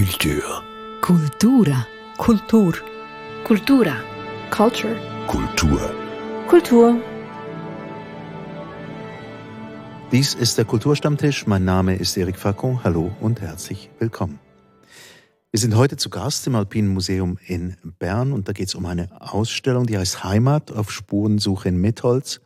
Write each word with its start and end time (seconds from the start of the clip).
Kultur. 0.00 0.62
Kultura. 1.02 1.86
Kultur. 2.16 2.72
Kultura. 3.44 3.96
Culture. 4.50 4.96
Kultur. 5.26 5.94
Kultur. 6.48 6.96
Dies 10.10 10.32
ist 10.32 10.56
der 10.56 10.64
Kulturstammtisch. 10.64 11.46
Mein 11.46 11.66
Name 11.66 11.96
ist 11.96 12.16
Erik 12.16 12.38
Facon. 12.38 12.82
Hallo 12.82 13.14
und 13.20 13.42
herzlich 13.42 13.90
willkommen. 13.98 14.38
Wir 15.50 15.60
sind 15.60 15.76
heute 15.76 15.98
zu 15.98 16.08
Gast 16.08 16.46
im 16.46 16.54
Alpinen 16.54 16.94
Museum 16.94 17.36
in 17.46 17.76
Bern 17.98 18.32
und 18.32 18.48
da 18.48 18.54
geht 18.54 18.68
es 18.68 18.74
um 18.74 18.86
eine 18.86 19.10
Ausstellung, 19.20 19.84
die 19.84 19.98
heißt 19.98 20.24
Heimat 20.24 20.72
auf 20.72 20.90
Spurensuche 20.90 21.68
in 21.68 21.78
Mitholz 21.78 22.40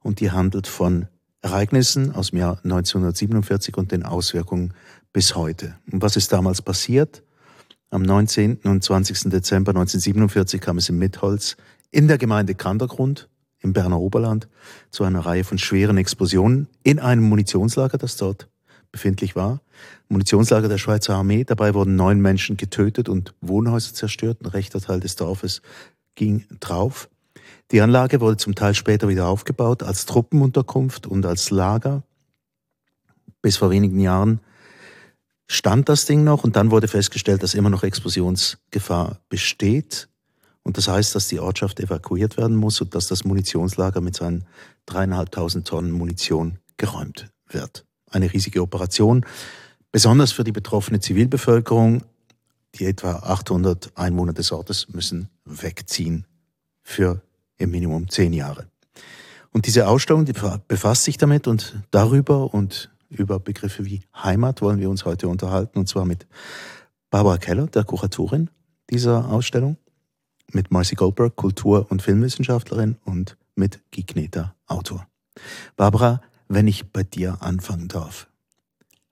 und 0.00 0.20
die 0.20 0.30
handelt 0.30 0.66
von 0.66 1.06
Ereignissen 1.40 2.14
aus 2.14 2.30
dem 2.30 2.40
Jahr 2.40 2.58
1947 2.64 3.76
und 3.76 3.92
den 3.92 4.04
Auswirkungen 4.04 4.74
bis 5.12 5.34
heute. 5.34 5.76
Und 5.90 6.02
was 6.02 6.16
ist 6.16 6.32
damals 6.32 6.62
passiert? 6.62 7.22
Am 7.90 8.02
19. 8.02 8.58
und 8.64 8.84
20. 8.84 9.30
Dezember 9.30 9.70
1947 9.70 10.60
kam 10.60 10.78
es 10.78 10.88
in 10.88 10.98
Mitholz 10.98 11.56
in 11.90 12.06
der 12.06 12.18
Gemeinde 12.18 12.54
Kandergrund 12.54 13.28
im 13.60 13.72
Berner 13.72 13.98
Oberland 13.98 14.48
zu 14.90 15.04
einer 15.04 15.20
Reihe 15.20 15.44
von 15.44 15.58
schweren 15.58 15.96
Explosionen 15.96 16.68
in 16.82 16.98
einem 16.98 17.24
Munitionslager, 17.24 17.98
das 17.98 18.16
dort 18.16 18.48
befindlich 18.92 19.36
war. 19.36 19.60
Munitionslager 20.08 20.68
der 20.68 20.78
Schweizer 20.78 21.14
Armee. 21.14 21.44
Dabei 21.44 21.74
wurden 21.74 21.96
neun 21.96 22.20
Menschen 22.20 22.56
getötet 22.56 23.08
und 23.08 23.34
Wohnhäuser 23.40 23.94
zerstört. 23.94 24.38
Ein 24.42 24.46
rechter 24.46 24.80
Teil 24.80 25.00
des 25.00 25.16
Dorfes 25.16 25.62
ging 26.14 26.44
drauf. 26.60 27.08
Die 27.70 27.80
Anlage 27.80 28.20
wurde 28.20 28.38
zum 28.38 28.54
Teil 28.54 28.74
später 28.74 29.08
wieder 29.08 29.28
aufgebaut 29.28 29.82
als 29.82 30.06
Truppenunterkunft 30.06 31.06
und 31.06 31.26
als 31.26 31.50
Lager. 31.50 32.02
Bis 33.42 33.58
vor 33.58 33.70
wenigen 33.70 34.00
Jahren 34.00 34.40
stand 35.48 35.88
das 35.88 36.04
Ding 36.04 36.22
noch 36.24 36.44
und 36.44 36.56
dann 36.56 36.70
wurde 36.70 36.88
festgestellt, 36.88 37.42
dass 37.42 37.54
immer 37.54 37.70
noch 37.70 37.82
Explosionsgefahr 37.82 39.18
besteht. 39.28 40.08
Und 40.62 40.76
das 40.76 40.86
heißt, 40.86 41.14
dass 41.14 41.28
die 41.28 41.40
Ortschaft 41.40 41.80
evakuiert 41.80 42.36
werden 42.36 42.56
muss 42.56 42.80
und 42.80 42.94
dass 42.94 43.06
das 43.06 43.24
Munitionslager 43.24 44.02
mit 44.02 44.14
seinen 44.14 44.44
dreieinhalbtausend 44.86 45.66
Tonnen 45.66 45.90
Munition 45.90 46.58
geräumt 46.76 47.30
wird. 47.48 47.86
Eine 48.10 48.32
riesige 48.32 48.60
Operation, 48.60 49.24
besonders 49.90 50.32
für 50.32 50.44
die 50.44 50.52
betroffene 50.52 51.00
Zivilbevölkerung. 51.00 52.02
Die 52.74 52.84
etwa 52.84 53.16
800 53.16 53.92
Einwohner 53.96 54.34
des 54.34 54.52
Ortes 54.52 54.88
müssen 54.90 55.30
wegziehen 55.46 56.26
für 56.82 57.22
im 57.56 57.70
Minimum 57.70 58.10
zehn 58.10 58.34
Jahre. 58.34 58.66
Und 59.50 59.66
diese 59.66 59.88
Ausstellung, 59.88 60.26
die 60.26 60.34
befasst 60.68 61.04
sich 61.04 61.16
damit 61.16 61.46
und 61.46 61.82
darüber 61.90 62.52
und 62.52 62.90
über 63.08 63.40
Begriffe 63.40 63.84
wie 63.84 64.02
Heimat 64.14 64.62
wollen 64.62 64.80
wir 64.80 64.90
uns 64.90 65.04
heute 65.04 65.28
unterhalten, 65.28 65.78
und 65.78 65.88
zwar 65.88 66.04
mit 66.04 66.26
Barbara 67.10 67.38
Keller, 67.38 67.66
der 67.66 67.84
Kuratorin 67.84 68.50
dieser 68.90 69.30
Ausstellung, 69.30 69.76
mit 70.52 70.70
Marcy 70.70 70.94
Goldberg, 70.94 71.36
Kultur- 71.36 71.86
und 71.90 72.02
Filmwissenschaftlerin 72.02 72.96
und 73.04 73.36
mit 73.54 73.80
Guy 73.94 74.04
Kneter, 74.04 74.54
Autor. 74.66 75.06
Barbara, 75.76 76.20
wenn 76.48 76.66
ich 76.66 76.90
bei 76.90 77.02
dir 77.02 77.38
anfangen 77.40 77.88
darf, 77.88 78.28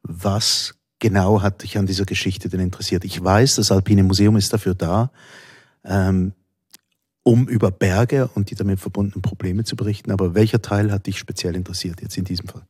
was 0.03 0.75
genau 0.99 1.43
hat 1.43 1.63
dich 1.63 1.79
an 1.79 1.87
dieser 1.87 2.05
Geschichte 2.05 2.49
denn 2.49 2.61
interessiert? 2.61 3.05
Ich 3.05 3.23
weiß, 3.23 3.57
das 3.57 3.71
Alpine 3.71 4.03
Museum 4.03 4.37
ist 4.37 4.53
dafür 4.53 4.75
da, 4.75 5.11
ähm, 5.85 6.33
um 7.23 7.49
über 7.49 7.71
Berge 7.71 8.29
und 8.35 8.51
die 8.51 8.55
damit 8.55 8.79
verbundenen 8.79 9.21
Probleme 9.21 9.65
zu 9.65 9.77
berichten, 9.77 10.13
aber 10.13 10.35
welcher 10.35 10.63
Teil 10.63 10.93
hat 10.93 11.07
dich 11.07 11.19
speziell 11.19 11.57
interessiert 11.57 12.01
jetzt 12.01 12.17
in 12.17 12.25
diesem 12.25 12.49
Fall? 12.49 12.67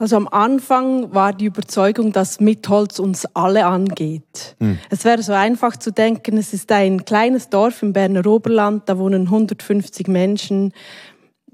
Also 0.00 0.16
am 0.16 0.28
Anfang 0.28 1.12
war 1.12 1.34
die 1.34 1.44
Überzeugung, 1.44 2.10
dass 2.10 2.40
Mitholz 2.40 2.98
uns 2.98 3.26
alle 3.34 3.66
angeht. 3.66 4.56
Hm. 4.58 4.78
Es 4.88 5.04
wäre 5.04 5.22
so 5.22 5.34
einfach 5.34 5.76
zu 5.76 5.92
denken, 5.92 6.38
es 6.38 6.54
ist 6.54 6.72
ein 6.72 7.04
kleines 7.04 7.50
Dorf 7.50 7.82
im 7.82 7.92
Berner 7.92 8.26
Oberland, 8.26 8.88
da 8.88 8.96
wohnen 8.96 9.24
150 9.24 10.08
Menschen. 10.08 10.72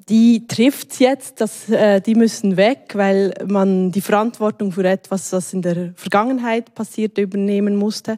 Die 0.08 0.46
trifft 0.46 1.00
jetzt, 1.00 1.40
dass, 1.40 1.68
äh, 1.68 2.00
die 2.00 2.14
müssen 2.14 2.56
weg, 2.56 2.92
weil 2.94 3.34
man 3.44 3.90
die 3.90 4.00
Verantwortung 4.00 4.70
für 4.70 4.84
etwas, 4.84 5.32
was 5.32 5.52
in 5.52 5.62
der 5.62 5.92
Vergangenheit 5.96 6.72
passiert, 6.76 7.18
übernehmen 7.18 7.74
musste. 7.74 8.16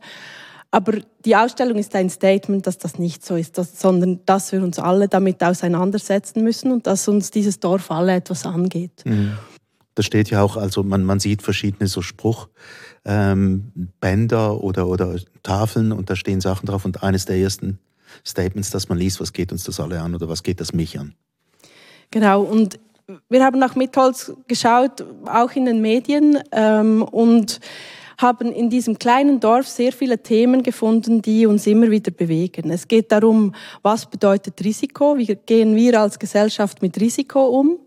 Aber 0.71 0.99
die 1.25 1.37
Ausstellung 1.37 1.78
ist 1.78 1.94
ein 1.94 2.11
Statement, 2.11 2.67
dass 2.67 2.77
das 2.77 2.99
nicht 2.99 3.25
so 3.25 3.34
ist, 3.37 3.56
dass, 3.56 3.81
sondern 3.81 4.21
dass 4.27 4.53
wir 4.53 4.62
uns 4.62 4.78
alle 4.78 5.09
damit 5.09 5.43
auseinandersetzen 5.43 6.44
müssen 6.44 6.71
und 6.71 6.87
dass 6.87 7.09
uns 7.09 7.31
dieses 7.31 7.61
Dorf 7.61 7.91
alle 7.91 8.12
etwas 8.12 8.44
angeht. 8.44 9.06
Mhm. 9.06 9.38
Da 9.98 10.04
steht 10.04 10.31
ja 10.31 10.42
auch, 10.42 10.56
also 10.56 10.84
man, 10.84 11.03
man 11.03 11.19
sieht 11.19 11.42
verschiedene 11.42 11.88
so 11.88 12.03
Spruchbänder 12.03 12.53
ähm, 13.04 13.72
oder, 14.60 14.86
oder 14.86 15.16
Tafeln 15.42 15.91
und 15.91 16.09
da 16.09 16.14
stehen 16.14 16.41
Sachen 16.41 16.66
drauf 16.66 16.84
und 16.84 17.03
eines 17.03 17.25
der 17.25 17.34
ersten 17.36 17.81
Statements, 18.25 18.70
das 18.70 18.88
man 18.88 18.97
liest, 18.97 19.20
was 19.20 19.32
geht 19.32 19.50
uns 19.50 19.64
das 19.64 19.81
alle 19.81 20.00
an 20.00 20.14
oder 20.14 20.28
was 20.28 20.44
geht 20.44 20.60
das 20.60 20.72
mich 20.72 21.00
an? 21.00 21.16
Genau, 22.12 22.42
und 22.42 22.78
wir 23.28 23.44
haben 23.44 23.58
nach 23.58 23.75
Mitholz 23.75 24.32
geschaut, 24.47 25.04
auch 25.26 25.50
in 25.56 25.64
den 25.64 25.81
Medien 25.81 26.38
ähm, 26.53 27.03
und 27.03 27.58
haben 28.19 28.53
in 28.53 28.70
diesem 28.70 29.00
kleinen 29.00 29.41
Dorf 29.41 29.66
sehr 29.66 29.91
viele 29.91 30.22
Themen 30.22 30.62
gefunden, 30.62 31.22
die 31.22 31.44
uns 31.47 31.66
immer 31.66 31.91
wieder 31.91 32.12
bewegen. 32.12 32.70
Es 32.70 32.87
geht 32.87 33.10
darum, 33.10 33.53
was 33.82 34.06
bedeutet 34.06 34.62
Risiko, 34.62 35.19
wie 35.19 35.34
gehen 35.34 35.75
wir 35.75 36.00
als 36.00 36.20
Gesellschaft 36.20 36.82
mit 36.82 37.00
Risiko 37.00 37.47
um 37.47 37.81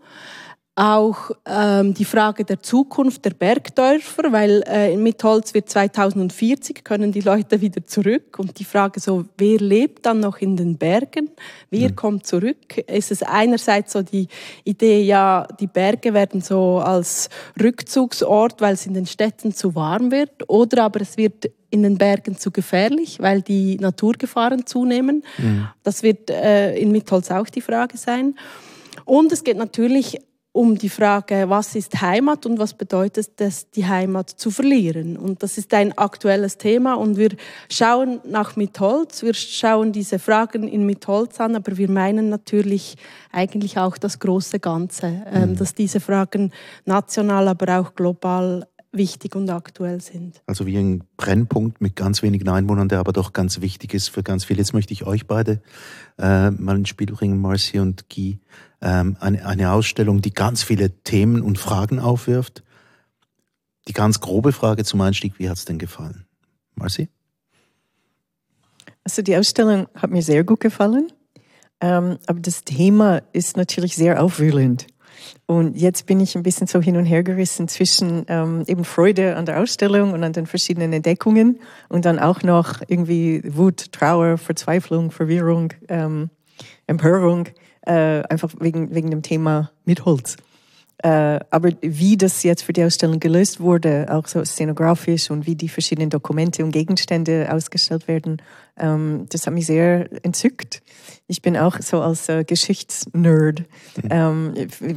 auch 0.74 1.30
ähm, 1.44 1.92
die 1.92 2.06
Frage 2.06 2.44
der 2.44 2.60
Zukunft 2.60 3.26
der 3.26 3.32
Bergdörfer, 3.34 4.32
weil 4.32 4.62
äh, 4.66 4.96
mit 4.96 5.22
Holz 5.22 5.52
wird 5.52 5.68
2040 5.68 6.82
können 6.82 7.12
die 7.12 7.20
Leute 7.20 7.60
wieder 7.60 7.86
zurück 7.86 8.38
und 8.38 8.58
die 8.58 8.64
Frage 8.64 8.98
so, 8.98 9.26
wer 9.36 9.58
lebt 9.58 10.06
dann 10.06 10.20
noch 10.20 10.38
in 10.38 10.56
den 10.56 10.78
Bergen, 10.78 11.30
wer 11.68 11.90
mhm. 11.90 11.96
kommt 11.96 12.26
zurück? 12.26 12.78
Ist 12.86 13.10
es 13.10 13.22
einerseits 13.22 13.92
so 13.92 14.00
die 14.00 14.28
Idee, 14.64 15.02
ja, 15.02 15.46
die 15.60 15.66
Berge 15.66 16.14
werden 16.14 16.40
so 16.40 16.78
als 16.78 17.28
Rückzugsort, 17.62 18.62
weil 18.62 18.72
es 18.72 18.86
in 18.86 18.94
den 18.94 19.06
Städten 19.06 19.52
zu 19.52 19.74
warm 19.74 20.10
wird, 20.10 20.48
oder 20.48 20.84
aber 20.84 21.02
es 21.02 21.18
wird 21.18 21.50
in 21.68 21.82
den 21.82 21.98
Bergen 21.98 22.38
zu 22.38 22.50
gefährlich, 22.50 23.18
weil 23.20 23.42
die 23.42 23.76
Naturgefahren 23.76 24.64
zunehmen. 24.64 25.22
Mhm. 25.36 25.68
Das 25.82 26.02
wird 26.02 26.30
äh, 26.30 26.76
in 26.76 26.92
Mitholz 26.92 27.30
auch 27.30 27.48
die 27.48 27.62
Frage 27.62 27.98
sein. 27.98 28.36
Und 29.04 29.32
es 29.32 29.44
geht 29.44 29.56
natürlich 29.56 30.18
um 30.52 30.76
die 30.76 30.90
Frage, 30.90 31.48
was 31.48 31.74
ist 31.74 32.02
Heimat 32.02 32.44
und 32.44 32.58
was 32.58 32.74
bedeutet 32.74 33.40
es, 33.40 33.70
die 33.70 33.86
Heimat 33.86 34.28
zu 34.28 34.50
verlieren. 34.50 35.16
Und 35.16 35.42
das 35.42 35.56
ist 35.56 35.72
ein 35.72 35.96
aktuelles 35.96 36.58
Thema 36.58 36.94
und 36.94 37.16
wir 37.16 37.30
schauen 37.70 38.20
nach 38.24 38.54
Mitholz, 38.56 39.22
wir 39.22 39.32
schauen 39.32 39.92
diese 39.92 40.18
Fragen 40.18 40.68
in 40.68 40.84
Mitholz 40.84 41.40
an, 41.40 41.56
aber 41.56 41.78
wir 41.78 41.90
meinen 41.90 42.28
natürlich 42.28 42.96
eigentlich 43.32 43.78
auch 43.78 43.96
das 43.96 44.18
große 44.18 44.60
Ganze, 44.60 45.22
ähm, 45.32 45.50
mhm. 45.50 45.56
dass 45.56 45.74
diese 45.74 46.00
Fragen 46.00 46.52
national, 46.84 47.48
aber 47.48 47.80
auch 47.80 47.94
global 47.94 48.66
wichtig 48.92 49.34
und 49.34 49.48
aktuell 49.50 50.00
sind. 50.00 50.42
Also 50.46 50.66
wie 50.66 50.76
ein 50.76 51.04
Brennpunkt 51.16 51.80
mit 51.80 51.96
ganz 51.96 52.22
wenigen 52.22 52.48
Einwohnern, 52.48 52.88
der 52.88 52.98
aber 52.98 53.12
doch 53.12 53.32
ganz 53.32 53.60
wichtig 53.60 53.94
ist 53.94 54.08
für 54.08 54.22
ganz 54.22 54.44
viele. 54.44 54.58
Jetzt 54.58 54.74
möchte 54.74 54.92
ich 54.92 55.04
euch 55.04 55.26
beide 55.26 55.62
äh, 56.18 56.50
mal 56.50 56.76
ins 56.76 56.90
Spiel 56.90 57.06
bringen, 57.06 57.40
Marcy 57.40 57.78
und 57.78 58.08
Guy 58.08 58.38
ähm, 58.82 59.16
eine, 59.20 59.46
eine 59.46 59.72
Ausstellung, 59.72 60.20
die 60.20 60.34
ganz 60.34 60.62
viele 60.62 60.90
Themen 61.02 61.40
und 61.40 61.58
Fragen 61.58 61.98
aufwirft. 61.98 62.62
Die 63.88 63.92
ganz 63.92 64.20
grobe 64.20 64.52
Frage 64.52 64.84
zum 64.84 65.00
Einstieg, 65.00 65.38
wie 65.38 65.48
hat 65.48 65.56
es 65.56 65.64
denn 65.64 65.78
gefallen? 65.78 66.26
Marci? 66.74 67.08
Also 69.04 69.22
die 69.22 69.36
Ausstellung 69.36 69.88
hat 69.94 70.10
mir 70.10 70.22
sehr 70.22 70.44
gut 70.44 70.60
gefallen, 70.60 71.12
ähm, 71.80 72.18
aber 72.26 72.40
das 72.40 72.62
Thema 72.62 73.22
ist 73.32 73.56
natürlich 73.56 73.96
sehr 73.96 74.22
aufwühlend. 74.22 74.86
Und 75.46 75.76
jetzt 75.76 76.06
bin 76.06 76.20
ich 76.20 76.36
ein 76.36 76.42
bisschen 76.42 76.66
so 76.66 76.80
hin 76.80 76.96
und 76.96 77.04
her 77.04 77.22
gerissen 77.22 77.68
zwischen 77.68 78.24
ähm, 78.28 78.64
eben 78.66 78.84
Freude 78.84 79.36
an 79.36 79.46
der 79.46 79.60
Ausstellung 79.60 80.12
und 80.12 80.22
an 80.24 80.32
den 80.32 80.46
verschiedenen 80.46 80.92
Entdeckungen 80.92 81.60
und 81.88 82.04
dann 82.04 82.18
auch 82.18 82.42
noch 82.42 82.80
irgendwie 82.86 83.42
Wut, 83.44 83.92
Trauer, 83.92 84.38
Verzweiflung, 84.38 85.10
Verwirrung, 85.10 85.72
ähm, 85.88 86.30
Empörung 86.86 87.48
äh, 87.82 88.22
einfach 88.22 88.50
wegen, 88.60 88.94
wegen 88.94 89.10
dem 89.10 89.22
Thema 89.22 89.70
mit 89.84 90.04
Holz. 90.04 90.36
Äh, 91.02 91.40
aber 91.50 91.70
wie 91.80 92.16
das 92.16 92.44
jetzt 92.44 92.62
für 92.62 92.72
die 92.72 92.84
Ausstellung 92.84 93.18
gelöst 93.18 93.58
wurde, 93.58 94.06
auch 94.08 94.28
so 94.28 94.44
szenografisch 94.44 95.30
und 95.30 95.46
wie 95.46 95.56
die 95.56 95.68
verschiedenen 95.68 96.10
Dokumente 96.10 96.64
und 96.64 96.70
Gegenstände 96.70 97.48
ausgestellt 97.52 98.06
werden, 98.06 98.40
ähm, 98.76 99.26
das 99.28 99.46
hat 99.46 99.52
mich 99.52 99.66
sehr 99.66 100.08
entzückt. 100.24 100.80
Ich 101.26 101.42
bin 101.42 101.56
auch 101.56 101.80
so 101.80 102.00
als 102.00 102.28
äh, 102.28 102.44
Geschichtsnerd, 102.44 103.64
mhm. 104.00 104.08
ähm, 104.10 104.54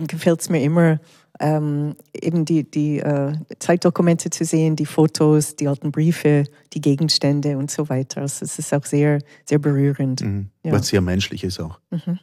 gefällt 0.08 0.42
es 0.42 0.50
mir 0.50 0.62
immer, 0.62 1.00
ähm, 1.40 1.96
eben 2.14 2.46
die, 2.46 2.70
die 2.70 3.00
äh, 3.00 3.34
Zeitdokumente 3.60 4.30
zu 4.30 4.46
sehen, 4.46 4.76
die 4.76 4.86
Fotos, 4.86 5.56
die 5.56 5.68
alten 5.68 5.92
Briefe, 5.92 6.46
die 6.74 6.82
Gegenstände 6.82 7.58
und 7.58 7.72
so 7.72 7.90
weiter. 7.90 8.22
Also 8.22 8.46
es 8.46 8.60
ist 8.60 8.74
auch 8.74 8.86
sehr, 8.86 9.20
sehr 9.44 9.60
berührend. 9.60 10.22
Mhm. 10.22 10.50
Ja. 10.64 10.72
Was 10.72 10.88
sehr 10.88 11.02
menschlich 11.02 11.44
ist 11.44 11.60
auch. 11.60 11.80
Mhm. 11.90 12.20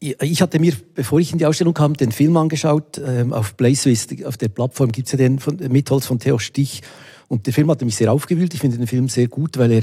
Ich 0.00 0.40
hatte 0.40 0.58
mir, 0.58 0.72
bevor 0.94 1.20
ich 1.20 1.30
in 1.32 1.38
die 1.38 1.46
Ausstellung 1.46 1.74
kam, 1.74 1.94
den 1.94 2.10
Film 2.10 2.36
angeschaut. 2.36 3.00
Ähm, 3.04 3.32
auf 3.34 3.56
PlaySwiss, 3.56 4.08
auf 4.24 4.38
der 4.38 4.48
Plattform 4.48 4.90
gibt 4.90 5.06
es 5.06 5.12
ja 5.12 5.18
den 5.18 5.38
von, 5.38 5.56
Mitholz 5.56 6.06
von 6.06 6.18
Theo 6.18 6.38
Stich. 6.38 6.82
Und 7.28 7.46
der 7.46 7.52
Film 7.52 7.70
hatte 7.70 7.84
mich 7.84 7.96
sehr 7.96 8.10
aufgewühlt. 8.10 8.54
Ich 8.54 8.60
finde 8.60 8.78
den 8.78 8.86
Film 8.86 9.08
sehr 9.08 9.28
gut, 9.28 9.58
weil 9.58 9.70
er 9.72 9.82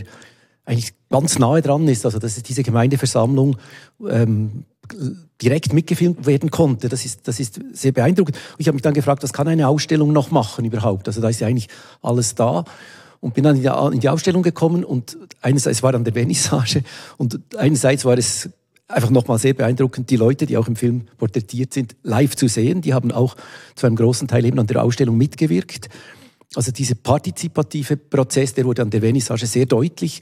eigentlich 0.66 0.94
ganz 1.10 1.38
nahe 1.38 1.62
dran 1.62 1.88
ist. 1.88 2.04
Also, 2.04 2.18
dass 2.18 2.42
diese 2.42 2.64
Gemeindeversammlung 2.64 3.58
ähm, 4.10 4.66
direkt 5.42 5.72
mitgefilmt 5.74 6.26
werden 6.26 6.50
konnte. 6.50 6.90
Das 6.90 7.06
ist, 7.06 7.28
das 7.28 7.40
ist 7.40 7.60
sehr 7.74 7.92
beeindruckend. 7.92 8.38
Und 8.38 8.60
ich 8.60 8.68
habe 8.68 8.76
mich 8.76 8.82
dann 8.82 8.96
gefragt, 8.96 9.22
was 9.22 9.34
kann 9.34 9.48
eine 9.48 9.68
Ausstellung 9.68 10.14
noch 10.14 10.32
machen 10.32 10.66
überhaupt? 10.66 11.08
Also 11.08 11.22
da 11.22 11.30
ist 11.30 11.40
ja 11.40 11.48
eigentlich 11.48 11.68
alles 12.02 12.36
da. 12.36 12.64
Und 13.20 13.34
bin 13.34 13.44
dann 13.44 13.56
in 13.56 14.00
die, 14.00 14.10
Ausstellung 14.10 14.44
gekommen 14.44 14.84
und 14.84 15.18
einerseits 15.42 15.82
war 15.82 15.92
dann 15.92 16.04
der 16.04 16.14
Vernissage 16.14 16.84
und 17.18 17.40
einerseits 17.58 18.06
war 18.06 18.16
es 18.16 18.50
einfach 18.88 19.10
nochmal 19.10 19.38
sehr 19.38 19.54
beeindruckend, 19.54 20.10
die 20.10 20.16
Leute, 20.16 20.46
die 20.46 20.58
auch 20.58 20.68
im 20.68 20.76
Film 20.76 21.08
porträtiert 21.18 21.74
sind, 21.74 21.96
live 22.04 22.36
zu 22.36 22.48
sehen. 22.48 22.82
Die 22.82 22.94
haben 22.94 23.12
auch 23.12 23.36
zu 23.76 23.86
einem 23.86 23.96
großen 23.96 24.28
Teil 24.28 24.46
eben 24.46 24.60
an 24.60 24.68
der 24.68 24.84
Ausstellung 24.84 25.18
mitgewirkt. 25.18 25.90
Also 26.56 26.72
dieser 26.72 26.96
partizipative 26.96 27.98
Prozess, 27.98 28.54
der 28.54 28.66
wurde 28.66 28.82
an 28.82 28.90
der 28.90 29.02
Vernissage 29.02 29.46
sehr 29.46 29.66
deutlich. 29.66 30.22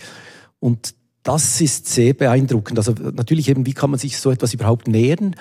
Und 0.59 0.95
das 1.21 1.61
ist 1.61 1.87
sehr 1.87 2.13
beeindruckend. 2.13 2.77
Also 2.77 2.93
natürlich 3.13 3.49
eben, 3.49 3.65
wie 3.65 3.73
kann 3.73 3.91
man 3.91 3.99
sich 3.99 4.17
so 4.17 4.31
etwas 4.31 4.53
überhaupt 4.53 4.87
nähern? 4.87 5.35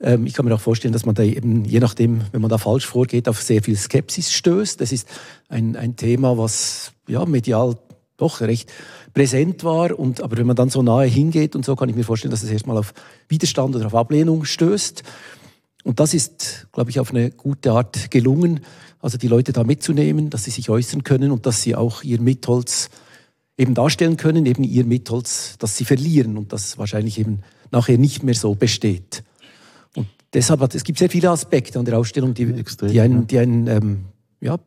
Ähm, 0.00 0.26
ich 0.26 0.32
kann 0.32 0.46
mir 0.46 0.54
auch 0.54 0.60
vorstellen, 0.60 0.92
dass 0.92 1.04
man 1.04 1.14
da 1.14 1.22
eben, 1.22 1.64
je 1.64 1.80
nachdem, 1.80 2.22
wenn 2.32 2.40
man 2.40 2.50
da 2.50 2.58
falsch 2.58 2.86
vorgeht, 2.86 3.28
auf 3.28 3.42
sehr 3.42 3.62
viel 3.62 3.76
Skepsis 3.76 4.32
stößt. 4.32 4.80
Das 4.80 4.92
ist 4.92 5.06
ein, 5.48 5.76
ein 5.76 5.96
Thema, 5.96 6.38
was 6.38 6.92
ja 7.06 7.24
medial 7.26 7.76
doch 8.16 8.40
recht 8.40 8.70
präsent 9.20 9.64
war. 9.64 9.98
Und, 9.98 10.22
aber 10.22 10.38
wenn 10.38 10.46
man 10.46 10.56
dann 10.56 10.70
so 10.70 10.82
nahe 10.82 11.06
hingeht 11.06 11.54
und 11.54 11.64
so, 11.64 11.76
kann 11.76 11.90
ich 11.90 11.96
mir 11.96 12.04
vorstellen, 12.04 12.30
dass 12.30 12.42
es 12.42 12.50
erstmal 12.50 12.78
auf 12.78 12.94
Widerstand 13.28 13.76
oder 13.76 13.86
auf 13.86 13.94
Ablehnung 13.94 14.46
stößt. 14.46 15.02
Und 15.84 16.00
das 16.00 16.14
ist, 16.14 16.68
glaube 16.72 16.88
ich, 16.88 17.00
auf 17.00 17.10
eine 17.10 17.30
gute 17.30 17.72
Art 17.72 18.10
gelungen, 18.10 18.60
also 18.98 19.18
die 19.18 19.28
Leute 19.28 19.52
da 19.52 19.62
mitzunehmen, 19.62 20.30
dass 20.30 20.44
sie 20.44 20.50
sich 20.50 20.70
äußern 20.70 21.04
können 21.04 21.32
und 21.32 21.44
dass 21.44 21.60
sie 21.60 21.74
auch 21.74 22.02
ihr 22.02 22.18
Mitholz 22.18 22.88
eben 23.58 23.74
darstellen 23.74 24.16
können, 24.16 24.46
eben 24.46 24.64
ihr 24.64 24.86
Mitholz, 24.86 25.56
dass 25.58 25.76
sie 25.76 25.84
verlieren 25.84 26.38
und 26.38 26.54
das 26.54 26.78
wahrscheinlich 26.78 27.18
eben 27.18 27.40
nachher 27.70 27.98
nicht 27.98 28.22
mehr 28.22 28.34
so 28.34 28.54
besteht. 28.54 29.22
Und 29.96 30.06
deshalb 30.32 30.60
hat 30.60 30.74
es 30.74 30.84
gibt 30.84 30.98
sehr 30.98 31.10
viele 31.10 31.28
Aspekte 31.28 31.78
an 31.78 31.84
der 31.84 31.98
Ausstellung, 31.98 32.32
die, 32.32 32.44
Extrem, 32.54 32.90
die 32.90 33.00
einen, 33.00 33.26
die 33.26 33.38
einen 33.38 33.66
ähm, 33.66 34.04
ja, 34.40 34.58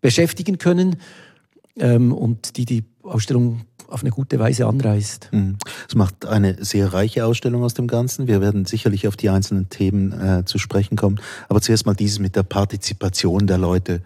beschäftigen 0.00 0.58
können 0.58 0.96
ähm, 1.76 2.12
und 2.12 2.56
die 2.56 2.64
die 2.64 2.84
Ausstellung 3.02 3.60
auf 3.88 4.02
eine 4.02 4.10
gute 4.10 4.38
Weise 4.38 4.66
anreißt. 4.66 5.30
Mhm. 5.32 5.56
Es 5.88 5.94
macht 5.94 6.26
eine 6.26 6.62
sehr 6.64 6.92
reiche 6.92 7.24
Ausstellung 7.24 7.62
aus 7.62 7.74
dem 7.74 7.86
Ganzen. 7.86 8.26
Wir 8.26 8.40
werden 8.40 8.64
sicherlich 8.64 9.08
auf 9.08 9.16
die 9.16 9.30
einzelnen 9.30 9.68
Themen 9.68 10.12
äh, 10.12 10.44
zu 10.44 10.58
sprechen 10.58 10.96
kommen. 10.96 11.20
Aber 11.48 11.60
zuerst 11.60 11.86
mal 11.86 11.94
dieses 11.94 12.18
mit 12.18 12.36
der 12.36 12.42
Partizipation 12.42 13.46
der 13.46 13.58
Leute 13.58 14.02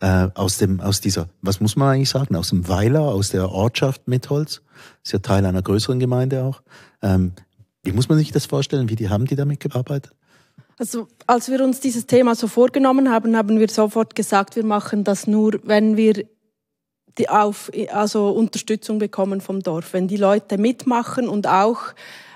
äh, 0.00 0.28
aus 0.34 0.58
dem, 0.58 0.80
aus 0.80 1.00
dieser, 1.00 1.28
was 1.42 1.60
muss 1.60 1.76
man 1.76 1.94
eigentlich 1.94 2.10
sagen, 2.10 2.34
aus 2.36 2.50
dem 2.50 2.68
Weiler, 2.68 3.02
aus 3.02 3.30
der 3.30 3.50
Ortschaft 3.50 4.08
Mitholz. 4.08 4.62
Ist 5.04 5.12
ja 5.12 5.20
Teil 5.20 5.46
einer 5.46 5.62
größeren 5.62 5.98
Gemeinde 5.98 6.42
auch. 6.42 6.62
Ähm, 7.02 7.32
wie 7.84 7.92
muss 7.92 8.08
man 8.08 8.18
sich 8.18 8.32
das 8.32 8.46
vorstellen? 8.46 8.88
Wie 8.88 8.96
die 8.96 9.08
haben 9.08 9.26
die 9.26 9.36
damit 9.36 9.60
gearbeitet? 9.60 10.12
Also 10.78 11.06
als 11.26 11.48
wir 11.48 11.62
uns 11.62 11.80
dieses 11.80 12.06
Thema 12.06 12.34
so 12.34 12.48
vorgenommen 12.48 13.10
haben, 13.10 13.36
haben 13.36 13.58
wir 13.60 13.68
sofort 13.68 14.14
gesagt, 14.14 14.56
wir 14.56 14.64
machen 14.64 15.04
das 15.04 15.26
nur, 15.26 15.60
wenn 15.64 15.96
wir 15.96 16.24
die 17.18 17.28
auf, 17.28 17.70
also 17.92 18.30
Unterstützung 18.30 18.98
bekommen 18.98 19.40
vom 19.40 19.60
Dorf. 19.60 19.92
Wenn 19.92 20.08
die 20.08 20.16
Leute 20.16 20.58
mitmachen 20.58 21.28
und 21.28 21.46
auch 21.46 21.94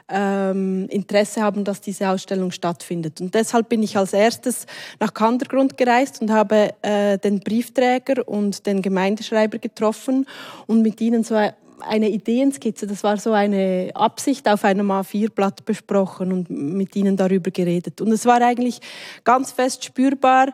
ähm, 0.08 0.86
Interesse 0.88 1.42
haben, 1.42 1.64
dass 1.64 1.80
diese 1.80 2.08
Ausstellung 2.08 2.52
stattfindet. 2.52 3.20
Und 3.20 3.34
deshalb 3.34 3.68
bin 3.68 3.82
ich 3.82 3.96
als 3.96 4.12
erstes 4.12 4.66
nach 5.00 5.12
Kandergrund 5.12 5.76
gereist 5.76 6.22
und 6.22 6.30
habe 6.30 6.74
äh, 6.82 7.18
den 7.18 7.40
Briefträger 7.40 8.26
und 8.26 8.66
den 8.66 8.82
Gemeindeschreiber 8.82 9.58
getroffen 9.58 10.26
und 10.66 10.82
mit 10.82 11.00
ihnen 11.00 11.24
so 11.24 11.34
eine 11.80 12.08
Ideenskizze, 12.08 12.86
das 12.86 13.04
war 13.04 13.18
so 13.18 13.32
eine 13.32 13.90
Absicht 13.94 14.48
auf 14.48 14.64
einem 14.64 14.90
A4-Blatt 14.90 15.64
besprochen 15.64 16.32
und 16.32 16.50
mit 16.50 16.96
ihnen 16.96 17.16
darüber 17.16 17.50
geredet. 17.50 18.00
Und 18.00 18.12
es 18.12 18.24
war 18.24 18.40
eigentlich 18.40 18.80
ganz 19.24 19.52
fest 19.52 19.84
spürbar. 19.84 20.52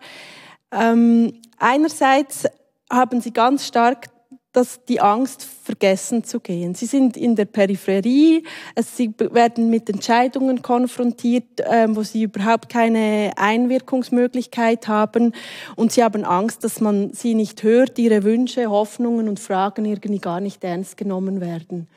Ähm, 0.72 1.34
einerseits 1.58 2.48
haben 2.92 3.20
sie 3.20 3.32
ganz 3.32 3.66
stark 3.66 4.08
dass 4.52 4.84
die 4.84 5.00
Angst, 5.00 5.44
vergessen 5.44 6.24
zu 6.24 6.38
gehen. 6.38 6.74
Sie 6.74 6.86
sind 6.86 7.16
in 7.16 7.36
der 7.36 7.46
Peripherie, 7.46 8.44
sie 8.76 9.14
werden 9.18 9.70
mit 9.70 9.88
Entscheidungen 9.88 10.60
konfrontiert, 10.60 11.62
ähm, 11.64 11.96
wo 11.96 12.02
sie 12.02 12.24
überhaupt 12.24 12.68
keine 12.68 13.32
Einwirkungsmöglichkeit 13.36 14.88
haben 14.88 15.32
und 15.76 15.92
sie 15.92 16.04
haben 16.04 16.24
Angst, 16.24 16.64
dass 16.64 16.80
man 16.80 17.12
sie 17.14 17.34
nicht 17.34 17.62
hört, 17.62 17.98
ihre 17.98 18.24
Wünsche, 18.24 18.68
Hoffnungen 18.68 19.28
und 19.28 19.40
Fragen 19.40 19.86
irgendwie 19.86 20.18
gar 20.18 20.40
nicht 20.40 20.62
ernst 20.62 20.98
genommen 20.98 21.40
werden. 21.40 21.88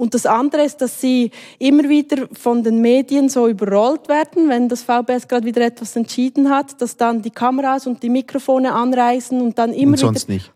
Und 0.00 0.14
das 0.14 0.24
andere 0.24 0.62
ist, 0.62 0.78
dass 0.78 0.98
sie 0.98 1.30
immer 1.58 1.86
wieder 1.90 2.26
von 2.32 2.62
den 2.62 2.80
Medien 2.80 3.28
so 3.28 3.46
überrollt 3.46 4.08
werden, 4.08 4.48
wenn 4.48 4.66
das 4.66 4.82
VBS 4.82 5.28
gerade 5.28 5.44
wieder 5.44 5.60
etwas 5.60 5.94
entschieden 5.94 6.48
hat, 6.48 6.80
dass 6.80 6.96
dann 6.96 7.20
die 7.20 7.30
Kameras 7.30 7.86
und 7.86 8.02
die 8.02 8.08
Mikrofone 8.08 8.72
anreisen 8.72 9.42
und 9.42 9.58
dann 9.58 9.74
immer 9.74 9.92
und 9.92 9.98
sonst 9.98 10.26
wieder 10.26 10.38
nicht. 10.38 10.52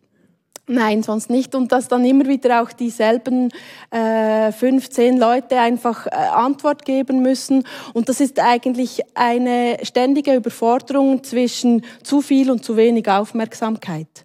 Nein, 0.67 1.02
sonst 1.02 1.29
nicht. 1.29 1.55
Und 1.55 1.73
dass 1.73 1.88
dann 1.88 2.06
immer 2.06 2.26
wieder 2.26 2.62
auch 2.62 2.73
dieselben 2.73 3.50
äh, 3.91 4.50
15 4.50 5.19
Leute 5.19 5.58
einfach 5.58 6.06
äh, 6.06 6.12
Antwort 6.12 6.87
geben 6.87 7.20
müssen. 7.20 7.64
Und 7.93 8.08
das 8.08 8.20
ist 8.20 8.40
eigentlich 8.40 9.02
eine 9.12 9.76
ständige 9.82 10.37
Überforderung 10.37 11.23
zwischen 11.23 11.85
zu 12.02 12.23
viel 12.23 12.50
und 12.50 12.64
zu 12.64 12.79
wenig 12.79 13.11
Aufmerksamkeit. 13.11 14.25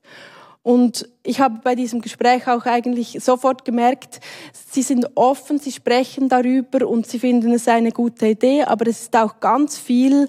Und 0.62 1.08
ich 1.24 1.40
habe 1.40 1.60
bei 1.64 1.74
diesem 1.74 2.02
Gespräch 2.02 2.48
auch 2.48 2.66
eigentlich 2.66 3.18
sofort 3.22 3.64
gemerkt, 3.64 4.20
Sie 4.72 4.82
sind 4.82 5.08
offen, 5.16 5.58
Sie 5.58 5.72
sprechen 5.72 6.28
darüber 6.30 6.88
und 6.88 7.08
Sie 7.08 7.18
finden 7.18 7.54
es 7.54 7.68
eine 7.68 7.92
gute 7.92 8.28
Idee, 8.28 8.64
aber 8.64 8.88
es 8.88 9.04
ist 9.04 9.16
auch 9.16 9.40
ganz 9.40 9.78
viel 9.78 10.28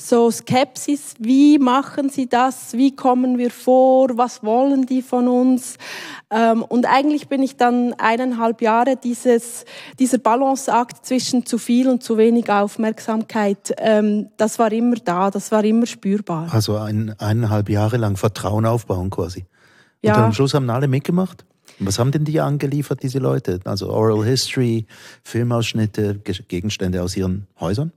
so 0.00 0.30
Skepsis, 0.30 1.14
wie 1.18 1.58
machen 1.58 2.08
sie 2.08 2.28
das, 2.28 2.72
wie 2.72 2.94
kommen 2.94 3.38
wir 3.38 3.50
vor, 3.50 4.16
was 4.16 4.42
wollen 4.42 4.86
die 4.86 5.02
von 5.02 5.28
uns. 5.28 5.76
Ähm, 6.30 6.62
und 6.62 6.86
eigentlich 6.86 7.28
bin 7.28 7.42
ich 7.42 7.56
dann 7.56 7.92
eineinhalb 7.94 8.62
Jahre 8.62 8.96
dieses, 8.96 9.64
dieser 9.98 10.18
Balanceakt 10.18 11.04
zwischen 11.04 11.44
zu 11.44 11.58
viel 11.58 11.88
und 11.88 12.02
zu 12.02 12.16
wenig 12.16 12.50
Aufmerksamkeit, 12.50 13.74
ähm, 13.78 14.28
das 14.36 14.58
war 14.58 14.72
immer 14.72 14.96
da, 14.96 15.30
das 15.30 15.52
war 15.52 15.64
immer 15.64 15.86
spürbar. 15.86 16.48
Also 16.50 16.76
ein, 16.76 17.14
eineinhalb 17.18 17.68
Jahre 17.68 17.96
lang 17.96 18.16
Vertrauen 18.16 18.66
aufbauen 18.66 19.10
quasi. 19.10 19.46
Ja. 20.02 20.16
Und 20.16 20.22
am 20.22 20.32
Schluss 20.32 20.54
haben 20.54 20.68
alle 20.70 20.88
mitgemacht? 20.88 21.44
Was 21.78 21.98
haben 21.98 22.10
denn 22.10 22.24
die 22.24 22.40
angeliefert, 22.40 23.02
diese 23.02 23.18
Leute? 23.18 23.60
Also 23.64 23.90
Oral 23.90 24.24
History, 24.24 24.86
Filmausschnitte, 25.24 26.20
Gegenstände 26.48 27.02
aus 27.02 27.16
ihren 27.16 27.46
Häusern? 27.58 27.92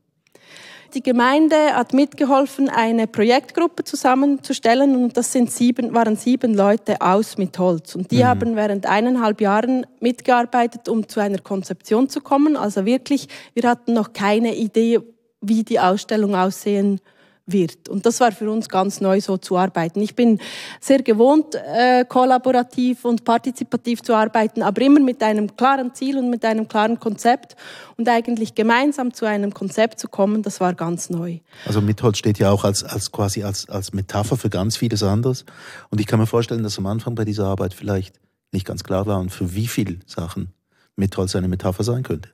Die 0.94 1.02
Gemeinde 1.02 1.56
hat 1.74 1.92
mitgeholfen, 1.92 2.70
eine 2.70 3.08
Projektgruppe 3.08 3.84
zusammenzustellen 3.84 4.96
und 4.96 5.18
das 5.18 5.32
sind 5.32 5.52
sieben, 5.52 5.96
waren 5.96 6.16
sieben 6.16 6.54
Leute 6.54 7.02
aus 7.02 7.40
mit 7.40 7.58
Holz. 7.58 7.96
Und 7.96 8.12
die 8.12 8.18
mhm. 8.18 8.26
haben 8.26 8.56
während 8.56 8.86
eineinhalb 8.86 9.42
Jahren 9.42 9.88
mitgearbeitet, 10.00 10.88
um 10.88 11.08
zu 11.08 11.20
einer 11.20 11.40
Konzeption 11.40 12.10
zu 12.10 12.22
kommen. 12.22 12.56
Also 12.56 12.86
wirklich, 12.86 13.28
wir 13.56 13.68
hatten 13.68 13.94
noch 13.94 14.14
keine 14.14 14.56
Idee, 14.56 15.00
wie 15.42 15.64
die 15.64 15.80
Ausstellung 15.80 16.36
aussehen 16.36 17.02
wird. 17.46 17.90
Und 17.90 18.06
das 18.06 18.20
war 18.20 18.32
für 18.32 18.50
uns 18.50 18.70
ganz 18.70 19.02
neu, 19.02 19.20
so 19.20 19.38
zu 19.38 19.58
arbeiten. 19.58 20.02
Ich 20.02 20.16
bin 20.16 20.40
sehr 20.80 21.02
gewohnt, 21.02 21.56
äh, 21.56 22.06
kollaborativ 22.06 23.04
und 23.04 23.26
partizipativ 23.26 24.02
zu 24.02 24.14
arbeiten, 24.14 24.62
aber 24.62 24.82
immer 24.82 25.02
mit 25.02 25.22
einem 25.22 25.56
klaren 25.56 25.94
Ziel 25.94 26.18
und 26.18 26.30
mit 26.30 26.46
einem 26.46 26.68
klaren 26.68 27.00
Konzept 27.00 27.56
und 27.98 28.08
eigentlich 28.08 28.56
gemeinsam 28.56 29.14
zu 29.14 29.26
einem 29.26 29.54
Konzept 29.54 30.00
zu 30.00 30.08
kommen, 30.08 30.42
das 30.42 30.62
war 30.62 30.74
ganz 30.74 31.10
neu. 31.10 31.40
Also 31.66 31.82
Mitholz 31.82 32.18
steht 32.18 32.40
ja 32.40 32.50
auch 32.50 32.64
als, 32.64 32.84
als 32.84 33.12
quasi 33.12 33.44
als, 33.44 33.68
als 33.68 33.92
Metapher 33.92 34.38
für 34.38 34.50
ganz 34.50 34.78
vieles 34.78 35.04
anderes. 35.04 35.46
Und 35.90 36.00
ich 36.00 36.08
kann 36.08 36.20
mir 36.20 36.28
vorstellen, 36.28 36.64
dass 36.64 36.78
am 36.78 36.86
Anfang 36.86 37.16
bei 37.16 37.26
dieser 37.26 37.46
Arbeit 37.46 37.74
vielleicht 37.74 38.16
nicht 38.54 38.66
ganz 38.66 38.84
klar 38.84 39.06
war, 39.06 39.20
und 39.20 39.32
für 39.32 39.54
wie 39.54 39.68
viele 39.68 39.98
Sachen 40.06 40.54
Mitholz 40.96 41.36
eine 41.36 41.48
Metapher 41.48 41.84
sein 41.84 42.04
könnte. 42.04 42.30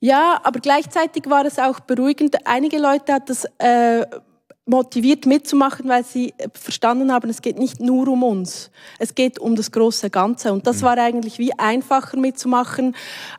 Ja, 0.00 0.40
aber 0.44 0.60
gleichzeitig 0.60 1.28
war 1.28 1.44
es 1.44 1.58
auch 1.58 1.80
beruhigend. 1.80 2.46
Einige 2.46 2.78
Leute 2.78 3.12
hat 3.12 3.28
das 3.28 3.44
äh, 3.58 4.06
motiviert 4.70 5.26
mitzumachen, 5.26 5.88
weil 5.88 6.04
sie 6.04 6.32
verstanden 6.54 7.12
haben, 7.12 7.28
es 7.28 7.42
geht 7.42 7.58
nicht 7.58 7.80
nur 7.80 8.06
um 8.06 8.22
uns, 8.22 8.70
es 9.00 9.16
geht 9.16 9.40
um 9.40 9.56
das 9.56 9.72
große 9.72 10.10
Ganze. 10.10 10.52
Und 10.52 10.66
das 10.66 10.78
mhm. 10.80 10.82
war 10.82 10.98
eigentlich 10.98 11.38
wie 11.38 11.52
einfacher 11.58 12.16
mitzumachen, 12.16 12.94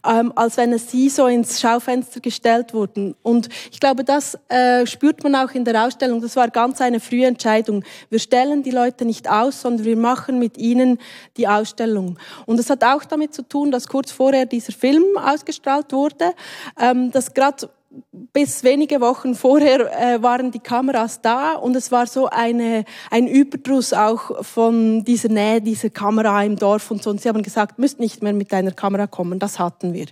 ähm, 0.05 0.33
als 0.35 0.57
wenn 0.57 0.73
es 0.73 0.91
sie 0.91 1.09
so 1.09 1.27
ins 1.27 1.61
Schaufenster 1.61 2.19
gestellt 2.19 2.73
wurden. 2.73 3.15
Und 3.23 3.47
ich 3.71 3.79
glaube, 3.79 4.03
das 4.03 4.37
äh, 4.49 4.85
spürt 4.85 5.23
man 5.23 5.35
auch 5.35 5.51
in 5.51 5.63
der 5.63 5.85
Ausstellung. 5.85 6.21
Das 6.21 6.35
war 6.35 6.49
ganz 6.49 6.81
eine 6.81 6.99
frühe 6.99 7.25
Entscheidung. 7.25 7.85
Wir 8.09 8.19
stellen 8.19 8.61
die 8.61 8.71
Leute 8.71 9.05
nicht 9.05 9.29
aus, 9.29 9.61
sondern 9.61 9.85
wir 9.85 9.97
machen 9.97 10.37
mit 10.37 10.57
ihnen 10.57 10.99
die 11.37 11.47
Ausstellung. 11.47 12.19
Und 12.45 12.59
es 12.59 12.69
hat 12.69 12.83
auch 12.83 13.05
damit 13.05 13.33
zu 13.33 13.43
tun, 13.43 13.71
dass 13.71 13.87
kurz 13.87 14.11
vorher 14.11 14.45
dieser 14.45 14.73
Film 14.73 15.03
ausgestrahlt 15.17 15.93
wurde, 15.93 16.33
ähm, 16.77 17.09
dass 17.11 17.33
gerade 17.33 17.69
bis 18.11 18.63
wenige 18.63 19.01
Wochen 19.01 19.35
vorher 19.35 19.91
äh, 19.91 20.23
waren 20.23 20.51
die 20.51 20.59
Kameras 20.59 21.21
da 21.21 21.53
und 21.53 21.75
es 21.75 21.91
war 21.91 22.07
so 22.07 22.27
eine, 22.27 22.85
ein 23.09 23.27
Überdruss 23.27 23.93
auch 23.93 24.45
von 24.45 25.03
dieser 25.03 25.29
Nähe 25.29 25.61
dieser 25.61 25.89
Kamera 25.89 26.43
im 26.43 26.55
Dorf 26.55 26.89
und 26.91 27.03
so. 27.03 27.09
Und 27.09 27.21
sie 27.21 27.27
haben 27.27 27.43
gesagt, 27.43 27.79
müsst 27.79 27.99
nicht 27.99 28.23
mehr 28.23 28.33
mit 28.33 28.53
einer 28.53 28.71
Kamera 28.71 29.07
kommen, 29.07 29.39
das 29.39 29.59
hatten 29.59 29.93
wir. 29.93 30.07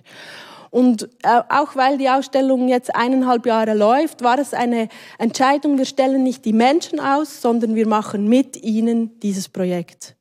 Und 0.72 1.10
äh, 1.24 1.42
auch 1.50 1.76
weil 1.76 1.98
die 1.98 2.10
Ausstellung 2.10 2.68
jetzt 2.68 2.94
eineinhalb 2.96 3.46
Jahre 3.46 3.74
läuft, 3.74 4.24
war 4.24 4.38
es 4.38 4.54
eine 4.54 4.90
Entscheidung, 5.18 5.78
wir 5.78 5.86
stellen 5.86 6.24
nicht 6.24 6.46
die 6.46 6.54
Menschen 6.54 7.00
aus, 7.00 7.42
sondern 7.42 7.76
wir 7.76 7.88
machen 7.88 8.28
mit 8.28 8.62
ihnen 8.62 9.20
dieses 9.22 9.50
Projekt. 9.50 10.19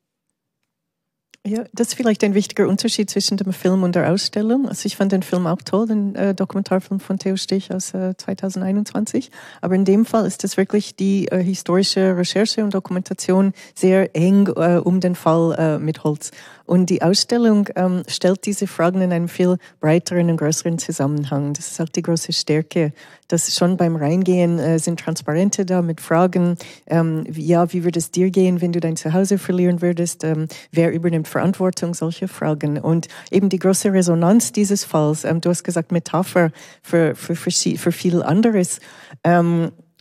Ja, 1.49 1.63
das 1.73 1.87
ist 1.87 1.93
vielleicht 1.95 2.23
ein 2.23 2.35
wichtiger 2.35 2.67
Unterschied 2.67 3.09
zwischen 3.09 3.35
dem 3.35 3.53
Film 3.53 3.81
und 3.81 3.95
der 3.95 4.11
Ausstellung. 4.11 4.69
Also 4.69 4.85
ich 4.85 4.95
fand 4.95 5.11
den 5.11 5.23
Film 5.23 5.47
auch 5.47 5.57
toll, 5.65 5.87
den 5.87 6.13
äh, 6.13 6.35
Dokumentarfilm 6.35 6.99
von 6.99 7.17
Theo 7.17 7.37
Stich 7.37 7.73
aus 7.73 7.95
äh, 7.95 8.15
2021. 8.15 9.31
Aber 9.59 9.73
in 9.73 9.83
dem 9.83 10.05
Fall 10.05 10.27
ist 10.27 10.43
es 10.43 10.57
wirklich 10.57 10.95
die 10.95 11.27
äh, 11.29 11.41
historische 11.41 12.15
Recherche 12.15 12.63
und 12.63 12.75
Dokumentation 12.75 13.53
sehr 13.73 14.15
eng 14.15 14.45
äh, 14.57 14.79
um 14.83 14.99
den 14.99 15.15
Fall 15.15 15.55
äh, 15.57 15.79
mit 15.79 16.03
Holz. 16.03 16.29
Und 16.69 16.91
die 16.91 17.01
Ausstellung 17.01 17.67
ähm, 17.75 18.03
stellt 18.07 18.45
diese 18.45 18.67
Fragen 18.67 19.01
in 19.01 19.11
einem 19.11 19.27
viel 19.27 19.57
breiteren 19.79 20.29
und 20.29 20.37
größeren 20.37 20.77
Zusammenhang. 20.77 21.53
Das 21.53 21.71
ist 21.71 21.81
auch 21.81 21.89
die 21.89 22.03
große 22.03 22.31
Stärke, 22.31 22.93
dass 23.27 23.55
schon 23.55 23.75
beim 23.75 23.95
Reingehen 23.95 24.59
äh, 24.59 24.77
sind 24.77 24.99
Transparente 24.99 25.65
da 25.65 25.81
mit 25.81 25.99
Fragen, 25.99 26.57
ähm, 26.85 27.25
ja, 27.33 27.73
wie 27.73 27.83
würde 27.83 27.97
es 27.97 28.11
dir 28.11 28.29
gehen, 28.29 28.61
wenn 28.61 28.71
du 28.71 28.79
dein 28.79 28.97
Zuhause 28.97 29.39
verlieren 29.39 29.81
würdest? 29.81 30.23
Ähm, 30.23 30.47
wer 30.71 30.93
übernimmt 30.93 31.27
Verantwortung? 31.27 31.95
Solche 31.95 32.27
Fragen. 32.27 32.77
Und 32.77 33.07
eben 33.31 33.49
die 33.49 33.57
große 33.57 33.91
Resonanz 33.91 34.51
dieses 34.51 34.83
Falls, 34.83 35.23
ähm, 35.23 35.41
du 35.41 35.49
hast 35.49 35.63
gesagt 35.63 35.91
Metapher 35.91 36.51
für, 36.83 37.15
für, 37.15 37.35
für, 37.35 37.49
für 37.49 37.91
viel 37.91 38.21
anderes. 38.21 38.79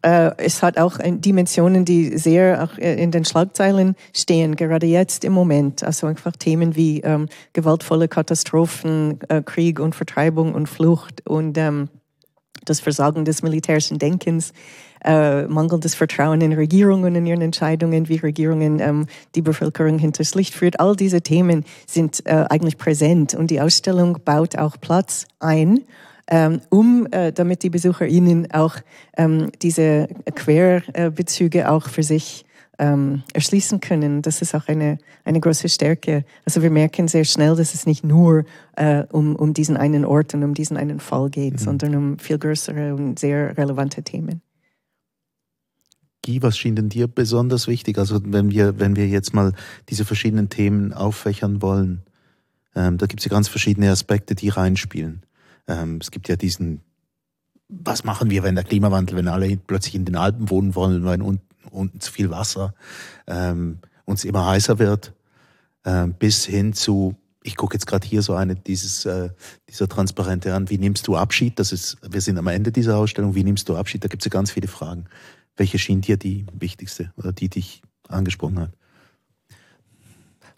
Äh, 0.03 0.31
es 0.37 0.63
hat 0.63 0.79
auch 0.79 0.99
Dimensionen, 1.03 1.85
die 1.85 2.17
sehr 2.19 2.63
auch 2.63 2.79
äh, 2.79 3.03
in 3.03 3.11
den 3.11 3.25
Schlagzeilen 3.25 3.97
stehen, 4.15 4.55
gerade 4.55 4.87
jetzt 4.87 5.25
im 5.25 5.33
Moment. 5.33 5.83
Also 5.83 6.07
einfach 6.07 6.33
Themen 6.37 6.77
wie 6.77 7.01
ähm, 7.01 7.29
gewaltvolle 7.53 8.07
Katastrophen, 8.07 9.19
äh, 9.29 9.43
Krieg 9.43 9.81
und 9.81 9.97
Vertreibung 9.97 10.55
und 10.55 10.69
Flucht 10.69 11.27
und 11.27 11.59
ähm, 11.59 11.89
das 12.65 12.81
Versagen 12.81 13.25
des 13.25 13.43
militärischen 13.43 13.99
Denkens, 13.99 14.53
äh, 15.05 15.47
mangelndes 15.47 15.95
Vertrauen 15.95 16.41
in 16.41 16.53
Regierungen 16.53 17.17
und 17.17 17.27
ihren 17.27 17.41
Entscheidungen, 17.41 18.09
wie 18.09 18.17
Regierungen 18.17 18.81
ähm, 18.81 19.07
die 19.35 19.43
Bevölkerung 19.43 19.99
hinters 19.99 20.35
Licht 20.35 20.55
führt. 20.55 20.79
All 20.81 20.97
diese 20.97 21.23
Themen 21.23 21.65
sind 21.87 22.25
äh, 22.27 22.47
eigentlich 22.49 22.79
präsent 22.79 23.35
und 23.35 23.51
die 23.51 23.61
Ausstellung 23.61 24.19
baut 24.25 24.59
auch 24.59 24.77
Platz 24.81 25.27
ein 25.41 25.85
um, 26.71 27.07
äh, 27.11 27.33
damit 27.33 27.63
die 27.63 27.71
BesucherInnen 27.71 28.51
auch 28.53 28.77
ähm, 29.17 29.51
diese 29.63 30.09
Querbezüge 30.35 31.71
auch 31.71 31.89
für 31.89 32.03
sich 32.03 32.45
ähm, 32.79 33.23
erschließen 33.33 33.81
können. 33.81 34.23
Das 34.23 34.41
ist 34.41 34.55
auch 34.55 34.69
eine, 34.69 34.99
eine 35.25 35.41
große 35.41 35.69
Stärke. 35.69 36.25
Also 36.45 36.63
wir 36.63 36.71
merken 36.71 37.09
sehr 37.09 37.25
schnell, 37.25 37.57
dass 37.57 37.75
es 37.75 37.87
nicht 37.87 38.05
nur 38.05 38.45
äh, 38.77 39.05
um, 39.11 39.37
um 39.37 39.53
diesen 39.53 39.77
einen 39.77 40.05
Ort 40.05 40.35
und 40.35 40.45
um 40.45 40.55
diesen 40.55 40.77
einen 40.77 41.01
Fall 41.01 41.29
geht, 41.31 41.55
mhm. 41.55 41.59
sondern 41.59 41.95
um 41.95 42.19
viel 42.19 42.39
größere 42.39 42.95
und 42.95 43.19
sehr 43.19 43.57
relevante 43.57 44.03
Themen. 44.03 44.43
Guy, 46.25 46.43
was 46.43 46.59
schien 46.59 46.77
denn 46.77 46.89
dir 46.89 47.09
besonders 47.09 47.69
wichtig? 47.69 47.99
Also 47.99 48.21
wenn 48.25 48.51
wir, 48.51 48.79
wenn 48.79 48.97
wir 48.97 49.09
jetzt 49.09 49.35
mal 49.35 49.53
diese 49.89 50.05
verschiedenen 50.05 50.51
Themen 50.51 50.93
auffächern 50.93 51.63
wollen, 51.63 52.03
ähm, 52.75 52.99
da 52.99 53.07
gibt 53.07 53.21
es 53.21 53.25
ja 53.25 53.31
ganz 53.31 53.49
verschiedene 53.49 53.91
Aspekte, 53.91 54.35
die 54.35 54.51
reinspielen. 54.51 55.23
Ähm, 55.69 55.99
es 56.01 56.11
gibt 56.11 56.29
ja 56.29 56.37
diesen, 56.37 56.81
was 57.69 58.03
machen 58.03 58.31
wir, 58.31 58.43
wenn 58.43 58.55
der 58.55 58.65
Klimawandel, 58.65 59.17
wenn 59.17 59.29
alle 59.29 59.57
plötzlich 59.57 59.95
in 59.95 60.05
den 60.05 60.17
Alpen 60.17 60.51
wohnen 60.51 60.75
wollen, 60.75 61.05
weil 61.05 61.23
unten, 61.23 61.47
unten 61.71 62.01
zu 62.01 62.11
viel 62.11 62.31
Wasser 62.31 62.75
ähm, 63.27 63.79
uns 64.07 64.25
immer 64.25 64.47
heißer 64.47 64.79
wird, 64.79 65.13
ähm, 65.85 66.15
bis 66.15 66.47
hin 66.47 66.73
zu, 66.73 67.15
ich 67.43 67.57
gucke 67.57 67.75
jetzt 67.75 67.87
gerade 67.87 68.07
hier 68.07 68.23
so 68.23 68.35
eine 68.35 68.57
dieses 68.57 69.05
äh, 69.05 69.31
dieser 69.69 69.89
Transparente 69.89 70.55
an. 70.55 70.71
Wie 70.71 70.79
nimmst 70.79 71.07
du 71.07 71.17
Abschied? 71.17 71.59
Das 71.59 71.73
ist, 71.73 71.99
wir 72.03 72.21
sind 72.21 72.39
am 72.39 72.47
Ende 72.47 72.73
dieser 72.73 72.97
Ausstellung. 72.97 73.35
Wie 73.35 73.45
nimmst 73.45 73.69
du 73.69 73.77
Abschied? 73.77 74.03
Da 74.03 74.09
gibt 74.09 74.23
es 74.23 74.25
ja 74.25 74.31
ganz 74.31 74.51
viele 74.51 74.69
Fragen. 74.69 75.05
Welche 75.57 75.79
schien 75.79 76.01
dir 76.01 76.17
die 76.17 76.47
wichtigste 76.53 77.13
oder 77.17 77.33
die 77.33 77.49
dich 77.49 77.83
angesprochen 78.09 78.61
hat? 78.61 78.71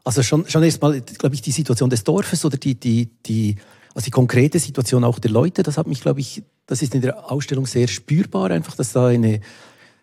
Also 0.05 0.23
schon, 0.23 0.49
schon 0.49 0.63
erstmal, 0.63 1.01
glaube 1.01 1.35
ich, 1.35 1.43
die 1.43 1.53
Situation 1.53 1.91
des 1.91 2.05
Dorfes 2.05 2.45
oder 2.45 2.57
die, 2.57 2.75
die, 2.75 3.11
die 3.27 3.57
also 3.95 4.05
die 4.05 4.11
konkrete 4.11 4.59
Situation 4.59 5.05
auch 5.05 5.19
der 5.19 5.31
Leute, 5.31 5.63
das 5.63 5.79
hat 5.79 5.87
mich, 5.87 6.01
glaube 6.01 6.21
ich, 6.21 6.43
das 6.67 6.83
ist 6.83 6.95
in 6.95 7.01
der 7.01 7.31
Ausstellung 7.31 7.67
sehr 7.67 7.89
spürbar, 7.89 8.51
einfach, 8.51 8.77
dass 8.77 8.93
da 8.93 9.07
eine, 9.09 9.41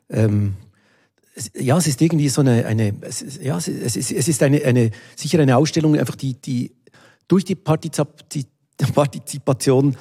ähm, 0.09 0.55
ja, 1.55 1.77
es 1.77 1.87
ist 1.87 2.01
irgendwie 2.01 2.29
so 2.29 2.41
eine, 2.41 2.65
eine 2.65 2.93
es, 3.01 3.39
ja, 3.41 3.57
es 3.57 3.67
ist, 3.67 4.11
es 4.11 4.27
ist 4.27 4.43
eine, 4.43 4.63
eine, 4.63 4.91
sicher 5.15 5.39
eine 5.39 5.57
Ausstellung, 5.57 5.97
einfach 5.97 6.15
die, 6.15 6.33
die 6.33 6.71
durch 7.27 7.45
die 7.45 7.55
Partizipation 8.93 9.95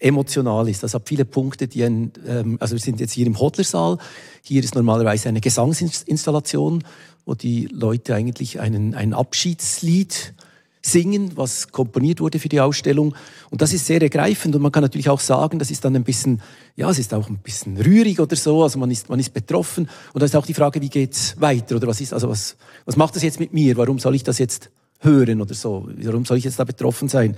emotional 0.00 0.68
ist. 0.68 0.82
Das 0.82 0.94
hat 0.94 1.08
viele 1.08 1.24
Punkte, 1.24 1.68
die 1.68 1.84
ein, 1.84 2.12
ähm, 2.26 2.56
also 2.60 2.74
wir 2.74 2.80
sind 2.80 3.00
jetzt 3.00 3.12
hier 3.12 3.26
im 3.26 3.38
Hodlersaal. 3.38 3.98
Hier 4.42 4.64
ist 4.64 4.74
normalerweise 4.74 5.28
eine 5.28 5.40
Gesangsinstallation, 5.40 6.84
wo 7.24 7.34
die 7.34 7.66
Leute 7.66 8.14
eigentlich 8.14 8.60
einen, 8.60 8.94
ein 8.94 9.12
Abschiedslied 9.12 10.34
singen, 10.82 11.32
was 11.36 11.68
komponiert 11.68 12.20
wurde 12.20 12.38
für 12.38 12.48
die 12.48 12.60
Ausstellung. 12.60 13.14
Und 13.50 13.60
das 13.62 13.72
ist 13.72 13.86
sehr 13.86 14.00
ergreifend 14.00 14.54
und 14.54 14.62
man 14.62 14.72
kann 14.72 14.82
natürlich 14.82 15.08
auch 15.08 15.20
sagen, 15.20 15.58
das 15.58 15.70
ist 15.70 15.84
dann 15.84 15.94
ein 15.94 16.04
bisschen, 16.04 16.40
ja, 16.76 16.88
es 16.90 16.98
ist 16.98 17.12
auch 17.12 17.28
ein 17.28 17.38
bisschen 17.38 17.76
rührig 17.76 18.18
oder 18.20 18.36
so, 18.36 18.62
also 18.62 18.78
man 18.78 18.90
ist, 18.90 19.08
man 19.08 19.20
ist 19.20 19.34
betroffen. 19.34 19.88
Und 20.12 20.20
da 20.20 20.26
ist 20.26 20.36
auch 20.36 20.46
die 20.46 20.54
Frage, 20.54 20.80
wie 20.80 20.88
geht's 20.88 21.38
weiter 21.40 21.76
oder 21.76 21.86
was 21.86 22.00
ist, 22.00 22.12
also 22.12 22.28
was, 22.28 22.56
was 22.86 22.96
macht 22.96 23.16
das 23.16 23.22
jetzt 23.22 23.40
mit 23.40 23.52
mir? 23.52 23.76
Warum 23.76 23.98
soll 23.98 24.14
ich 24.14 24.24
das 24.24 24.38
jetzt 24.38 24.70
hören 25.00 25.40
oder 25.42 25.54
so? 25.54 25.88
Warum 25.96 26.24
soll 26.24 26.38
ich 26.38 26.44
jetzt 26.44 26.58
da 26.58 26.64
betroffen 26.64 27.08
sein? 27.08 27.36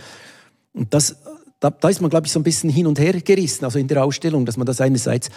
Und 0.73 0.95
das, 0.95 1.17
da, 1.59 1.71
da 1.71 1.89
ist 1.89 2.01
man, 2.01 2.11
glaube 2.11 2.27
ich, 2.27 2.33
so 2.33 2.41
ein 2.41 2.45
bisschen 2.45 2.71
hin 2.71 2.87
und 2.87 2.99
her 2.99 3.13
gerissen, 3.21 3.65
also 3.65 3.79
in 3.79 3.89
der 3.89 4.05
Ausstellung, 4.05 4.47
dass 4.47 4.57
man 4.57 4.67
das 4.67 4.81
einerseits 4.81 5.31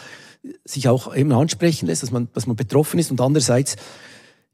sich 0.64 0.88
auch 0.88 1.16
eben 1.16 1.32
ansprechen 1.32 1.88
lässt, 1.88 2.04
dass 2.04 2.12
man, 2.12 2.28
dass 2.34 2.46
man 2.46 2.56
betroffen 2.56 3.00
ist 3.00 3.10
und 3.10 3.20
andererseits 3.20 3.78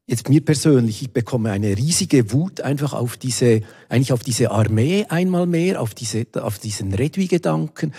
Jetzt 0.07 0.29
mir 0.29 0.43
persönlich, 0.43 1.01
ich 1.03 1.11
bekomme 1.11 1.51
eine 1.51 1.77
riesige 1.77 2.31
Wut 2.31 2.61
einfach 2.61 2.93
auf 2.93 3.17
diese, 3.17 3.61
eigentlich 3.87 4.11
auf 4.11 4.23
diese 4.23 4.51
Armee 4.51 5.05
einmal 5.07 5.45
mehr, 5.45 5.81
auf 5.81 5.93
diese, 5.93 6.25
auf 6.41 6.59
diesen 6.59 6.93
Redwi-Gedanken. 6.93 7.93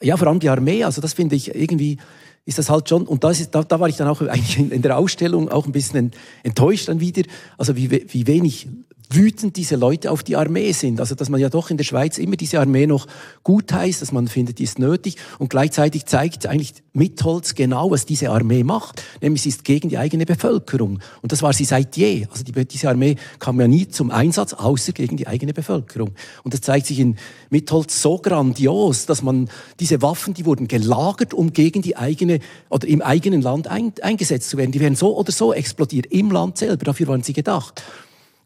Ja, 0.00 0.16
vor 0.16 0.28
allem 0.28 0.40
die 0.40 0.48
Armee, 0.48 0.84
also 0.84 1.00
das 1.00 1.12
finde 1.12 1.36
ich 1.36 1.54
irgendwie, 1.54 1.98
ist 2.44 2.58
das 2.58 2.70
halt 2.70 2.88
schon, 2.88 3.06
und 3.06 3.24
das 3.24 3.40
ist, 3.40 3.54
da, 3.54 3.62
da 3.62 3.78
war 3.78 3.88
ich 3.88 3.96
dann 3.96 4.08
auch 4.08 4.20
eigentlich 4.28 4.58
in, 4.58 4.82
der 4.82 4.96
Ausstellung 4.96 5.48
auch 5.48 5.66
ein 5.66 5.72
bisschen 5.72 6.12
enttäuscht 6.42 6.88
dann 6.88 7.00
wieder, 7.00 7.22
also 7.58 7.76
wie, 7.76 7.90
wie 7.90 8.26
wenig 8.26 8.68
wütend 9.10 9.56
diese 9.56 9.76
Leute 9.76 10.10
auf 10.10 10.22
die 10.22 10.36
Armee 10.36 10.72
sind. 10.72 11.00
Also 11.00 11.14
dass 11.14 11.28
man 11.28 11.40
ja 11.40 11.48
doch 11.48 11.70
in 11.70 11.76
der 11.76 11.84
Schweiz 11.84 12.18
immer 12.18 12.36
diese 12.36 12.60
Armee 12.60 12.86
noch 12.86 13.06
gut 13.42 13.72
heißt, 13.72 14.02
dass 14.02 14.12
man 14.12 14.28
findet, 14.28 14.58
die 14.58 14.64
ist 14.64 14.78
nötig 14.78 15.16
und 15.38 15.50
gleichzeitig 15.50 16.06
zeigt 16.06 16.46
eigentlich 16.46 16.74
Mitholz 16.92 17.54
genau, 17.54 17.90
was 17.90 18.04
diese 18.04 18.30
Armee 18.30 18.64
macht, 18.64 19.02
nämlich 19.22 19.42
sie 19.42 19.48
ist 19.50 19.64
gegen 19.64 19.88
die 19.88 19.98
eigene 19.98 20.26
Bevölkerung. 20.26 20.98
Und 21.22 21.32
das 21.32 21.42
war 21.42 21.52
sie 21.52 21.64
seit 21.64 21.96
je. 21.96 22.26
Also 22.30 22.44
die, 22.44 22.52
diese 22.66 22.88
Armee 22.88 23.16
kam 23.38 23.60
ja 23.60 23.68
nie 23.68 23.88
zum 23.88 24.10
Einsatz, 24.10 24.52
außer 24.52 24.92
gegen 24.92 25.16
die 25.16 25.26
eigene 25.26 25.54
Bevölkerung. 25.54 26.10
Und 26.44 26.54
das 26.54 26.60
zeigt 26.60 26.86
sich 26.86 26.98
in 26.98 27.16
Mitholz 27.50 28.02
so 28.02 28.18
grandios, 28.18 29.06
dass 29.06 29.22
man 29.22 29.48
diese 29.80 30.02
Waffen, 30.02 30.34
die 30.34 30.44
wurden 30.44 30.68
gelagert, 30.68 31.32
um 31.32 31.52
gegen 31.52 31.82
die 31.82 31.96
eigene 31.96 32.40
oder 32.68 32.86
im 32.86 33.00
eigenen 33.00 33.42
Land 33.42 33.68
ein, 33.68 33.92
eingesetzt 34.02 34.50
zu 34.50 34.56
werden. 34.56 34.72
Die 34.72 34.80
werden 34.80 34.96
so 34.96 35.16
oder 35.16 35.32
so 35.32 35.52
explodiert 35.52 36.06
im 36.06 36.30
Land 36.30 36.58
selber. 36.58 36.84
Dafür 36.84 37.08
waren 37.08 37.22
sie 37.22 37.32
gedacht. 37.32 37.82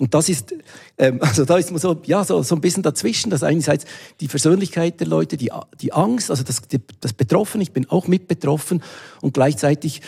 Und 0.02 0.14
das 0.14 0.28
ist, 0.28 0.52
ähm, 0.98 1.18
also 1.22 1.44
da 1.44 1.56
ist 1.58 1.70
man 1.70 1.78
so, 1.78 2.02
ja, 2.04 2.24
so, 2.24 2.42
so 2.42 2.56
ein 2.56 2.60
bisschen 2.60 2.82
dazwischen, 2.82 3.30
dass 3.30 3.44
einerseits 3.44 3.84
die 4.20 4.26
Versöhnlichkeit 4.26 4.98
der 4.98 5.06
Leute, 5.06 5.36
die, 5.36 5.52
die 5.80 5.92
Angst, 5.92 6.28
also 6.28 6.42
das, 6.42 6.60
das 7.00 7.12
Betroffen, 7.12 7.60
ich 7.60 7.72
bin 7.72 7.88
auch 7.88 8.08
mit 8.08 8.26
betroffen 8.26 8.82
und 9.20 9.32
gleichzeitig, 9.32 10.02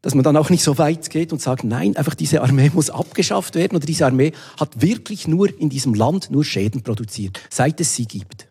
dass 0.00 0.14
man 0.14 0.24
dann 0.24 0.38
auch 0.38 0.48
nicht 0.48 0.64
so 0.64 0.78
weit 0.78 1.10
geht 1.10 1.30
und 1.30 1.42
sagt, 1.42 1.62
nein, 1.62 1.94
einfach 1.94 2.14
diese 2.14 2.40
Armee 2.40 2.70
muss 2.72 2.88
abgeschafft 2.88 3.54
werden 3.54 3.76
oder 3.76 3.84
diese 3.84 4.06
Armee 4.06 4.32
hat 4.58 4.80
wirklich 4.80 5.28
nur 5.28 5.48
in 5.60 5.68
diesem 5.68 5.92
Land 5.92 6.30
nur 6.30 6.42
Schäden 6.42 6.82
produziert, 6.82 7.38
seit 7.50 7.78
es 7.80 7.94
sie 7.94 8.06
gibt. 8.06 8.48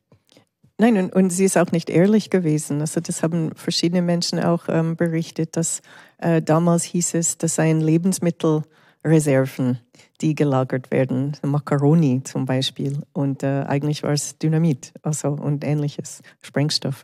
Nein, 0.77 0.97
und, 0.97 1.13
und 1.13 1.31
sie 1.31 1.45
ist 1.45 1.57
auch 1.57 1.71
nicht 1.71 1.89
ehrlich 1.89 2.29
gewesen. 2.29 2.81
Also 2.81 2.99
das 2.99 3.23
haben 3.23 3.55
verschiedene 3.55 4.03
Menschen 4.03 4.39
auch 4.39 4.65
ähm, 4.67 4.95
berichtet, 4.95 5.57
dass 5.57 5.81
äh, 6.19 6.39
damals 6.39 6.83
hieß 6.83 7.15
es, 7.15 7.39
das 7.39 7.55
seien 7.55 7.81
Lebensmittelreserven 7.81 9.79
die 10.23 10.33
gelagert 10.33 10.89
werden, 10.89 11.37
Macaroni 11.43 12.23
zum 12.23 12.45
Beispiel. 12.45 12.99
Und 13.11 13.43
äh, 13.43 13.65
eigentlich 13.67 14.01
war 14.03 14.11
es 14.11 14.37
Dynamit 14.39 14.93
also, 15.03 15.29
und 15.29 15.63
ähnliches, 15.63 16.21
Sprengstoffe. 16.41 17.03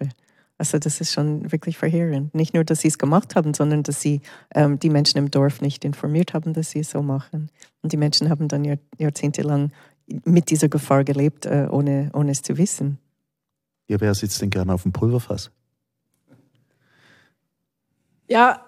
Also 0.58 0.80
das 0.80 1.00
ist 1.00 1.14
schon 1.14 1.52
wirklich 1.52 1.78
verheerend. 1.78 2.34
Nicht 2.34 2.54
nur, 2.54 2.64
dass 2.64 2.82
sie 2.82 2.88
es 2.88 2.98
gemacht 2.98 3.36
haben, 3.36 3.54
sondern 3.54 3.84
dass 3.84 4.02
sie 4.02 4.22
ähm, 4.56 4.80
die 4.80 4.90
Menschen 4.90 5.18
im 5.18 5.32
Dorf 5.32 5.62
nicht 5.62 5.86
informiert 5.86 6.34
haben, 6.34 6.54
dass 6.54 6.72
sie 6.72 6.80
es 6.80 6.90
so 6.90 7.02
machen. 7.02 7.50
Und 7.82 7.94
die 7.94 7.98
Menschen 7.98 8.30
haben 8.30 8.48
dann 8.48 8.66
Jahr, 8.66 8.78
jahrzehntelang 8.98 9.72
mit 10.26 10.50
dieser 10.50 10.70
Gefahr 10.70 11.04
gelebt, 11.04 11.46
äh, 11.46 11.68
ohne, 11.70 12.10
ohne 12.14 12.32
es 12.32 12.42
zu 12.42 12.58
wissen. 12.58 12.98
Ja, 13.88 14.02
wer 14.02 14.14
sitzt 14.14 14.42
denn 14.42 14.50
gerne 14.50 14.74
auf 14.74 14.84
dem 14.84 14.92
Pulverfass? 14.92 15.52
Ja, 18.28 18.66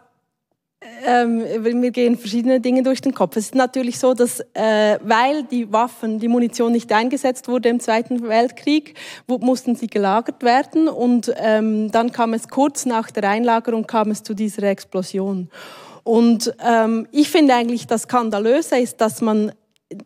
ähm, 1.05 1.79
mir 1.79 1.91
gehen 1.91 2.17
verschiedene 2.17 2.59
Dinge 2.59 2.83
durch 2.83 3.01
den 3.01 3.13
Kopf. 3.13 3.35
Es 3.35 3.45
ist 3.45 3.55
natürlich 3.55 3.99
so, 3.99 4.13
dass 4.13 4.39
äh, 4.53 4.97
weil 5.01 5.43
die 5.43 5.71
Waffen, 5.71 6.19
die 6.19 6.27
Munition 6.27 6.71
nicht 6.71 6.91
eingesetzt 6.91 7.47
wurde 7.47 7.69
im 7.69 7.79
Zweiten 7.79 8.27
Weltkrieg, 8.27 8.95
mussten 9.27 9.75
sie 9.75 9.87
gelagert 9.87 10.43
werden 10.43 10.87
und 10.87 11.33
ähm, 11.37 11.91
dann 11.91 12.11
kam 12.11 12.33
es 12.33 12.47
kurz 12.47 12.85
nach 12.85 13.11
der 13.11 13.29
Einlagerung 13.29 13.87
kam 13.87 14.11
es 14.11 14.23
zu 14.23 14.33
dieser 14.33 14.63
Explosion. 14.63 15.49
Und 16.03 16.53
ähm, 16.65 17.07
ich 17.11 17.29
finde 17.29 17.53
eigentlich, 17.53 17.87
das 17.87 18.03
Skandalöse 18.03 18.79
ist, 18.79 19.01
dass 19.01 19.21
man 19.21 19.51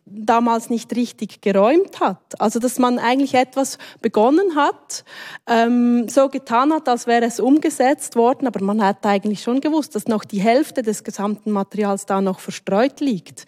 damals 0.04 0.70
nicht 0.70 0.94
richtig 0.94 1.40
geräumt 1.40 2.00
hat. 2.00 2.40
Also 2.40 2.58
dass 2.58 2.78
man 2.78 2.98
eigentlich 2.98 3.34
etwas 3.34 3.78
begonnen 4.02 4.56
hat, 4.56 5.04
ähm, 5.46 6.08
so 6.08 6.28
getan 6.28 6.72
hat, 6.72 6.88
als 6.88 7.06
wäre 7.06 7.24
es 7.24 7.40
umgesetzt 7.40 8.16
worden, 8.16 8.46
aber 8.46 8.62
man 8.62 8.82
hat 8.82 9.04
eigentlich 9.06 9.42
schon 9.42 9.60
gewusst, 9.60 9.94
dass 9.94 10.06
noch 10.06 10.24
die 10.24 10.40
Hälfte 10.40 10.82
des 10.82 11.04
gesamten 11.04 11.50
Materials 11.50 12.06
da 12.06 12.20
noch 12.20 12.40
verstreut 12.40 13.00
liegt. 13.00 13.46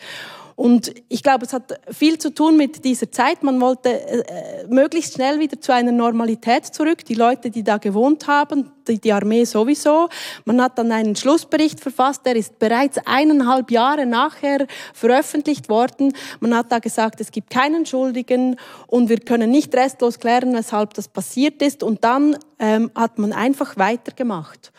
Und 0.58 0.92
ich 1.08 1.22
glaube, 1.22 1.46
es 1.46 1.52
hat 1.52 1.78
viel 1.88 2.18
zu 2.18 2.34
tun 2.34 2.56
mit 2.56 2.84
dieser 2.84 3.12
Zeit. 3.12 3.44
Man 3.44 3.60
wollte 3.60 3.90
äh, 3.90 4.66
möglichst 4.68 5.14
schnell 5.14 5.38
wieder 5.38 5.60
zu 5.60 5.72
einer 5.72 5.92
Normalität 5.92 6.66
zurück. 6.66 7.04
Die 7.04 7.14
Leute, 7.14 7.50
die 7.50 7.62
da 7.62 7.76
gewohnt 7.76 8.26
haben, 8.26 8.72
die, 8.88 8.98
die 8.98 9.12
Armee 9.12 9.44
sowieso. 9.44 10.08
Man 10.46 10.60
hat 10.60 10.76
dann 10.76 10.90
einen 10.90 11.14
Schlussbericht 11.14 11.78
verfasst, 11.78 12.26
der 12.26 12.34
ist 12.34 12.58
bereits 12.58 12.98
eineinhalb 13.06 13.70
Jahre 13.70 14.04
nachher 14.04 14.66
veröffentlicht 14.94 15.68
worden. 15.68 16.12
Man 16.40 16.52
hat 16.56 16.72
da 16.72 16.80
gesagt, 16.80 17.20
es 17.20 17.30
gibt 17.30 17.50
keinen 17.50 17.86
Schuldigen 17.86 18.56
und 18.88 19.08
wir 19.10 19.20
können 19.20 19.52
nicht 19.52 19.72
restlos 19.76 20.18
klären, 20.18 20.54
weshalb 20.54 20.92
das 20.94 21.06
passiert 21.06 21.62
ist. 21.62 21.84
Und 21.84 22.02
dann 22.02 22.36
ähm, 22.58 22.90
hat 22.96 23.16
man 23.20 23.32
einfach 23.32 23.76
weitergemacht. 23.76 24.72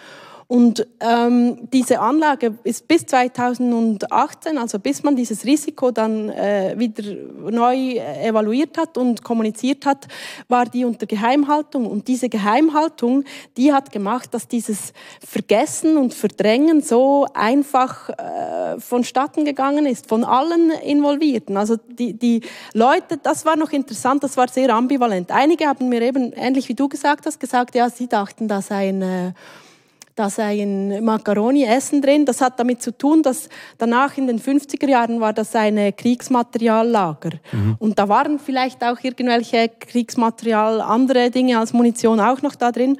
Und 0.51 0.87
ähm, 0.99 1.69
diese 1.71 1.99
Anlage 1.99 2.57
ist 2.63 2.87
bis 2.87 3.05
2018, 3.05 4.57
also 4.57 4.79
bis 4.79 5.03
man 5.03 5.15
dieses 5.15 5.45
Risiko 5.45 5.91
dann 5.91 6.29
äh, 6.29 6.73
wieder 6.75 7.03
neu 7.51 7.97
evaluiert 7.97 8.75
hat 8.79 8.97
und 8.97 9.23
kommuniziert 9.23 9.85
hat, 9.85 10.07
war 10.47 10.65
die 10.65 10.85
unter 10.85 11.05
Geheimhaltung. 11.05 11.85
Und 11.85 12.07
diese 12.07 12.29
Geheimhaltung, 12.29 13.25
die 13.57 13.71
hat 13.71 13.91
gemacht, 13.91 14.33
dass 14.33 14.47
dieses 14.47 14.93
Vergessen 15.23 15.97
und 15.97 16.15
Verdrängen 16.15 16.81
so 16.81 17.27
einfach 17.35 18.09
äh, 18.09 18.79
vonstatten 18.79 19.45
gegangen 19.45 19.85
ist, 19.85 20.09
von 20.09 20.23
allen 20.23 20.71
Involvierten. 20.71 21.57
Also 21.57 21.75
die, 21.75 22.13
die 22.13 22.41
Leute, 22.73 23.17
das 23.21 23.45
war 23.45 23.55
noch 23.55 23.71
interessant, 23.71 24.23
das 24.23 24.35
war 24.35 24.47
sehr 24.47 24.73
ambivalent. 24.73 25.29
Einige 25.31 25.67
haben 25.67 25.89
mir 25.89 26.01
eben, 26.01 26.33
ähnlich 26.33 26.67
wie 26.69 26.75
du 26.75 26.89
gesagt 26.89 27.27
hast, 27.27 27.39
gesagt, 27.39 27.75
ja, 27.75 27.87
sie 27.91 28.07
dachten, 28.07 28.47
da 28.47 28.63
sei 28.63 28.89
ein... 28.89 29.35
Da 30.19 30.29
sei 30.29 30.63
ein 30.63 31.01
Macaroni-Essen 31.05 32.01
drin. 32.01 32.25
Das 32.25 32.41
hat 32.41 32.59
damit 32.59 32.81
zu 32.81 32.91
tun, 32.91 33.23
dass 33.23 33.47
danach 33.77 34.17
in 34.17 34.27
den 34.27 34.37
50er 34.37 34.85
Jahren 34.85 35.21
war 35.21 35.31
das 35.31 35.55
eine 35.55 35.93
Kriegsmateriallager. 35.93 37.39
Mhm. 37.53 37.77
Und 37.79 37.97
da 37.97 38.09
waren 38.09 38.37
vielleicht 38.37 38.83
auch 38.83 38.97
irgendwelche 39.01 39.69
Kriegsmaterial, 39.69 40.81
andere 40.81 41.31
Dinge 41.31 41.57
als 41.57 41.71
Munition 41.71 42.19
auch 42.19 42.41
noch 42.41 42.55
da 42.55 42.73
drin. 42.73 42.97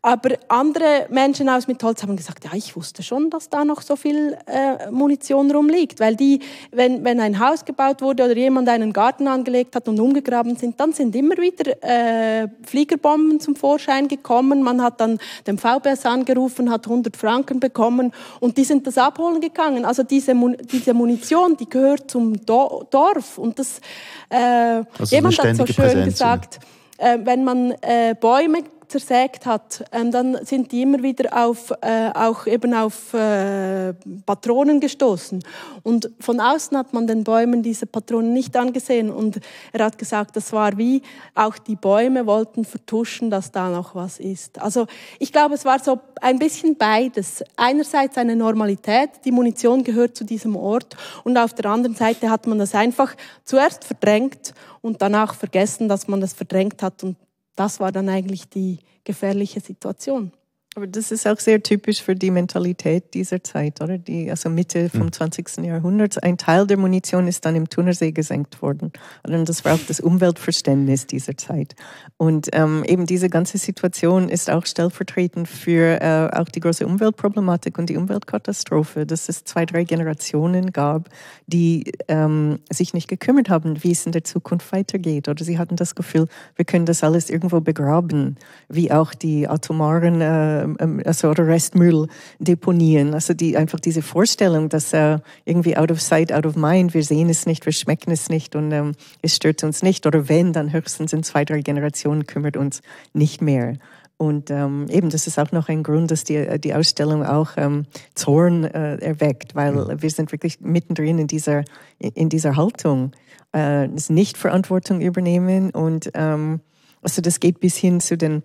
Aber 0.00 0.30
andere 0.46 1.06
Menschen 1.10 1.48
aus 1.48 1.66
Mitholz 1.66 2.02
haben 2.04 2.16
gesagt, 2.16 2.44
ja, 2.44 2.52
ich 2.54 2.76
wusste 2.76 3.02
schon, 3.02 3.30
dass 3.30 3.48
da 3.48 3.64
noch 3.64 3.82
so 3.82 3.96
viel 3.96 4.38
äh, 4.46 4.90
Munition 4.92 5.50
rumliegt. 5.50 5.98
Weil 5.98 6.14
die, 6.14 6.38
wenn, 6.70 7.04
wenn 7.04 7.18
ein 7.18 7.40
Haus 7.40 7.64
gebaut 7.64 8.00
wurde 8.00 8.24
oder 8.24 8.36
jemand 8.36 8.68
einen 8.68 8.92
Garten 8.92 9.26
angelegt 9.26 9.74
hat 9.74 9.88
und 9.88 9.98
umgegraben 9.98 10.54
sind, 10.54 10.78
dann 10.78 10.92
sind 10.92 11.16
immer 11.16 11.36
wieder 11.36 11.82
äh, 11.82 12.46
Fliegerbomben 12.62 13.40
zum 13.40 13.56
Vorschein 13.56 14.06
gekommen. 14.06 14.62
Man 14.62 14.80
hat 14.82 15.00
dann 15.00 15.18
den 15.48 15.58
VBS 15.58 16.06
angerufen, 16.06 16.70
hat 16.70 16.86
100 16.86 17.16
Franken 17.16 17.58
bekommen 17.58 18.12
und 18.38 18.56
die 18.56 18.64
sind 18.64 18.86
das 18.86 18.98
abholen 18.98 19.40
gegangen. 19.40 19.84
Also 19.84 20.04
diese, 20.04 20.32
diese 20.70 20.94
Munition, 20.94 21.56
die 21.56 21.68
gehört 21.68 22.08
zum 22.08 22.44
Do 22.46 22.84
Dorf. 22.90 23.36
Und 23.36 23.58
das, 23.58 23.80
äh, 24.28 24.36
also 24.36 25.14
jemand 25.14 25.38
hat 25.38 25.56
so 25.56 25.66
schön 25.66 25.74
Präsenz, 25.74 26.04
gesagt, 26.04 26.60
äh, 26.98 27.18
wenn 27.24 27.42
man 27.42 27.72
äh, 27.82 28.14
Bäume 28.18 28.62
zersägt 28.88 29.46
hat, 29.46 29.84
ähm, 29.92 30.10
dann 30.10 30.44
sind 30.44 30.72
die 30.72 30.82
immer 30.82 31.02
wieder 31.02 31.46
auf, 31.46 31.72
äh, 31.80 32.10
auch 32.14 32.46
eben 32.46 32.74
auf 32.74 33.14
äh, 33.14 33.92
Patronen 34.26 34.80
gestoßen. 34.80 35.42
Und 35.82 36.10
von 36.20 36.40
außen 36.40 36.76
hat 36.76 36.92
man 36.92 37.06
den 37.06 37.24
Bäumen 37.24 37.62
diese 37.62 37.86
Patronen 37.86 38.32
nicht 38.32 38.56
angesehen. 38.56 39.10
Und 39.10 39.40
er 39.72 39.84
hat 39.84 39.98
gesagt, 39.98 40.36
das 40.36 40.52
war 40.52 40.76
wie, 40.78 41.02
auch 41.34 41.58
die 41.58 41.76
Bäume 41.76 42.26
wollten 42.26 42.64
vertuschen, 42.64 43.30
dass 43.30 43.52
da 43.52 43.68
noch 43.68 43.94
was 43.94 44.18
ist. 44.18 44.60
Also 44.60 44.86
ich 45.18 45.32
glaube, 45.32 45.54
es 45.54 45.64
war 45.64 45.78
so 45.78 46.00
ein 46.20 46.38
bisschen 46.38 46.76
beides. 46.76 47.44
Einerseits 47.56 48.16
eine 48.16 48.36
Normalität, 48.36 49.10
die 49.24 49.32
Munition 49.32 49.84
gehört 49.84 50.16
zu 50.16 50.24
diesem 50.24 50.56
Ort. 50.56 50.96
Und 51.24 51.36
auf 51.36 51.54
der 51.54 51.70
anderen 51.70 51.96
Seite 51.96 52.30
hat 52.30 52.46
man 52.46 52.58
das 52.58 52.74
einfach 52.74 53.14
zuerst 53.44 53.84
verdrängt 53.84 54.54
und 54.80 55.02
danach 55.02 55.34
vergessen, 55.34 55.88
dass 55.88 56.08
man 56.08 56.20
das 56.20 56.32
verdrängt 56.32 56.82
hat 56.82 57.02
und 57.04 57.16
das 57.58 57.80
war 57.80 57.90
dann 57.90 58.08
eigentlich 58.08 58.48
die 58.48 58.78
gefährliche 59.02 59.60
Situation. 59.60 60.32
Aber 60.78 60.86
das 60.86 61.10
ist 61.10 61.26
auch 61.26 61.40
sehr 61.40 61.60
typisch 61.60 62.00
für 62.00 62.14
die 62.14 62.30
Mentalität 62.30 63.12
dieser 63.12 63.42
Zeit, 63.42 63.80
oder? 63.80 63.98
Die, 63.98 64.30
also 64.30 64.48
Mitte 64.48 64.88
vom 64.90 65.10
20. 65.10 65.48
Hm. 65.56 65.64
Jahrhundert. 65.64 66.22
Ein 66.22 66.38
Teil 66.38 66.68
der 66.68 66.76
Munition 66.76 67.26
ist 67.26 67.44
dann 67.44 67.56
im 67.56 67.68
Thunersee 67.68 68.12
gesenkt 68.12 68.62
worden. 68.62 68.92
Und 69.26 69.48
das 69.48 69.64
war 69.64 69.74
auch 69.74 69.80
das 69.88 69.98
Umweltverständnis 69.98 71.08
dieser 71.08 71.36
Zeit. 71.36 71.74
Und 72.16 72.50
ähm, 72.52 72.84
eben 72.86 73.06
diese 73.06 73.28
ganze 73.28 73.58
Situation 73.58 74.28
ist 74.28 74.50
auch 74.50 74.66
stellvertretend 74.66 75.48
für 75.48 76.00
äh, 76.00 76.30
auch 76.32 76.48
die 76.48 76.60
große 76.60 76.86
Umweltproblematik 76.86 77.76
und 77.76 77.90
die 77.90 77.96
Umweltkatastrophe, 77.96 79.04
dass 79.04 79.28
es 79.28 79.42
zwei, 79.42 79.66
drei 79.66 79.82
Generationen 79.82 80.70
gab, 80.70 81.08
die 81.48 81.90
ähm, 82.06 82.60
sich 82.70 82.94
nicht 82.94 83.08
gekümmert 83.08 83.48
haben, 83.48 83.82
wie 83.82 83.90
es 83.90 84.06
in 84.06 84.12
der 84.12 84.22
Zukunft 84.22 84.70
weitergeht. 84.70 85.26
Oder 85.26 85.42
sie 85.42 85.58
hatten 85.58 85.74
das 85.74 85.96
Gefühl, 85.96 86.28
wir 86.54 86.64
können 86.64 86.86
das 86.86 87.02
alles 87.02 87.30
irgendwo 87.30 87.60
begraben, 87.60 88.36
wie 88.68 88.92
auch 88.92 89.12
die 89.12 89.48
atomaren 89.48 90.20
äh, 90.20 90.67
also 91.04 91.30
oder 91.30 91.46
Restmüll 91.46 92.08
deponieren. 92.38 93.14
Also 93.14 93.34
die, 93.34 93.56
einfach 93.56 93.80
diese 93.80 94.02
Vorstellung, 94.02 94.68
dass 94.68 94.92
äh, 94.92 95.18
irgendwie 95.44 95.76
out 95.76 95.90
of 95.90 96.00
sight, 96.00 96.32
out 96.32 96.46
of 96.46 96.56
mind, 96.56 96.94
wir 96.94 97.02
sehen 97.02 97.28
es 97.28 97.46
nicht, 97.46 97.64
wir 97.66 97.72
schmecken 97.72 98.10
es 98.10 98.28
nicht 98.28 98.56
und 98.56 98.72
ähm, 98.72 98.92
es 99.22 99.36
stört 99.36 99.64
uns 99.64 99.82
nicht. 99.82 100.06
Oder 100.06 100.28
wenn, 100.28 100.52
dann 100.52 100.72
höchstens 100.72 101.12
in 101.12 101.22
zwei, 101.22 101.44
drei 101.44 101.60
Generationen 101.60 102.26
kümmert 102.26 102.56
uns 102.56 102.82
nicht 103.12 103.40
mehr. 103.40 103.74
Und 104.18 104.50
ähm, 104.50 104.86
eben, 104.90 105.10
das 105.10 105.28
ist 105.28 105.38
auch 105.38 105.52
noch 105.52 105.68
ein 105.68 105.84
Grund, 105.84 106.10
dass 106.10 106.24
die, 106.24 106.58
die 106.58 106.74
Ausstellung 106.74 107.24
auch 107.24 107.50
ähm, 107.56 107.86
Zorn 108.16 108.64
äh, 108.64 108.96
erweckt, 108.96 109.54
weil 109.54 109.72
mhm. 109.72 110.02
wir 110.02 110.10
sind 110.10 110.32
wirklich 110.32 110.60
mittendrin 110.60 111.20
in 111.20 111.28
dieser, 111.28 111.64
in 111.98 112.28
dieser 112.28 112.56
Haltung. 112.56 113.12
Äh, 113.52 113.88
das 113.88 114.10
nicht 114.10 114.36
Verantwortung 114.36 115.00
übernehmen 115.00 115.70
und 115.70 116.10
ähm, 116.14 116.60
also 117.00 117.22
das 117.22 117.40
geht 117.40 117.60
bis 117.60 117.76
hin 117.76 118.00
zu 118.00 118.18
den 118.18 118.42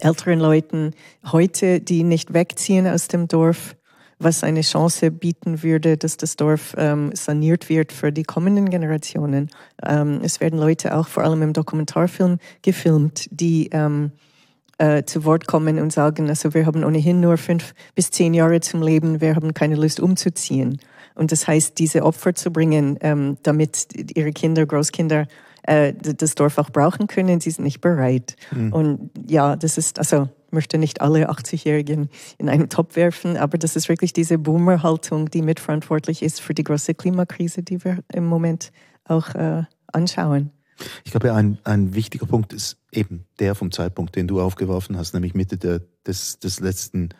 älteren 0.00 0.40
Leuten 0.40 0.92
heute, 1.30 1.80
die 1.80 2.02
nicht 2.02 2.34
wegziehen 2.34 2.86
aus 2.86 3.08
dem 3.08 3.28
Dorf, 3.28 3.76
was 4.18 4.44
eine 4.44 4.62
Chance 4.62 5.10
bieten 5.10 5.62
würde, 5.62 5.96
dass 5.96 6.16
das 6.16 6.36
Dorf 6.36 6.74
ähm, 6.78 7.10
saniert 7.14 7.68
wird 7.68 7.92
für 7.92 8.12
die 8.12 8.22
kommenden 8.22 8.70
Generationen. 8.70 9.50
Ähm, 9.82 10.20
es 10.22 10.40
werden 10.40 10.58
Leute 10.58 10.96
auch 10.96 11.08
vor 11.08 11.24
allem 11.24 11.42
im 11.42 11.52
Dokumentarfilm 11.52 12.38
gefilmt, 12.62 13.28
die 13.30 13.68
ähm, 13.72 14.12
äh, 14.78 15.04
zu 15.04 15.24
Wort 15.24 15.46
kommen 15.46 15.78
und 15.78 15.92
sagen, 15.92 16.28
also 16.28 16.54
wir 16.54 16.66
haben 16.66 16.84
ohnehin 16.84 17.20
nur 17.20 17.36
fünf 17.36 17.74
bis 17.94 18.10
zehn 18.10 18.34
Jahre 18.34 18.60
zum 18.60 18.82
Leben, 18.82 19.20
wir 19.20 19.36
haben 19.36 19.54
keine 19.54 19.76
Lust 19.76 20.00
umzuziehen. 20.00 20.80
Und 21.14 21.30
das 21.30 21.46
heißt, 21.46 21.78
diese 21.78 22.02
Opfer 22.02 22.34
zu 22.34 22.52
bringen, 22.52 22.98
ähm, 23.00 23.36
damit 23.42 23.88
ihre 24.16 24.32
Kinder, 24.32 24.66
Großkinder 24.66 25.26
äh, 25.66 25.92
das 25.94 26.34
Dorf 26.34 26.58
auch 26.58 26.70
brauchen 26.70 27.06
können, 27.06 27.40
sie 27.40 27.50
sind 27.50 27.64
nicht 27.64 27.80
bereit. 27.80 28.36
Mhm. 28.50 28.72
Und 28.72 29.10
ja, 29.26 29.56
das 29.56 29.78
ist, 29.78 29.98
also 29.98 30.28
möchte 30.50 30.78
nicht 30.78 31.00
alle 31.00 31.30
80-Jährigen 31.30 32.08
in 32.38 32.48
einen 32.48 32.68
Topf 32.68 32.96
werfen, 32.96 33.36
aber 33.36 33.58
das 33.58 33.76
ist 33.76 33.88
wirklich 33.88 34.12
diese 34.12 34.38
Boomer-Haltung, 34.38 35.30
die 35.30 35.42
mitverantwortlich 35.42 36.22
ist 36.22 36.40
für 36.40 36.54
die 36.54 36.64
große 36.64 36.94
Klimakrise, 36.94 37.62
die 37.62 37.84
wir 37.84 37.98
im 38.12 38.24
Moment 38.26 38.72
auch 39.04 39.34
äh, 39.34 39.64
anschauen. 39.88 40.50
Ich 41.04 41.12
glaube, 41.12 41.32
ein, 41.34 41.58
ein 41.64 41.94
wichtiger 41.94 42.26
Punkt 42.26 42.52
ist 42.52 42.78
eben 42.90 43.26
der 43.38 43.54
vom 43.54 43.70
Zeitpunkt, 43.70 44.16
den 44.16 44.26
du 44.26 44.40
aufgeworfen 44.40 44.96
hast, 44.96 45.14
nämlich 45.14 45.34
Mitte 45.34 45.56
der, 45.56 45.80
des, 46.06 46.38
des 46.38 46.60
letzten 46.60 47.10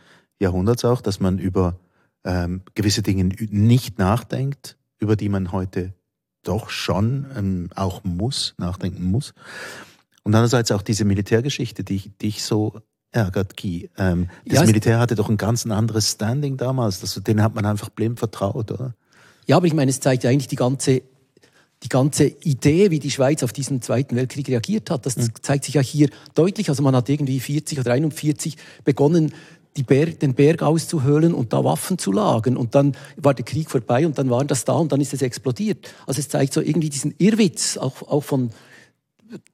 Jahrhunderts 0.41 0.85
auch, 0.85 1.01
dass 1.01 1.21
man 1.21 1.39
über 1.39 1.79
ähm, 2.25 2.63
gewisse 2.75 3.03
Dinge 3.03 3.25
nicht 3.25 3.99
nachdenkt, 3.99 4.77
über 4.99 5.17
die 5.17 5.29
man 5.29 5.53
heute 5.53 5.93
doch 6.45 6.71
schon 6.71 7.27
ähm, 7.37 7.71
auch 7.75 8.05
muss, 8.05 8.55
nachdenken 8.59 9.05
muss. 9.05 9.35
Und 10.23 10.35
andererseits 10.35 10.73
auch 10.73 10.83
diese 10.83 11.05
Militärgeschichte, 11.05 11.85
die, 11.85 12.11
die 12.21 12.29
ich 12.29 12.45
so 12.45 12.81
ärgert, 13.13 13.57
Guy. 13.57 13.91
Ähm, 13.97 14.29
das 14.47 14.61
ja, 14.61 14.67
Militär 14.67 14.99
hatte 14.99 15.15
doch 15.15 15.29
ein 15.29 15.37
ganz 15.37 15.67
anderes 15.67 16.13
Standing 16.13 16.57
damals. 16.57 17.01
Das, 17.01 17.15
denen 17.23 17.43
hat 17.43 17.55
man 17.55 17.67
einfach 17.67 17.91
blind 17.91 18.19
vertraut, 18.19 18.71
oder? 18.71 18.95
Ja, 19.47 19.57
aber 19.57 19.67
ich 19.67 19.75
meine, 19.75 19.91
es 19.91 20.01
zeigt 20.01 20.25
ja 20.25 20.31
eigentlich 20.31 20.49
die 20.49 20.57
ganze, 20.57 21.03
die 21.83 21.89
ganze 21.89 22.27
Idee, 22.27 22.91
wie 22.91 22.99
die 22.99 23.11
Schweiz 23.11 23.43
auf 23.43 23.53
diesen 23.53 23.83
Zweiten 23.83 24.17
Weltkrieg 24.17 24.49
reagiert 24.49 24.91
hat. 24.91 25.07
Das 25.07 25.17
mhm. 25.17 25.31
zeigt 25.43 25.65
sich 25.65 25.75
ja 25.75 25.83
hier 25.83 26.09
deutlich. 26.35 26.69
Also 26.71 26.83
man 26.83 26.97
hat 26.97 27.09
irgendwie 27.09 27.41
40 27.41 27.79
oder 27.79 27.93
41 27.93 28.57
begonnen, 28.85 29.33
Berg, 29.83 30.21
den 30.21 30.35
Berg 30.35 30.63
auszuhöhlen 30.63 31.35
und 31.35 31.53
da 31.53 31.65
Waffen 31.65 31.99
zu 31.99 32.13
lagern. 32.13 32.57
Und 32.57 32.75
dann 32.75 32.97
war 33.17 33.35
der 33.35 33.45
Krieg 33.45 33.69
vorbei 33.69 34.07
und 34.07 34.19
dann 34.19 34.31
waren 34.31 34.47
das 34.47 34.65
da 34.65 34.75
und 34.75 34.93
dann 34.93 35.01
ist 35.01 35.13
es 35.13 35.23
explodiert. 35.23 35.93
Also 36.07 36.21
es 36.21 36.29
zeigt 36.29 36.53
so 36.53 36.61
irgendwie 36.61 36.91
diesen 36.91 37.15
Irrwitz 37.19 37.77
auch, 37.77 38.03
auch 38.03 38.23
von 38.23 38.51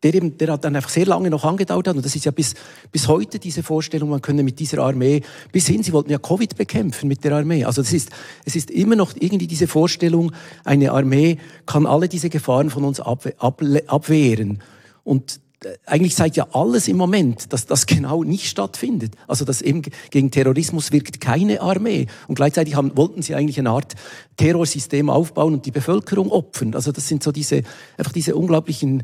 der, 0.02 0.14
eben, 0.14 0.37
der 0.37 0.52
hat 0.52 0.64
dann 0.64 0.76
einfach 0.76 0.90
sehr 0.90 1.06
lange 1.06 1.30
noch 1.30 1.44
angedauert 1.44 1.88
hat. 1.88 1.96
Und 1.96 2.04
das 2.04 2.14
ist 2.14 2.24
ja 2.24 2.33
bis, 2.33 2.54
bis 2.92 3.09
heute 3.09 3.38
diese 3.38 3.62
Vorstellung, 3.62 4.11
man 4.11 4.20
könne 4.20 4.42
mit 4.42 4.59
dieser 4.59 4.78
Armee, 4.78 5.22
bis 5.52 5.66
hin, 5.66 5.83
sie 5.83 5.92
wollten 5.92 6.11
ja 6.11 6.18
Covid 6.18 6.56
bekämpfen 6.56 7.09
mit 7.09 7.24
der 7.24 7.33
Armee. 7.33 7.64
Also 7.64 7.83
das 7.83 7.92
ist, 7.92 8.11
es 8.44 8.56
ist 8.56 8.70
immer 8.70 8.96
noch 8.96 9.14
irgendwie 9.18 9.46
diese 9.46 9.66
Vorstellung, 9.66 10.33
eine 10.64 10.92
Armee 10.92 11.38
kann 11.66 11.87
alle 11.87 12.09
diese 12.09 12.30
Gefahren 12.30 12.70
von 12.70 12.85
uns 12.85 13.00
abwe 13.00 13.35
abwehren. 13.38 14.62
Und 15.04 15.40
eigentlich 15.84 16.16
zeigt 16.16 16.36
ja 16.36 16.48
alles 16.52 16.88
im 16.88 16.96
Moment, 16.96 17.52
dass 17.52 17.66
das 17.66 17.86
genau 17.86 18.24
nicht 18.24 18.46
stattfindet. 18.46 19.14
Also 19.26 19.44
dass 19.44 19.60
eben 19.60 19.82
gegen 20.10 20.30
Terrorismus 20.30 20.92
wirkt 20.92 21.20
keine 21.20 21.60
Armee. 21.60 22.06
Und 22.28 22.36
gleichzeitig 22.36 22.74
haben, 22.74 22.96
wollten 22.96 23.22
sie 23.22 23.34
eigentlich 23.34 23.58
eine 23.58 23.70
Art 23.70 23.94
Terrorsystem 24.36 25.10
aufbauen 25.10 25.54
und 25.54 25.66
die 25.66 25.70
Bevölkerung 25.70 26.30
opfern. 26.30 26.74
Also 26.74 26.92
das 26.92 27.08
sind 27.08 27.22
so 27.22 27.30
diese, 27.32 27.62
einfach 27.98 28.12
diese 28.12 28.36
unglaublichen 28.36 29.02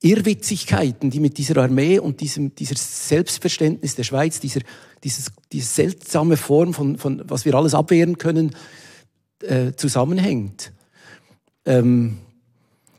Irrwitzigkeiten, 0.00 1.10
die 1.10 1.20
mit 1.20 1.38
dieser 1.38 1.56
Armee 1.56 1.98
und 1.98 2.20
diesem, 2.20 2.54
dieser 2.54 2.76
Selbstverständnis 2.76 3.96
der 3.96 4.04
Schweiz, 4.04 4.40
dieser, 4.40 4.60
dieses, 5.02 5.32
diese 5.50 5.66
seltsame 5.66 6.36
Form 6.36 6.74
von, 6.74 6.98
von, 6.98 7.22
was 7.26 7.44
wir 7.44 7.54
alles 7.54 7.74
abwehren 7.74 8.18
können, 8.18 8.54
äh, 9.42 9.72
zusammenhängt. 9.74 10.72
Ähm, 11.64 12.18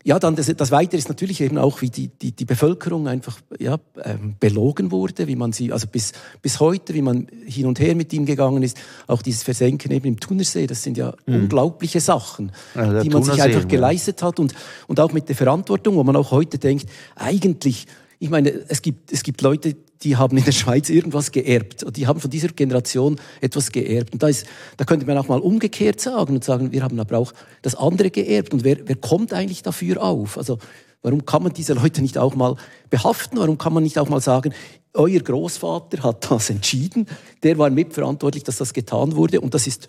ja, 0.09 0.17
dann 0.17 0.35
das, 0.35 0.47
das 0.47 0.71
Weitere 0.71 0.97
ist 0.97 1.07
natürlich 1.07 1.39
eben 1.39 1.59
auch, 1.59 1.83
wie 1.83 1.91
die, 1.91 2.07
die, 2.07 2.31
die 2.31 2.45
Bevölkerung 2.45 3.07
einfach 3.07 3.37
ja, 3.59 3.77
ähm, 4.03 4.37
belogen 4.39 4.89
wurde, 4.89 5.27
wie 5.27 5.35
man 5.35 5.51
sie, 5.51 5.71
also 5.71 5.85
bis, 5.85 6.13
bis 6.41 6.59
heute, 6.59 6.95
wie 6.95 7.03
man 7.03 7.27
hin 7.45 7.67
und 7.67 7.79
her 7.79 7.93
mit 7.93 8.11
ihm 8.11 8.25
gegangen 8.25 8.63
ist, 8.63 8.75
auch 9.05 9.21
dieses 9.21 9.43
Versenken 9.43 9.91
eben 9.91 10.07
im 10.07 10.19
Thunersee, 10.19 10.65
das 10.65 10.81
sind 10.81 10.97
ja 10.97 11.13
mhm. 11.27 11.41
unglaubliche 11.41 11.99
Sachen, 11.99 12.51
ja, 12.73 13.03
die 13.03 13.09
man 13.11 13.21
sich 13.21 13.39
einfach 13.39 13.67
geleistet 13.67 14.23
hat 14.23 14.39
und, 14.39 14.55
und 14.87 14.99
auch 14.99 15.13
mit 15.13 15.29
der 15.29 15.35
Verantwortung, 15.35 15.95
wo 15.95 16.03
man 16.03 16.15
auch 16.15 16.31
heute 16.31 16.57
denkt, 16.57 16.89
eigentlich, 17.15 17.85
ich 18.19 18.29
meine, 18.29 18.49
es 18.67 18.81
gibt, 18.81 19.11
es 19.11 19.23
gibt 19.23 19.41
Leute, 19.41 19.75
die 20.03 20.17
haben 20.17 20.37
in 20.37 20.43
der 20.43 20.51
Schweiz 20.51 20.89
irgendwas 20.89 21.31
geerbt. 21.31 21.85
Die 21.95 22.05
haben 22.05 22.19
von 22.19 22.29
dieser 22.29 22.49
Generation 22.49 23.19
etwas 23.41 23.71
geerbt. 23.71 24.13
Und 24.13 24.21
da, 24.23 24.27
ist, 24.27 24.45
da 24.77 24.85
könnte 24.85 25.05
man 25.05 25.17
auch 25.17 25.27
mal 25.27 25.39
umgekehrt 25.39 25.99
sagen 26.01 26.35
und 26.35 26.43
sagen, 26.43 26.71
wir 26.71 26.83
haben 26.83 26.99
aber 26.99 27.17
auch 27.17 27.33
das 27.61 27.75
andere 27.75 28.11
geerbt. 28.11 28.53
Und 28.53 28.63
wer, 28.63 28.77
wer 28.85 28.95
kommt 28.95 29.33
eigentlich 29.33 29.63
dafür 29.63 30.03
auf? 30.03 30.37
Also 30.37 30.57
warum 31.01 31.25
kann 31.25 31.43
man 31.43 31.53
diese 31.53 31.73
Leute 31.73 32.01
nicht 32.01 32.17
auch 32.17 32.35
mal 32.35 32.55
behaften? 32.89 33.39
Warum 33.39 33.57
kann 33.57 33.73
man 33.73 33.83
nicht 33.83 33.97
auch 33.97 34.09
mal 34.09 34.21
sagen, 34.21 34.53
euer 34.93 35.19
Großvater 35.19 36.03
hat 36.03 36.29
das 36.31 36.49
entschieden, 36.49 37.05
der 37.43 37.57
war 37.57 37.69
mitverantwortlich, 37.69 38.43
dass 38.43 38.57
das 38.57 38.73
getan 38.73 39.15
wurde 39.15 39.39
und 39.39 39.53
das 39.53 39.67
ist 39.67 39.87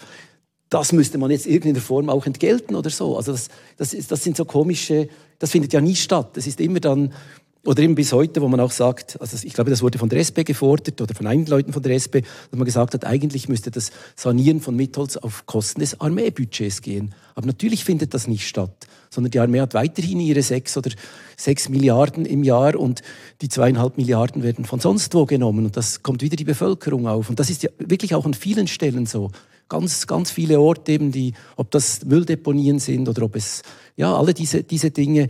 das 0.68 0.92
müsste 0.92 1.18
man 1.18 1.32
jetzt 1.32 1.46
irgendeiner 1.46 1.80
Form 1.80 2.08
auch 2.08 2.26
entgelten 2.26 2.76
oder 2.76 2.90
so. 2.90 3.16
Also 3.16 3.32
das, 3.32 3.48
das, 3.76 3.92
ist, 3.92 4.12
das 4.12 4.22
sind 4.22 4.36
so 4.36 4.44
komische, 4.44 5.08
das 5.40 5.50
findet 5.50 5.72
ja 5.72 5.80
nie 5.80 5.96
statt. 5.96 6.36
Das 6.36 6.46
ist 6.46 6.60
immer 6.60 6.78
dann 6.78 7.12
oder 7.64 7.82
eben 7.82 7.94
bis 7.94 8.12
heute, 8.12 8.40
wo 8.40 8.48
man 8.48 8.58
auch 8.58 8.70
sagt, 8.70 9.20
also 9.20 9.36
ich 9.46 9.52
glaube, 9.52 9.70
das 9.70 9.82
wurde 9.82 9.98
von 9.98 10.08
der 10.08 10.20
SP 10.24 10.44
gefordert 10.44 11.00
oder 11.00 11.14
von 11.14 11.26
einigen 11.26 11.50
Leuten 11.50 11.74
von 11.74 11.82
der 11.82 11.92
SP, 11.92 12.24
dass 12.24 12.56
man 12.58 12.64
gesagt 12.64 12.94
hat, 12.94 13.04
eigentlich 13.04 13.48
müsste 13.48 13.70
das 13.70 13.90
Sanieren 14.16 14.60
von 14.60 14.74
Mitholz 14.76 15.18
auf 15.18 15.44
Kosten 15.44 15.80
des 15.80 16.00
Armeebudgets 16.00 16.80
gehen. 16.80 17.14
Aber 17.34 17.46
natürlich 17.46 17.84
findet 17.84 18.14
das 18.14 18.26
nicht 18.26 18.48
statt, 18.48 18.86
sondern 19.10 19.30
die 19.30 19.40
Armee 19.40 19.60
hat 19.60 19.74
weiterhin 19.74 20.20
ihre 20.20 20.42
sechs 20.42 20.76
oder 20.78 20.90
sechs 21.36 21.68
Milliarden 21.68 22.24
im 22.24 22.44
Jahr 22.44 22.76
und 22.76 23.02
die 23.42 23.50
zweieinhalb 23.50 23.98
Milliarden 23.98 24.42
werden 24.42 24.64
von 24.64 24.80
sonst 24.80 25.12
wo 25.14 25.26
genommen 25.26 25.66
und 25.66 25.76
das 25.76 26.02
kommt 26.02 26.22
wieder 26.22 26.36
die 26.36 26.44
Bevölkerung 26.44 27.06
auf. 27.06 27.28
Und 27.28 27.40
das 27.40 27.50
ist 27.50 27.62
ja 27.62 27.70
wirklich 27.78 28.14
auch 28.14 28.24
an 28.24 28.32
vielen 28.32 28.68
Stellen 28.68 29.04
so. 29.04 29.30
Ganz, 29.68 30.06
ganz 30.06 30.32
viele 30.32 30.58
Orte 30.60 30.92
eben, 30.92 31.12
die, 31.12 31.34
ob 31.56 31.70
das 31.70 32.04
Mülldeponien 32.04 32.80
sind 32.80 33.08
oder 33.08 33.22
ob 33.22 33.36
es, 33.36 33.62
ja, 33.96 34.16
alle 34.16 34.34
diese, 34.34 34.64
diese 34.64 34.90
Dinge, 34.90 35.28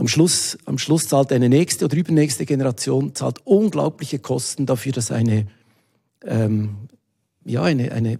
am 0.00 0.08
Schluss, 0.08 0.56
am 0.64 0.78
Schluss 0.78 1.08
zahlt 1.08 1.30
eine 1.30 1.50
nächste 1.50 1.84
oder 1.84 1.94
übernächste 1.94 2.46
Generation 2.46 3.14
zahlt 3.14 3.38
unglaubliche 3.44 4.18
Kosten 4.18 4.64
dafür, 4.64 4.92
dass 4.92 5.10
eine, 5.10 5.46
ähm, 6.24 6.88
ja, 7.44 7.62
eine, 7.62 7.92
eine, 7.92 8.14
äh, 8.14 8.18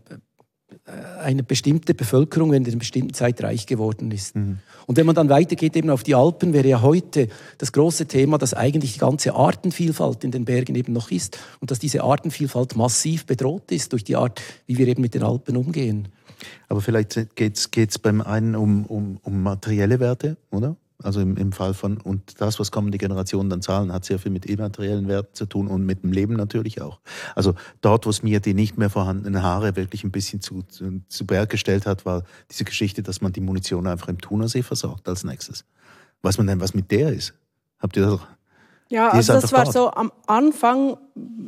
eine 1.23 1.43
bestimmte 1.43 1.95
Bevölkerung 1.95 2.53
in 2.53 2.67
einer 2.67 2.77
bestimmten 2.77 3.15
Zeit 3.15 3.43
reich 3.43 3.65
geworden 3.65 4.11
ist. 4.11 4.37
Mhm. 4.37 4.59
Und 4.87 4.99
wenn 4.99 5.07
man 5.07 5.15
dann 5.15 5.31
weitergeht 5.31 5.75
eben 5.75 5.89
auf 5.89 6.03
die 6.03 6.15
Alpen, 6.15 6.53
wäre 6.53 6.69
ja 6.69 6.83
heute 6.83 7.29
das 7.57 7.73
große 7.73 8.05
Thema, 8.05 8.37
dass 8.37 8.53
eigentlich 8.53 8.93
die 8.93 8.99
ganze 8.99 9.35
Artenvielfalt 9.35 10.23
in 10.23 10.33
den 10.33 10.45
Bergen 10.45 10.75
eben 10.75 10.93
noch 10.93 11.11
ist 11.11 11.39
und 11.61 11.71
dass 11.71 11.79
diese 11.79 12.03
Artenvielfalt 12.05 12.77
massiv 12.77 13.25
bedroht 13.25 13.73
ist 13.73 13.95
durch 13.95 14.05
die 14.05 14.17
Art, 14.17 14.43
wie 14.67 14.77
wir 14.77 14.87
eben 14.87 15.01
mit 15.01 15.15
den 15.15 15.23
Alpen 15.23 15.57
umgehen. 15.57 16.09
Aber 16.69 16.83
vielleicht 16.83 17.37
geht 17.37 17.57
es 17.57 17.99
beim 17.99 18.21
einen 18.21 18.55
um, 18.55 18.85
um, 18.85 19.19
um 19.23 19.43
materielle 19.43 19.99
Werte, 19.99 20.37
oder? 20.51 20.77
Also 21.03 21.21
im, 21.21 21.37
im 21.37 21.53
Fall 21.53 21.75
von, 21.75 21.99
und 21.99 22.41
das, 22.41 22.59
was 22.59 22.71
kommende 22.71 22.99
Generationen 22.99 23.51
dann 23.51 23.63
zahlen, 23.63 23.93
hat 23.93 24.05
sehr 24.05 24.19
viel 24.19 24.31
mit 24.31 24.47
immateriellen 24.47 25.09
Werten 25.09 25.35
zu 25.35 25.47
tun 25.47 25.69
und 25.69 25.85
mit 25.85 26.03
dem 26.03 26.13
Leben 26.13 26.35
natürlich 26.35 26.81
auch. 26.81 27.01
Also 27.35 27.55
dort, 27.81 28.07
wo 28.07 28.11
es 28.11 28.23
mir 28.23 28.41
die 28.41 28.55
nicht 28.55 28.79
mehr 28.79 28.91
vorhandenen 28.91 29.43
Haare 29.43 29.77
wirklich 29.77 30.05
ein 30.05 30.11
bisschen 30.11 30.41
zu, 30.41 30.63
zu, 30.63 31.03
zu 31.09 31.27
Berg 31.27 31.51
gestellt 31.51 31.87
hat, 31.87 32.05
war 32.05 32.25
diese 32.51 32.65
Geschichte, 32.65 33.03
dass 33.03 33.21
man 33.21 33.33
die 33.33 33.41
Munition 33.41 33.87
einfach 33.87 34.09
im 34.09 34.21
Thunersee 34.21 34.63
versorgt 34.63 35.09
als 35.09 35.25
nächstes. 35.25 35.65
Weiß 36.23 36.39
man 36.39 36.47
denn, 36.47 36.61
was 36.61 36.75
mit 36.75 36.91
der 36.91 37.13
ist? 37.13 37.35
Habt 37.79 37.97
ihr 37.97 38.07
das? 38.07 38.21
Ja, 38.91 39.11
also 39.11 39.35
das 39.35 39.53
war 39.53 39.65
dort. 39.65 39.73
so 39.73 39.91
am 39.93 40.11
Anfang, 40.27 40.97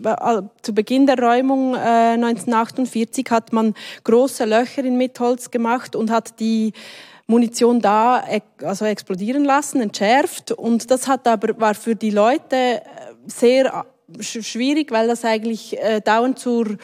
äh, 0.04 0.42
zu 0.62 0.72
Beginn 0.74 1.06
der 1.06 1.18
Räumung 1.18 1.74
äh, 1.74 2.14
1948 2.14 3.26
hat 3.30 3.52
man 3.52 3.74
große 4.04 4.44
Löcher 4.44 4.84
in 4.84 4.96
Mitholz 4.96 5.50
gemacht 5.50 5.96
und 5.96 6.12
hat 6.12 6.38
die 6.38 6.72
Munition 7.26 7.80
da 7.80 8.24
also 8.62 8.85
explodieren 8.85 9.44
lassen, 9.44 9.80
entschärft. 9.80 10.52
Und 10.52 10.90
das 10.90 11.08
hat 11.08 11.26
aber, 11.26 11.58
war 11.61 11.74
für 11.74 11.94
die 11.94 12.11
Leute 12.11 12.56
äh, 12.56 12.80
sehr 13.26 13.85
äh, 14.18 14.22
schwierig, 14.22 14.90
weil 14.90 15.08
das 15.08 15.24
eigentlich 15.24 15.78
äh, 15.78 16.00
dauernd 16.00 16.38
zur 16.38 16.76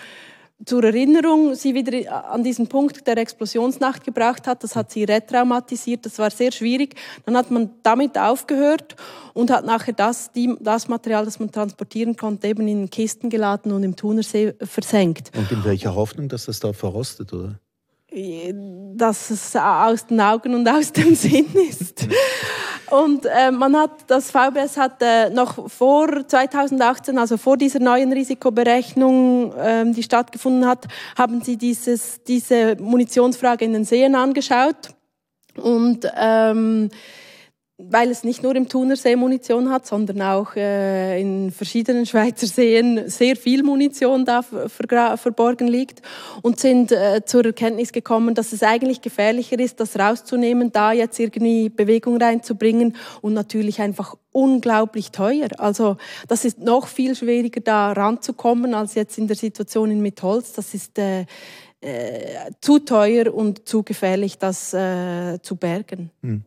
zur 0.65 0.83
Erinnerung 0.83 1.55
sie 1.55 1.75
wieder 1.75 1.93
äh, 1.93 2.09
an 2.09 2.43
diesen 2.43 2.67
Punkt 2.67 3.07
der 3.07 3.17
Explosionsnacht 3.19 4.05
gebracht 4.05 4.47
hat. 4.47 4.65
Das 4.65 4.75
hat 4.75 4.91
sie 4.91 5.05
retraumatisiert. 5.05 6.05
Das 6.05 6.19
war 6.19 6.31
sehr 6.31 6.53
schwierig. 6.53 6.97
Dann 7.25 7.37
hat 7.37 7.51
man 7.51 7.71
damit 7.83 8.19
aufgehört 8.19 8.97
und 9.35 9.51
hat 9.51 9.65
nachher 9.65 9.93
das, 9.93 10.33
die, 10.33 10.55
das 10.61 10.89
Material, 10.89 11.25
das 11.25 11.39
man 11.39 11.53
transportieren 11.53 12.17
konnte, 12.17 12.49
eben 12.49 12.67
in 12.67 12.91
Kisten 12.91 13.31
geladen 13.31 13.73
und 13.73 13.83
im 13.83 13.95
Thunersee 13.95 14.55
versenkt. 14.61 15.31
Und 15.37 15.51
in 15.53 15.65
welcher 15.65 15.95
Hoffnung, 15.95 16.29
dass 16.29 16.47
das 16.47 16.61
da 16.61 16.73
verrostet, 16.73 17.33
oder? 17.33 17.59
Dass 18.11 19.31
es 19.31 19.55
aus 19.55 20.07
den 20.07 20.21
Augen 20.21 20.55
und 20.55 20.67
aus 20.69 20.93
dem 20.93 21.15
Sinn 21.15 21.47
ist. 21.69 22.09
Und 22.91 23.27
äh, 23.27 23.51
man 23.51 23.77
hat, 23.77 23.91
das 24.07 24.31
VBS 24.31 24.79
hat 24.79 25.03
äh, 25.03 25.29
noch 25.29 25.71
vor 25.71 26.27
2018, 26.27 27.19
also 27.19 27.37
vor 27.37 27.59
dieser 27.59 27.81
neuen 27.81 28.11
Risikoberechnung, 28.13 29.53
äh, 29.53 29.85
die 29.93 30.03
stattgefunden 30.03 30.67
hat, 30.67 30.87
haben 31.19 31.43
sie 31.43 31.59
dieses, 31.59 32.23
diese 32.25 32.77
Munitionsfrage 32.77 33.67
in 33.67 33.75
den 33.75 33.85
Seen 33.85 34.15
angeschaut. 34.15 34.95
Und 35.57 36.11
ähm, 36.17 36.89
weil 37.81 38.11
es 38.11 38.25
nicht 38.25 38.43
nur 38.43 38.57
im 38.57 38.69
Thunersee 38.69 39.15
Munition 39.15 39.71
hat, 39.71 39.87
sondern 39.87 40.21
auch 40.21 40.57
äh, 40.57 41.21
in 41.21 41.53
verschiedenen 41.53 42.07
Schweizer 42.07 42.49
Seen 42.49 43.09
sehr 43.09 43.37
viel 43.37 43.63
Munition 43.63 44.25
da 44.25 44.43
verborgen 44.43 45.69
liegt 45.69 46.03
und 46.43 46.59
sind 46.59 46.91
äh, 46.91 47.25
zur 47.25 47.45
Erkenntnis 47.45 47.93
gekommen, 47.93 48.35
dass 48.35 48.53
es 48.53 48.65
eigentlich 48.65 49.01
gefährlicher 49.01 49.61
ist, 49.61 49.79
das 49.79 49.97
rauszunehmen, 49.97 50.73
da 50.73 50.91
jetzt 50.91 51.21
irgendwie 51.21 51.69
Bewegung 51.69 52.21
reinzubringen 52.21 52.97
und 53.21 53.35
natürlich 53.35 53.81
einfach 53.81 54.17
unglaublich 54.33 55.13
teuer. 55.13 55.49
Also 55.59 55.99
das 56.27 56.45
ist 56.45 56.59
noch 56.59 56.89
viel 56.89 57.15
schwieriger 57.15 57.61
da 57.61 57.93
ranzukommen 57.93 58.75
als 58.75 58.97
jetzt 58.97 59.19
in 59.19 59.29
der 59.29 59.37
Situation 59.37 59.93
in 59.93 60.01
Mitholz. 60.01 60.53
Das 60.53 60.75
ist 60.75 60.99
äh, 60.99 61.27
äh, 61.81 62.51
zu 62.61 62.81
teuer 62.81 63.33
und 63.33 63.69
zu 63.69 63.85
gefährlich, 63.85 64.37
das 64.37 64.75
äh, 64.75 65.39
zu 65.43 65.55
bergen. 65.55 66.11
Hm. 66.23 66.43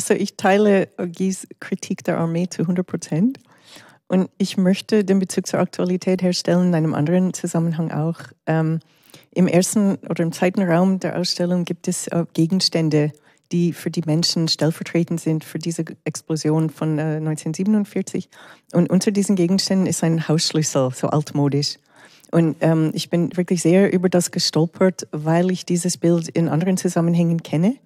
Also 0.00 0.14
ich 0.14 0.34
teile 0.36 0.88
Gis 1.12 1.46
Kritik 1.60 2.04
der 2.04 2.16
Armee 2.16 2.48
zu 2.48 2.62
100 2.62 2.86
Prozent. 2.86 3.38
Und 4.08 4.30
ich 4.38 4.56
möchte 4.56 5.04
den 5.04 5.18
Bezug 5.18 5.46
zur 5.46 5.60
Aktualität 5.60 6.22
herstellen 6.22 6.68
in 6.68 6.74
einem 6.74 6.94
anderen 6.94 7.34
Zusammenhang 7.34 7.90
auch. 7.90 8.16
Ähm, 8.46 8.80
Im 9.30 9.46
ersten 9.46 9.96
oder 10.08 10.24
im 10.24 10.32
zweiten 10.32 10.62
Raum 10.62 11.00
der 11.00 11.18
Ausstellung 11.18 11.66
gibt 11.66 11.86
es 11.86 12.08
äh, 12.08 12.24
Gegenstände, 12.32 13.12
die 13.52 13.74
für 13.74 13.90
die 13.90 14.00
Menschen 14.06 14.48
stellvertretend 14.48 15.20
sind 15.20 15.44
für 15.44 15.58
diese 15.58 15.84
Explosion 16.04 16.70
von 16.70 16.98
äh, 16.98 17.16
1947. 17.16 18.30
Und 18.72 18.88
unter 18.88 19.10
diesen 19.10 19.36
Gegenständen 19.36 19.86
ist 19.86 20.02
ein 20.02 20.28
Hausschlüssel, 20.28 20.92
so 20.94 21.08
altmodisch. 21.08 21.76
Und 22.30 22.56
ähm, 22.60 22.90
ich 22.94 23.10
bin 23.10 23.36
wirklich 23.36 23.60
sehr 23.60 23.92
über 23.92 24.08
das 24.08 24.30
gestolpert, 24.30 25.06
weil 25.12 25.50
ich 25.50 25.66
dieses 25.66 25.98
Bild 25.98 26.30
in 26.30 26.48
anderen 26.48 26.78
Zusammenhängen 26.78 27.42
kenne 27.42 27.76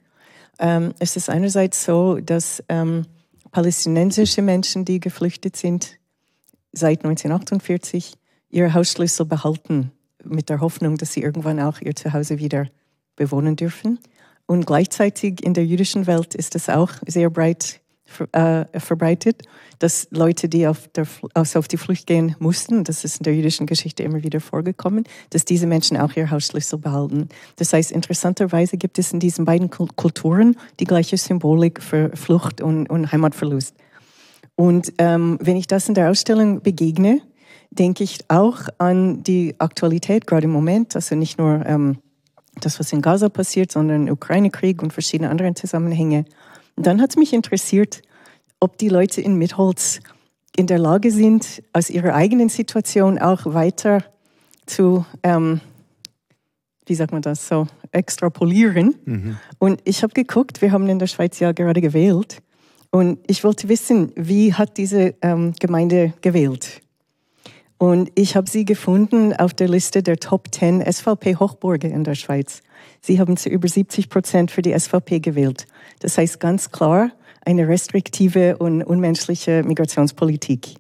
ähm, 0.58 0.94
es 0.98 1.16
ist 1.16 1.28
einerseits 1.28 1.84
so, 1.84 2.18
dass 2.20 2.62
ähm, 2.68 3.06
palästinensische 3.50 4.42
Menschen, 4.42 4.84
die 4.84 5.00
geflüchtet 5.00 5.56
sind, 5.56 5.98
seit 6.72 7.04
1948 7.04 8.14
ihre 8.50 8.74
Hausschlüssel 8.74 9.26
behalten, 9.26 9.92
mit 10.24 10.48
der 10.48 10.60
Hoffnung, 10.60 10.96
dass 10.96 11.12
sie 11.12 11.22
irgendwann 11.22 11.60
auch 11.60 11.80
ihr 11.80 11.94
Zuhause 11.94 12.38
wieder 12.38 12.66
bewohnen 13.16 13.56
dürfen. 13.56 13.98
Und 14.46 14.66
gleichzeitig 14.66 15.42
in 15.42 15.54
der 15.54 15.64
jüdischen 15.64 16.06
Welt 16.06 16.34
ist 16.34 16.54
es 16.54 16.68
auch 16.68 16.90
sehr 17.06 17.30
breit 17.30 17.80
äh, 18.33 18.64
verbreitet, 18.79 19.42
dass 19.79 20.09
Leute, 20.11 20.48
die 20.48 20.66
auf, 20.66 20.88
der, 20.88 21.07
also 21.35 21.59
auf 21.59 21.68
die 21.68 21.77
Flucht 21.77 22.07
gehen 22.07 22.37
mussten, 22.38 22.85
das 22.85 23.05
ist 23.05 23.18
in 23.18 23.24
der 23.24 23.35
jüdischen 23.35 23.66
Geschichte 23.66 24.03
immer 24.03 24.22
wieder 24.22 24.40
vorgekommen, 24.40 25.05
dass 25.31 25.44
diese 25.44 25.66
Menschen 25.66 25.96
auch 25.96 26.14
ihr 26.16 26.31
Hausschlüssel 26.31 26.79
behalten. 26.79 27.29
Das 27.57 27.72
heißt, 27.72 27.92
interessanterweise 27.92 28.77
gibt 28.77 28.98
es 28.98 29.12
in 29.12 29.20
diesen 29.20 29.44
beiden 29.44 29.70
Kulturen 29.70 30.57
die 30.81 30.85
gleiche 30.85 31.16
Symbolik 31.16 31.83
für 31.83 32.11
Flucht 32.16 32.61
und, 32.61 32.88
und 32.88 33.12
Heimatverlust. 33.12 33.74
Und 34.57 34.92
ähm, 34.98 35.38
wenn 35.40 35.57
ich 35.57 35.66
das 35.66 35.88
in 35.88 35.94
der 35.94 36.11
Ausstellung 36.11 36.62
begegne, 36.62 37.20
denke 37.70 38.05
ich 38.05 38.20
auch 38.29 38.61
an 38.79 39.22
die 39.24 39.55
Aktualität 39.59 40.27
gerade 40.27 40.44
im 40.44 40.53
Moment, 40.53 40.94
also 40.94 41.16
nicht 41.16 41.38
nur 41.38 41.66
ähm, 41.66 41.98
das, 42.61 42.79
was 42.79 42.92
in 42.92 43.03
Gaza 43.03 43.29
passiert, 43.29 43.72
sondern 43.72 44.09
Ukraine-Krieg 44.09 44.83
und 44.83 44.92
verschiedene 44.92 45.31
andere 45.31 45.55
Zusammenhänge. 45.55 46.24
Und 46.76 46.87
dann 46.87 47.00
hat 47.00 47.10
es 47.10 47.16
mich 47.16 47.32
interessiert, 47.32 48.02
ob 48.60 48.78
die 48.78 48.88
Leute 48.88 49.20
in 49.20 49.37
Mitholz 49.37 50.00
in 50.56 50.66
der 50.66 50.78
Lage 50.78 51.10
sind, 51.10 51.62
aus 51.72 51.90
ihrer 51.90 52.14
eigenen 52.14 52.48
Situation 52.48 53.18
auch 53.18 53.46
weiter 53.46 54.04
zu, 54.66 55.04
ähm, 55.22 55.60
wie 56.87 56.94
sagt 56.94 57.12
man 57.12 57.22
das, 57.22 57.48
so 57.48 57.66
extrapolieren. 57.92 58.94
Mhm. 59.04 59.37
Und 59.58 59.80
ich 59.84 60.02
habe 60.02 60.12
geguckt, 60.12 60.62
wir 60.62 60.72
haben 60.72 60.88
in 60.88 60.98
der 60.98 61.06
Schweiz 61.06 61.38
ja 61.40 61.52
gerade 61.52 61.80
gewählt. 61.80 62.38
Und 62.90 63.18
ich 63.26 63.42
wollte 63.42 63.68
wissen, 63.68 64.12
wie 64.14 64.54
hat 64.54 64.76
diese 64.76 65.14
ähm, 65.20 65.52
Gemeinde 65.58 66.12
gewählt? 66.20 66.80
Und 67.76 68.10
ich 68.14 68.37
habe 68.37 68.48
sie 68.48 68.64
gefunden 68.64 69.32
auf 69.34 69.52
der 69.52 69.68
Liste 69.68 70.02
der 70.02 70.18
Top 70.18 70.54
10 70.54 70.80
SVP-Hochburge 70.80 71.88
in 71.88 72.04
der 72.04 72.14
Schweiz. 72.14 72.62
Sie 73.00 73.18
haben 73.18 73.37
zu 73.37 73.48
über 73.48 73.66
70 73.66 74.08
Prozent 74.08 74.50
für 74.50 74.62
die 74.62 74.78
SVP 74.78 75.18
gewählt. 75.18 75.66
Das 76.04 76.18
heißt 76.18 76.38
ganz 76.38 76.70
klar 76.70 77.12
eine 77.46 77.66
restriktive 77.66 78.58
und 78.58 78.82
unmenschliche 78.82 79.62
Migrationspolitik. 79.64 80.74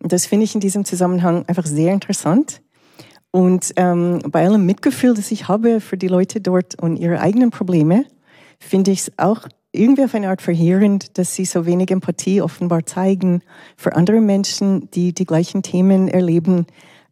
Und 0.00 0.12
das 0.12 0.26
finde 0.26 0.44
ich 0.44 0.54
in 0.54 0.60
diesem 0.60 0.84
Zusammenhang 0.84 1.44
einfach 1.48 1.66
sehr 1.66 1.92
interessant. 1.92 2.62
Und 3.32 3.72
ähm, 3.74 4.20
bei 4.28 4.46
allem 4.46 4.64
Mitgefühl, 4.64 5.14
das 5.14 5.32
ich 5.32 5.48
habe 5.48 5.80
für 5.80 5.96
die 5.96 6.06
Leute 6.06 6.40
dort 6.40 6.80
und 6.80 6.96
ihre 6.96 7.18
eigenen 7.18 7.50
Probleme, 7.50 8.04
finde 8.60 8.92
ich 8.92 9.00
es 9.00 9.12
auch 9.16 9.48
irgendwie 9.72 10.04
auf 10.04 10.14
eine 10.14 10.28
Art 10.28 10.42
verheerend, 10.42 11.18
dass 11.18 11.34
sie 11.34 11.44
so 11.44 11.66
wenig 11.66 11.90
Empathie 11.90 12.40
offenbar 12.40 12.86
zeigen 12.86 13.42
für 13.76 13.96
andere 13.96 14.20
Menschen, 14.20 14.88
die 14.92 15.12
die 15.12 15.26
gleichen 15.26 15.64
Themen 15.64 16.06
erleben, 16.06 16.66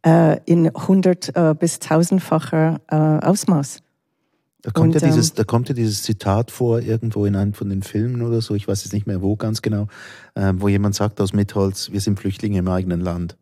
äh, 0.07 0.39
in 0.45 0.71
hundert 0.73 1.35
äh, 1.35 1.57
bis 1.59 1.81
tausendfacher 1.81 2.81
äh, 2.89 2.95
Ausmaß. 2.95 3.83
Da 4.63 4.71
kommt, 4.71 4.95
und, 4.95 5.01
ja 5.01 5.09
dieses, 5.09 5.31
ähm, 5.31 5.37
da 5.37 5.45
kommt 5.45 5.69
ja 5.69 5.75
dieses 5.75 6.03
Zitat 6.03 6.51
vor, 6.51 6.81
irgendwo 6.81 7.25
in 7.25 7.35
einem 7.35 7.55
von 7.55 7.71
den 7.71 7.83
Filmen 7.83 8.23
oder 8.23 8.43
so, 8.43 8.55
ich 8.55 8.69
weiß 8.69 8.85
jetzt 8.85 8.93
nicht 8.93 9.07
mehr 9.07 9.23
wo 9.23 9.37
ganz 9.37 9.63
genau, 9.63 9.87
äh, 10.35 10.53
wo 10.57 10.69
jemand 10.69 10.95
sagt 10.95 11.21
aus 11.21 11.33
Mitholz, 11.33 11.91
wir 11.93 12.01
sind 12.01 12.21
Flüchtlinge 12.21 12.59
im 12.59 12.69
eigenen 12.69 13.01
Land. 13.01 13.39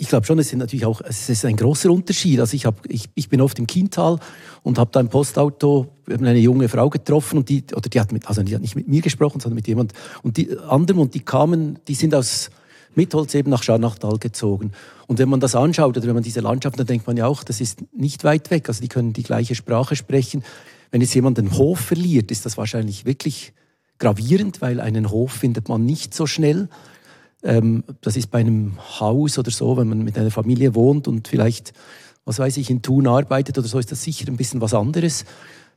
Ich 0.00 0.08
glaube 0.08 0.24
schon, 0.24 0.38
es 0.38 0.52
ist 0.52 0.56
natürlich 0.56 0.86
auch, 0.86 1.00
es 1.00 1.28
ist 1.28 1.44
ein 1.44 1.56
großer 1.56 1.90
Unterschied. 1.90 2.38
Also 2.38 2.54
ich, 2.54 2.66
hab, 2.66 2.86
ich, 2.88 3.10
ich 3.16 3.28
bin 3.28 3.40
oft 3.40 3.58
im 3.58 3.66
Kiental 3.66 4.20
und 4.62 4.78
habe 4.78 4.92
da 4.92 5.00
im 5.00 5.08
Postauto 5.08 5.88
eine 6.08 6.38
junge 6.38 6.68
Frau 6.68 6.88
getroffen 6.88 7.38
und 7.38 7.48
die, 7.48 7.64
oder 7.74 7.88
die 7.88 7.98
hat 7.98 8.12
mit, 8.12 8.28
also 8.28 8.44
die 8.44 8.54
hat 8.54 8.62
nicht 8.62 8.76
mit 8.76 8.86
mir 8.86 9.02
gesprochen, 9.02 9.40
sondern 9.40 9.56
mit 9.56 9.66
jemand 9.66 9.92
und 10.22 10.36
die 10.36 10.56
anderen 10.56 11.00
und 11.00 11.14
die 11.14 11.20
kamen, 11.20 11.80
die 11.88 11.94
sind 11.94 12.14
aus 12.14 12.50
Mitholz 12.98 13.34
eben 13.34 13.50
nach 13.50 13.62
Scharnachtal 13.62 14.18
gezogen. 14.18 14.72
Und 15.06 15.18
wenn 15.18 15.28
man 15.28 15.40
das 15.40 15.54
anschaut 15.54 15.96
oder 15.96 16.06
wenn 16.06 16.14
man 16.14 16.22
diese 16.22 16.40
Landschaft, 16.40 16.78
dann 16.78 16.86
denkt 16.86 17.06
man 17.06 17.16
ja 17.16 17.26
auch, 17.26 17.44
das 17.44 17.60
ist 17.60 17.82
nicht 17.94 18.24
weit 18.24 18.50
weg. 18.50 18.68
Also 18.68 18.82
die 18.82 18.88
können 18.88 19.12
die 19.12 19.22
gleiche 19.22 19.54
Sprache 19.54 19.96
sprechen. 19.96 20.44
Wenn 20.90 21.00
jetzt 21.00 21.14
jemand 21.14 21.38
den 21.38 21.56
Hof 21.56 21.80
verliert, 21.80 22.30
ist 22.30 22.44
das 22.44 22.58
wahrscheinlich 22.58 23.04
wirklich 23.04 23.52
gravierend, 23.98 24.60
weil 24.60 24.80
einen 24.80 25.10
Hof 25.10 25.32
findet 25.32 25.68
man 25.68 25.84
nicht 25.86 26.12
so 26.12 26.26
schnell. 26.26 26.68
Ähm, 27.42 27.84
das 28.00 28.16
ist 28.16 28.30
bei 28.30 28.40
einem 28.40 28.78
Haus 29.00 29.38
oder 29.38 29.50
so, 29.50 29.76
wenn 29.76 29.88
man 29.88 30.02
mit 30.02 30.18
einer 30.18 30.30
Familie 30.30 30.74
wohnt 30.74 31.08
und 31.08 31.28
vielleicht, 31.28 31.72
was 32.24 32.38
weiß 32.38 32.56
ich, 32.56 32.68
in 32.68 32.82
Thun 32.82 33.06
arbeitet 33.06 33.58
oder 33.58 33.68
so, 33.68 33.78
ist 33.78 33.92
das 33.92 34.02
sicher 34.02 34.26
ein 34.28 34.36
bisschen 34.36 34.60
was 34.60 34.74
anderes. 34.74 35.24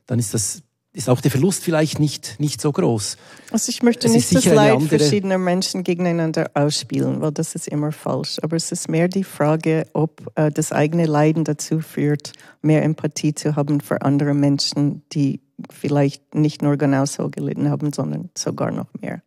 Dann 0.06 0.18
ist 0.18 0.34
das 0.34 0.62
ist 0.94 1.08
auch 1.08 1.20
der 1.20 1.30
Verlust 1.30 1.64
vielleicht 1.64 1.98
nicht, 2.00 2.38
nicht 2.38 2.60
so 2.60 2.70
groß. 2.70 3.16
Also 3.50 3.70
ich 3.70 3.82
möchte 3.82 4.06
es 4.06 4.12
nicht 4.12 4.34
das 4.34 4.44
Leid 4.44 4.74
andere... 4.74 4.98
verschiedener 4.98 5.38
Menschen 5.38 5.84
gegeneinander 5.84 6.50
ausspielen, 6.54 7.20
weil 7.22 7.32
das 7.32 7.54
ist 7.54 7.66
immer 7.68 7.92
falsch. 7.92 8.38
Aber 8.42 8.56
es 8.56 8.72
ist 8.72 8.90
mehr 8.90 9.08
die 9.08 9.24
Frage, 9.24 9.86
ob 9.94 10.30
äh, 10.34 10.50
das 10.50 10.70
eigene 10.70 11.06
Leiden 11.06 11.44
dazu 11.44 11.80
führt, 11.80 12.32
mehr 12.60 12.82
Empathie 12.82 13.34
zu 13.34 13.56
haben 13.56 13.80
für 13.80 14.02
andere 14.02 14.34
Menschen, 14.34 15.02
die 15.12 15.40
vielleicht 15.70 16.34
nicht 16.34 16.60
nur 16.60 16.76
genauso 16.76 17.30
gelitten 17.30 17.70
haben, 17.70 17.92
sondern 17.92 18.28
sogar 18.36 18.70
noch 18.70 18.88
mehr. 19.00 19.22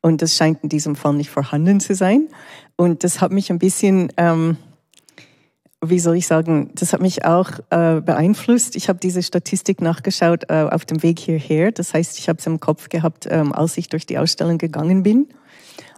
Und 0.00 0.22
das 0.22 0.36
scheint 0.36 0.62
in 0.62 0.70
diesem 0.70 0.96
Fall 0.96 1.14
nicht 1.14 1.30
vorhanden 1.30 1.80
zu 1.80 1.94
sein. 1.94 2.28
Und 2.76 3.04
das 3.04 3.20
hat 3.20 3.32
mich 3.32 3.50
ein 3.50 3.58
bisschen, 3.58 4.10
ähm, 4.16 4.56
wie 5.84 5.98
soll 5.98 6.16
ich 6.16 6.26
sagen, 6.26 6.70
das 6.74 6.92
hat 6.92 7.00
mich 7.00 7.24
auch 7.24 7.50
äh, 7.70 8.00
beeinflusst. 8.00 8.76
Ich 8.76 8.88
habe 8.88 8.98
diese 8.98 9.22
Statistik 9.22 9.80
nachgeschaut 9.80 10.44
äh, 10.50 10.66
auf 10.70 10.84
dem 10.84 11.02
Weg 11.02 11.18
hierher. 11.18 11.72
Das 11.72 11.94
heißt, 11.94 12.18
ich 12.18 12.28
habe 12.28 12.38
es 12.38 12.46
im 12.46 12.60
Kopf 12.60 12.90
gehabt, 12.90 13.26
ähm, 13.30 13.52
als 13.52 13.78
ich 13.78 13.88
durch 13.88 14.04
die 14.04 14.18
Ausstellung 14.18 14.58
gegangen 14.58 15.02
bin. 15.02 15.28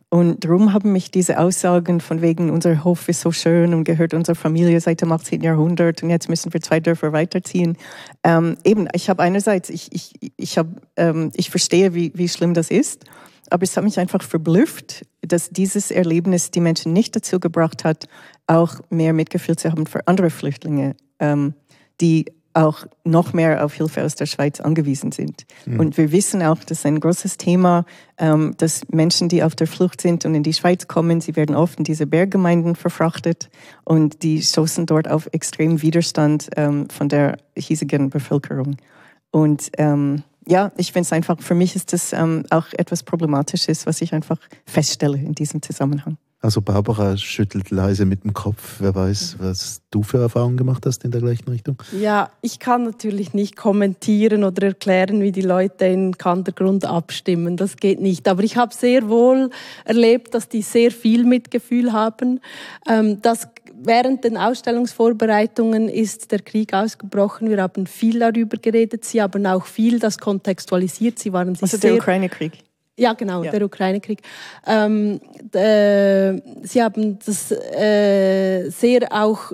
Und 0.09 0.45
darum 0.45 0.73
haben 0.75 0.93
mich 0.93 1.11
diese 1.11 1.39
Aussagen 1.39 2.01
von 2.01 2.21
wegen, 2.21 2.51
unser 2.51 2.85
Hof 2.85 3.09
ist 3.09 3.23
so 3.23 3.33
schön 3.33 3.73
und 3.73 3.85
gehört 3.85 4.13
unserer 4.13 4.37
Familie 4.37 4.79
seit 4.81 5.01
dem 5.01 5.11
18. 5.11 5.41
Jahrhundert 5.41 6.03
und 6.03 6.11
jetzt 6.11 6.29
müssen 6.29 6.53
wir 6.53 6.61
zwei 6.61 6.81
Dörfer 6.81 7.13
weiterziehen. 7.15 7.79
Ähm, 8.23 8.59
eben, 8.63 8.89
ich 8.93 9.09
habe 9.09 9.23
einerseits, 9.23 9.71
ich, 9.71 9.89
ich, 9.91 10.33
ich, 10.37 10.59
hab, 10.59 10.67
ähm, 10.97 11.31
ich 11.35 11.49
verstehe, 11.49 11.95
wie, 11.95 12.13
wie 12.15 12.29
schlimm 12.29 12.53
das 12.53 12.71
ist 12.71 13.07
aber 13.53 13.65
es 13.65 13.77
hat 13.77 13.85
mich 13.85 13.99
einfach 13.99 14.23
verblüfft, 14.23 15.05
dass 15.21 15.51
dieses 15.51 15.91
Erlebnis 15.91 16.51
die 16.51 16.61
Menschen 16.61 16.93
nicht 16.93 17.15
dazu 17.15 17.39
gebracht 17.39 17.85
hat, 17.85 18.09
auch 18.53 18.81
mehr 18.91 19.13
Mitgefühl 19.13 19.57
zu 19.57 19.71
haben 19.71 19.87
für 19.87 20.07
andere 20.07 20.31
Flüchtlinge, 20.31 20.95
ähm, 21.19 21.55
die 22.01 22.27
auch 22.55 22.85
noch 23.05 23.33
mehr 23.33 23.65
auf 23.65 23.73
Hilfe 23.73 24.05
aus 24.05 24.15
der 24.15 24.27
Schweiz 24.27 24.61
angewiesen 24.61 25.11
sind. 25.11 25.47
Mhm. 25.65 25.81
Und 25.81 25.97
wir 25.97 26.13
wissen 26.13 26.43
auch, 26.43 26.59
das 26.59 26.81
ist 26.81 26.87
ein 26.87 27.01
großes 27.01 27.39
Thema, 27.39 27.87
ähm, 28.19 28.55
dass 28.59 28.87
Menschen, 28.91 29.31
die 29.31 29.43
auf 29.43 29.55
der 29.55 29.67
Flucht 29.67 30.03
sind 30.03 30.27
und 30.27 30.35
in 30.35 30.43
die 30.43 30.53
Schweiz 30.53 30.87
kommen, 30.87 31.23
sie 31.23 31.35
werden 31.35 31.55
oft 31.57 31.79
in 31.79 31.85
diese 31.85 32.07
Berggemeinden 32.07 32.77
verfrachtet 32.77 33.49
und 33.85 34.23
die 34.23 34.43
stoßen 34.43 34.85
dort 34.85 35.09
auf 35.09 35.29
extremen 35.33 35.81
Widerstand 35.81 36.51
ähm, 36.57 36.91
von 36.91 37.09
der 37.09 37.39
hiesigen 37.57 38.11
Bevölkerung. 38.11 38.77
Und 39.31 39.71
ähm, 39.79 40.23
ja, 40.47 40.73
ich 40.77 40.93
finde 40.93 41.07
es 41.07 41.13
einfach, 41.13 41.41
für 41.41 41.55
mich 41.55 41.75
ist 41.75 41.95
das 41.95 42.13
ähm, 42.13 42.45
auch 42.51 42.67
etwas 42.75 43.03
Problematisches, 43.03 43.87
was 43.87 44.03
ich 44.03 44.13
einfach 44.13 44.39
feststelle 44.67 45.17
in 45.17 45.35
diesem 45.35 45.63
Zusammenhang. 45.63 46.19
Also 46.43 46.61
Barbara 46.61 47.17
schüttelt 47.17 47.71
leise 47.71 48.05
mit 48.05 48.25
dem 48.25 48.35
Kopf. 48.35 48.79
Wer 48.81 48.97
weiß, 48.97 49.37
was 49.39 49.81
du 49.93 50.03
für 50.03 50.19
Erfahrungen 50.19 50.57
gemacht 50.57 50.85
hast 50.85 51.05
in 51.05 51.13
der 51.13 51.21
gleichen 51.21 51.49
Richtung? 51.49 51.81
Ja, 51.97 52.31
ich 52.41 52.59
kann 52.59 52.83
natürlich 52.83 53.33
nicht 53.33 53.55
kommentieren 53.55 54.43
oder 54.43 54.67
erklären, 54.67 55.23
wie 55.23 55.31
die 55.31 55.43
Leute 55.43 55.87
in 55.87 56.19
Kandergrund 56.19 56.85
abstimmen. 56.85 57.57
Das 57.57 57.77
geht 57.77 58.01
nicht. 58.01 58.27
Aber 58.27 58.43
ich 58.43 58.57
habe 58.57 58.75
sehr 58.75 59.09
wohl 59.09 59.51
erlebt, 59.85 60.35
dass 60.35 60.49
die 60.49 60.63
sehr 60.63 60.91
viel 60.91 61.23
Mitgefühl 61.25 61.93
haben. 61.93 62.41
Ähm, 62.89 63.23
das 63.23 63.47
während 63.85 64.25
den 64.25 64.37
Ausstellungsvorbereitungen 64.37 65.89
ist 65.89 66.33
der 66.33 66.41
Krieg 66.41 66.75
ausgebrochen. 66.75 67.51
Wir 67.51 67.63
haben 67.63 67.87
viel 67.87 68.19
darüber 68.19 68.57
geredet. 68.57 69.05
Sie 69.05 69.23
haben 69.23 69.47
auch 69.47 69.67
viel 69.67 70.01
das 70.01 70.19
kontextualisiert. 70.19 71.21
Sie 71.21 71.33
waren 71.33 71.55
sich 71.55 71.63
also 71.63 71.79
der 71.79 71.95
Ukraine-Krieg. 71.95 72.65
Ja, 73.03 73.15
genau, 73.15 73.43
ja. 73.43 73.51
der 73.51 73.65
Ukraine-Krieg. 73.65 74.23
Ähm, 74.65 75.21
äh, 75.53 76.41
sie 76.63 76.81
haben 76.81 77.19
das 77.19 77.51
äh, 77.51 78.69
sehr 78.71 79.09
auch 79.11 79.53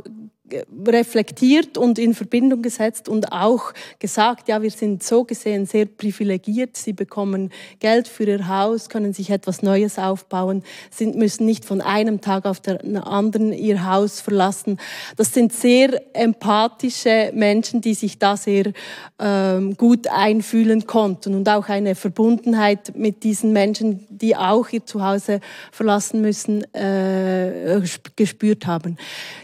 reflektiert 0.87 1.77
und 1.79 1.99
in 1.99 2.15
Verbindung 2.15 2.63
gesetzt 2.63 3.09
und 3.09 3.33
auch 3.33 3.73
gesagt, 3.99 4.49
ja, 4.49 4.63
wir 4.63 4.71
sind 4.71 5.03
so 5.03 5.25
gesehen 5.25 5.67
sehr 5.67 5.87
privilegiert. 5.87 6.77
Sie 6.77 6.93
bekommen 6.93 7.51
Geld 7.81 8.09
für 8.09 8.25
ihr 8.25 8.49
Haus, 8.49 8.89
können 8.89 9.13
sich 9.13 9.31
etwas 9.31 9.63
Neues 9.63 9.99
aufbauen, 9.99 10.63
sind, 10.91 11.17
müssen 11.17 11.47
nicht 11.47 11.65
von 11.65 11.81
einem 11.81 12.21
Tag 12.21 12.47
auf 12.47 12.61
den 12.61 12.97
anderen 12.97 13.53
ihr 13.53 13.87
Haus 13.87 14.21
verlassen. 14.21 14.79
Das 15.17 15.33
sind 15.33 15.53
sehr 15.53 16.01
empathische 16.15 17.33
Menschen, 17.35 17.81
die 17.81 17.95
sich 17.95 18.19
da 18.19 18.37
sehr 18.37 18.73
ähm, 19.19 19.77
gut 19.77 20.07
einfühlen 20.09 20.87
konnten 20.87 21.35
und 21.35 21.49
auch 21.49 21.69
eine 21.69 21.95
Verbundenheit 21.95 22.97
mit 22.97 23.23
diesen 23.25 23.53
Menschen, 23.53 24.07
die 24.09 24.37
auch 24.37 24.69
ihr 24.71 24.85
Zuhause 24.87 25.41
verlassen 25.73 26.21
müssen, 26.21 26.63
äh, 26.75 27.81
gespürt 28.17 28.67
haben. 28.67 28.97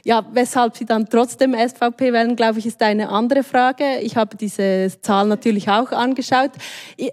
Ja, 0.05 0.27
weshalb 0.33 0.77
sie 0.77 0.85
da 0.85 0.94
dann 0.95 1.09
trotzdem 1.09 1.55
SVP 1.55 2.13
wählen, 2.13 2.37
glaube 2.37 2.61
ich, 2.61 2.67
ist 2.67 2.81
eine 2.81 3.09
andere 3.09 3.43
Frage. 3.43 3.99
Ich 4.01 4.17
habe 4.17 4.37
diese 4.37 4.93
Zahl 5.03 5.27
natürlich 5.27 5.69
auch 5.69 5.91
angeschaut. 5.91 6.53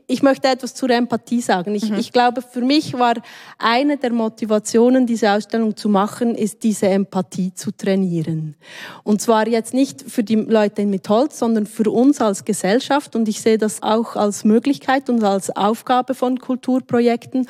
Ich 0.06 0.22
möchte 0.22 0.50
etwas 0.50 0.76
zur 0.76 0.92
Empathie 0.92 1.42
sagen. 1.42 1.74
Ich, 1.74 1.90
mhm. 1.90 1.98
ich 1.98 2.12
glaube, 2.12 2.44
für 2.44 2.62
mich 2.62 2.94
war 2.94 3.16
eine 3.58 3.98
der 3.98 4.12
Motivationen, 4.12 5.08
diese 5.08 5.32
Ausstellung 5.32 5.76
zu 5.76 5.90
machen, 5.90 6.36
ist 6.36 6.62
diese 6.62 6.90
Empathie 6.90 7.56
zu 7.56 7.72
trainieren. 7.72 8.56
Und 9.04 9.20
zwar 9.20 9.48
jetzt 9.48 9.74
nicht 9.74 10.04
für 10.04 10.24
die 10.24 10.36
Leute 10.36 10.84
in 10.84 10.92
Mitholz, 10.92 11.40
sondern 11.40 11.66
für 11.66 11.90
uns 11.90 12.22
als 12.22 12.46
Gesellschaft. 12.46 13.16
Und 13.16 13.28
ich 13.28 13.42
sehe 13.42 13.58
das 13.58 13.82
auch 13.82 14.16
als 14.16 14.44
Möglichkeit 14.44 15.10
und 15.10 15.24
als 15.24 15.50
Aufgabe 15.56 16.14
von 16.14 16.40
Kulturprojekten. 16.40 17.48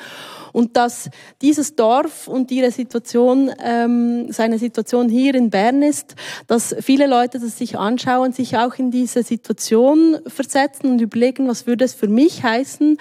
Und 0.52 0.76
dass 0.78 1.10
dieses 1.42 1.76
Dorf 1.76 2.28
und 2.28 2.50
ihre 2.50 2.70
Situation, 2.70 3.50
ähm, 3.62 4.32
seine 4.32 4.58
Situation 4.58 5.08
hier 5.10 5.34
in 5.34 5.50
Bern 5.50 5.82
ist, 5.82 6.14
dass 6.46 6.74
viele 6.80 7.06
Leute 7.06 7.38
das 7.38 7.58
sich 7.58 7.78
anschauen, 7.78 8.32
sich 8.32 8.56
auch 8.56 8.74
in 8.74 8.90
diese 8.90 9.22
Situation 9.22 10.18
versetzen 10.26 10.90
und 10.90 11.00
überlegen, 11.00 11.48
was 11.48 11.66
würde 11.66 11.84
es 11.84 11.94
für 11.94 12.08
mich 12.08 12.42
heißen, 12.42 12.98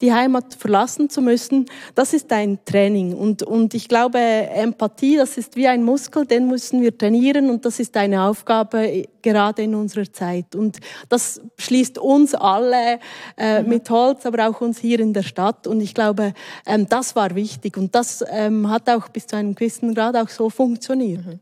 die 0.00 0.12
Heimat 0.12 0.54
verlassen 0.54 1.10
zu 1.10 1.20
müssen, 1.20 1.66
das 1.94 2.12
ist 2.12 2.32
ein 2.32 2.58
Training. 2.64 3.14
Und, 3.14 3.42
und 3.42 3.74
ich 3.74 3.88
glaube, 3.88 4.18
Empathie, 4.18 5.16
das 5.16 5.36
ist 5.36 5.56
wie 5.56 5.66
ein 5.66 5.82
Muskel, 5.82 6.24
den 6.24 6.46
müssen 6.46 6.80
wir 6.80 6.96
trainieren 6.96 7.50
und 7.50 7.64
das 7.64 7.80
ist 7.80 7.96
eine 7.96 8.22
Aufgabe 8.22 9.06
gerade 9.22 9.62
in 9.62 9.74
unserer 9.74 10.10
Zeit. 10.12 10.54
Und 10.54 10.78
das 11.08 11.40
schließt 11.58 11.98
uns 11.98 12.34
alle 12.34 13.00
äh, 13.36 13.62
mhm. 13.62 13.68
mit 13.68 13.90
Holz, 13.90 14.24
aber 14.24 14.48
auch 14.48 14.60
uns 14.60 14.78
hier 14.78 15.00
in 15.00 15.12
der 15.12 15.24
Stadt. 15.24 15.66
Und 15.66 15.80
ich 15.80 15.94
glaube, 15.94 16.32
ähm, 16.64 16.86
das 16.88 17.16
war 17.16 17.34
wichtig 17.34 17.76
und 17.76 17.94
das 17.94 18.24
ähm, 18.30 18.70
hat 18.70 18.88
auch 18.88 19.08
bis 19.08 19.26
zu 19.26 19.36
einem 19.36 19.56
gewissen 19.56 19.94
Grad 19.94 20.16
auch 20.16 20.28
so 20.28 20.48
funktioniert. 20.48 21.26
Mhm. 21.26 21.40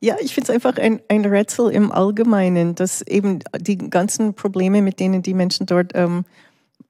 Ja, 0.00 0.16
ich 0.20 0.34
finde 0.34 0.50
es 0.50 0.54
einfach 0.54 0.76
ein, 0.78 1.00
ein 1.08 1.24
Rätsel 1.24 1.70
im 1.70 1.92
Allgemeinen, 1.92 2.74
dass 2.74 3.02
eben 3.02 3.40
die 3.58 3.78
ganzen 3.78 4.34
Probleme, 4.34 4.82
mit 4.82 5.00
denen 5.00 5.22
die 5.22 5.34
Menschen 5.34 5.66
dort 5.66 5.92
ähm, 5.94 6.24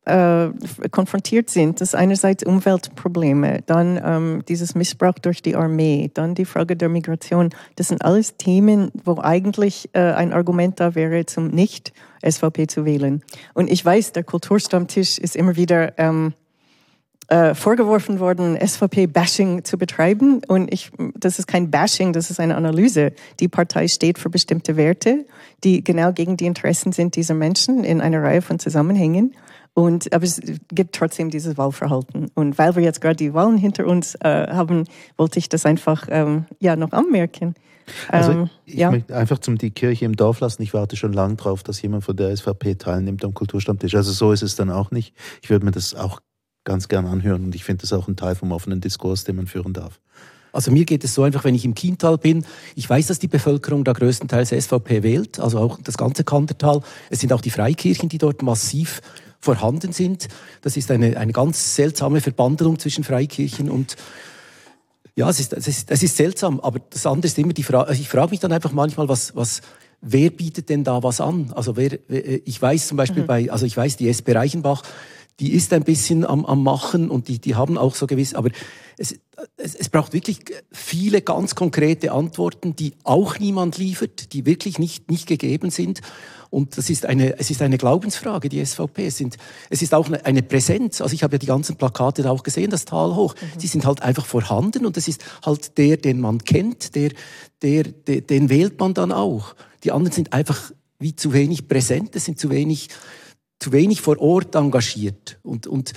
äh, 0.05 0.49
konfrontiert 0.91 1.51
sind. 1.51 1.81
Das 1.81 1.91
ist 1.91 1.95
einerseits 1.95 2.45
Umweltprobleme, 2.45 3.63
dann 3.67 4.01
ähm, 4.05 4.43
dieses 4.49 4.75
Missbrauch 4.75 5.19
durch 5.21 5.43
die 5.43 5.55
Armee, 5.55 6.11
dann 6.13 6.35
die 6.35 6.45
Frage 6.45 6.77
der 6.77 6.89
Migration. 6.89 7.51
Das 7.77 7.89
sind 7.89 8.05
alles 8.05 8.37
Themen, 8.37 8.91
wo 9.05 9.19
eigentlich 9.21 9.91
äh, 9.93 10.01
ein 10.01 10.33
Argument 10.33 10.81
da 10.81 10.95
wäre, 10.95 11.27
zum 11.27 11.49
Nicht-SVP 11.49 12.67
zu 12.67 12.85
wählen. 12.85 13.23
Und 13.55 13.71
ich 13.71 13.85
weiß, 13.85 14.13
der 14.13 14.25
Kulturstammtisch 14.25 15.19
ist 15.19 15.37
immer 15.37 15.57
wieder 15.57 15.97
ähm, 15.99 16.35
äh, 17.33 17.55
vorgeworfen 17.55 18.21
worden, 18.21 18.59
SVP-Bashing 18.61 19.65
zu 19.65 19.79
betreiben. 19.79 20.43
Und 20.49 20.71
ich, 20.71 20.91
das 21.19 21.39
ist 21.39 21.47
kein 21.47 21.71
Bashing, 21.71 22.13
das 22.13 22.31
ist 22.31 22.39
eine 22.39 22.57
Analyse. 22.57 23.13
Die 23.41 23.49
Partei 23.49 23.89
steht 23.89 24.19
für 24.19 24.29
bestimmte 24.29 24.77
Werte, 24.77 25.25
die 25.65 25.83
genau 25.83 26.13
gegen 26.13 26.37
die 26.37 26.45
Interessen 26.45 26.93
sind 26.93 27.17
dieser 27.17 27.33
Menschen 27.33 27.85
in 27.85 28.03
einer 28.03 28.23
Reihe 28.23 28.43
von 28.43 28.59
Zusammenhängen. 28.59 29.35
Und, 29.73 30.13
aber 30.13 30.25
es 30.25 30.43
gibt 30.69 30.95
trotzdem 30.95 31.31
dieses 31.31 31.57
Wahlverhalten. 31.57 32.31
Und 32.35 32.59
weil 32.59 32.77
wir 32.77 32.83
jetzt 32.83 33.01
gerade 33.01 33.17
die 33.17 33.33
Wahlen 33.33 33.57
hinter 33.57 33.87
uns 33.87 34.15
äh, 34.17 34.49
haben, 34.49 34.85
wollte 35.17 35.39
ich 35.39 35.49
das 35.49 35.65
einfach 35.65 36.09
ähm, 36.11 36.45
ja, 36.61 36.77
noch 36.77 36.93
anmerken. 36.93 37.55
Also 38.09 38.33
ähm, 38.33 38.51
ich 38.67 38.75
ja. 38.75 38.91
möchte 38.91 39.17
einfach 39.17 39.39
zum 39.39 39.57
die 39.57 39.71
Kirche 39.71 40.05
im 40.05 40.17
Dorf 40.17 40.41
lassen. 40.41 40.61
Ich 40.61 40.75
warte 40.75 40.97
schon 40.97 41.15
lange 41.15 41.37
drauf, 41.37 41.63
dass 41.63 41.81
jemand 41.81 42.05
von 42.05 42.15
der 42.15 42.37
SVP 42.37 42.75
teilnimmt 42.75 43.25
am 43.25 43.33
Kulturstammtisch. 43.33 43.95
Also 43.95 44.13
so 44.13 44.33
ist 44.33 44.43
es 44.43 44.55
dann 44.55 44.71
auch 44.71 44.91
nicht. 44.91 45.15
Ich 45.41 45.49
würde 45.49 45.65
mir 45.65 45.73
das 45.73 45.95
auch 45.95 46.21
ganz 46.65 46.89
gern 46.89 47.07
anhören 47.07 47.45
und 47.45 47.55
ich 47.55 47.65
finde 47.65 47.83
das 47.83 47.93
auch 47.93 48.09
ein 48.09 48.17
Teil 48.17 48.35
vom 48.35 48.53
offenen 48.53 48.81
Diskurs, 48.81 49.25
den 49.25 49.37
man 49.37 49.47
führen 49.47 49.73
darf. 49.73 50.01
Also 50.53 50.71
mir 50.71 50.85
geht 50.85 51.03
es 51.03 51.15
so 51.15 51.23
einfach, 51.23 51.45
wenn 51.45 51.55
ich 51.55 51.65
im 51.65 51.75
Kiental 51.75 52.19
bin, 52.19 52.45
ich 52.77 52.89
weiß, 52.89 53.07
dass 53.07 53.19
die 53.19 53.29
Bevölkerung 53.29 53.85
da 53.85 53.93
größtenteils 53.93 54.51
SVP 54.51 55.03
wählt, 55.03 55.41
also 55.41 55.59
auch 55.59 55.79
das 55.83 55.97
ganze 55.97 56.25
Kandertal. 56.25 56.83
Es 57.09 57.21
sind 57.21 57.33
auch 57.33 57.41
die 57.41 57.51
Freikirchen, 57.51 58.09
die 58.11 58.19
dort 58.19 58.43
massiv 58.43 59.01
vorhanden 59.41 59.93
sind. 59.93 60.29
Das 60.61 60.77
ist 60.77 60.91
eine, 60.91 61.17
eine 61.17 61.33
ganz 61.33 61.75
seltsame 61.75 62.21
Verbandelung 62.21 62.79
zwischen 62.79 63.03
Freikirchen 63.03 63.71
und 63.71 63.97
ja, 65.15 65.29
es 65.29 65.41
ist, 65.41 65.53
es 65.53 65.69
ist, 65.69 65.91
es 65.91 66.03
ist 66.03 66.17
seltsam, 66.17 66.61
aber 66.61 66.81
das 66.91 67.05
andere 67.07 67.27
ist 67.27 67.39
immer 67.39 67.53
die 67.53 67.63
Frage, 67.63 67.89
also 67.89 68.01
ich 68.01 68.09
frage 68.09 68.31
mich 68.31 68.41
dann 68.41 68.53
einfach 68.53 68.73
manchmal, 68.73 69.09
was, 69.09 69.37
was, 69.37 69.61
wer 70.01 70.31
bietet 70.31 70.69
denn 70.69 70.85
da 70.85 71.03
was 71.03 71.21
an? 71.21 71.53
Also 71.55 71.77
wer, 71.77 71.99
ich 72.09 72.61
weiß 72.61 72.89
zum 72.89 72.97
Beispiel 72.97 73.25
mhm. 73.25 73.27
bei, 73.27 73.53
also 73.53 73.67
ich 73.67 73.77
weiß, 73.77 73.97
die 73.97 74.09
SP 74.09 74.33
Reichenbach, 74.33 74.83
die 75.41 75.53
ist 75.53 75.73
ein 75.73 75.83
bisschen 75.83 76.25
am, 76.25 76.45
am 76.45 76.63
Machen 76.63 77.11
und 77.11 77.29
die, 77.29 77.39
die 77.39 77.55
haben 77.55 77.79
auch 77.79 77.95
so 77.95 78.07
gewiss, 78.07 78.35
aber 78.35 78.51
es, 78.99 79.19
es, 79.57 79.75
es 79.75 79.89
braucht 79.89 80.13
wirklich 80.13 80.41
viele 80.71 81.23
ganz 81.23 81.55
konkrete 81.55 82.13
Antworten, 82.13 82.77
die 82.77 82.95
auch 83.03 83.39
niemand 83.39 83.79
liefert, 83.79 84.33
die 84.33 84.47
wirklich 84.47 84.79
nicht, 84.79 85.11
nicht 85.11 85.27
gegeben 85.27 85.71
sind. 85.71 86.01
Und 86.51 86.77
das 86.77 86.91
ist 86.91 87.07
eine, 87.07 87.39
es 87.39 87.51
ist 87.51 87.63
eine 87.63 87.79
Glaubensfrage, 87.79 88.51
die 88.51 88.65
SVP. 88.65 89.07
Es, 89.07 89.17
sind, 89.17 89.39
es 89.71 89.81
ist 89.81 89.95
auch 89.95 90.11
eine 90.11 90.43
Präsenz. 90.43 91.01
Also 91.01 91.15
ich 91.15 91.23
habe 91.23 91.37
ja 91.37 91.39
die 91.39 91.47
ganzen 91.47 91.77
Plakate 91.77 92.23
da 92.23 92.31
auch 92.31 92.43
gesehen, 92.43 92.71
das 92.71 92.85
Tal 92.85 93.15
hoch. 93.15 93.35
Mhm. 93.35 93.61
Sie 93.61 93.69
sind 93.69 93.87
halt 93.87 94.03
einfach 94.03 94.27
vorhanden 94.27 94.85
und 94.85 94.97
es 94.99 95.09
ist 95.09 95.25
halt 95.45 95.79
der, 95.79 95.97
den 95.97 96.21
man 96.21 96.45
kennt, 96.45 96.95
der, 96.95 97.13
der, 97.63 97.85
der, 97.85 98.21
den 98.21 98.51
wählt 98.51 98.79
man 98.79 98.93
dann 98.93 99.13
auch. 99.13 99.55
Die 99.83 99.93
anderen 99.93 100.13
sind 100.13 100.35
einfach 100.35 100.73
wie 100.99 101.17
zu 101.17 101.33
wenig 101.33 101.69
präsent, 101.69 102.15
es 102.15 102.27
sind 102.27 102.39
zu 102.39 102.51
wenig, 102.51 102.89
zu 103.63 103.73
wenig 103.73 104.01
vor 104.01 104.19
Ort 104.21 104.55
engagiert. 104.55 105.39
Und, 105.43 105.67
und 105.67 105.93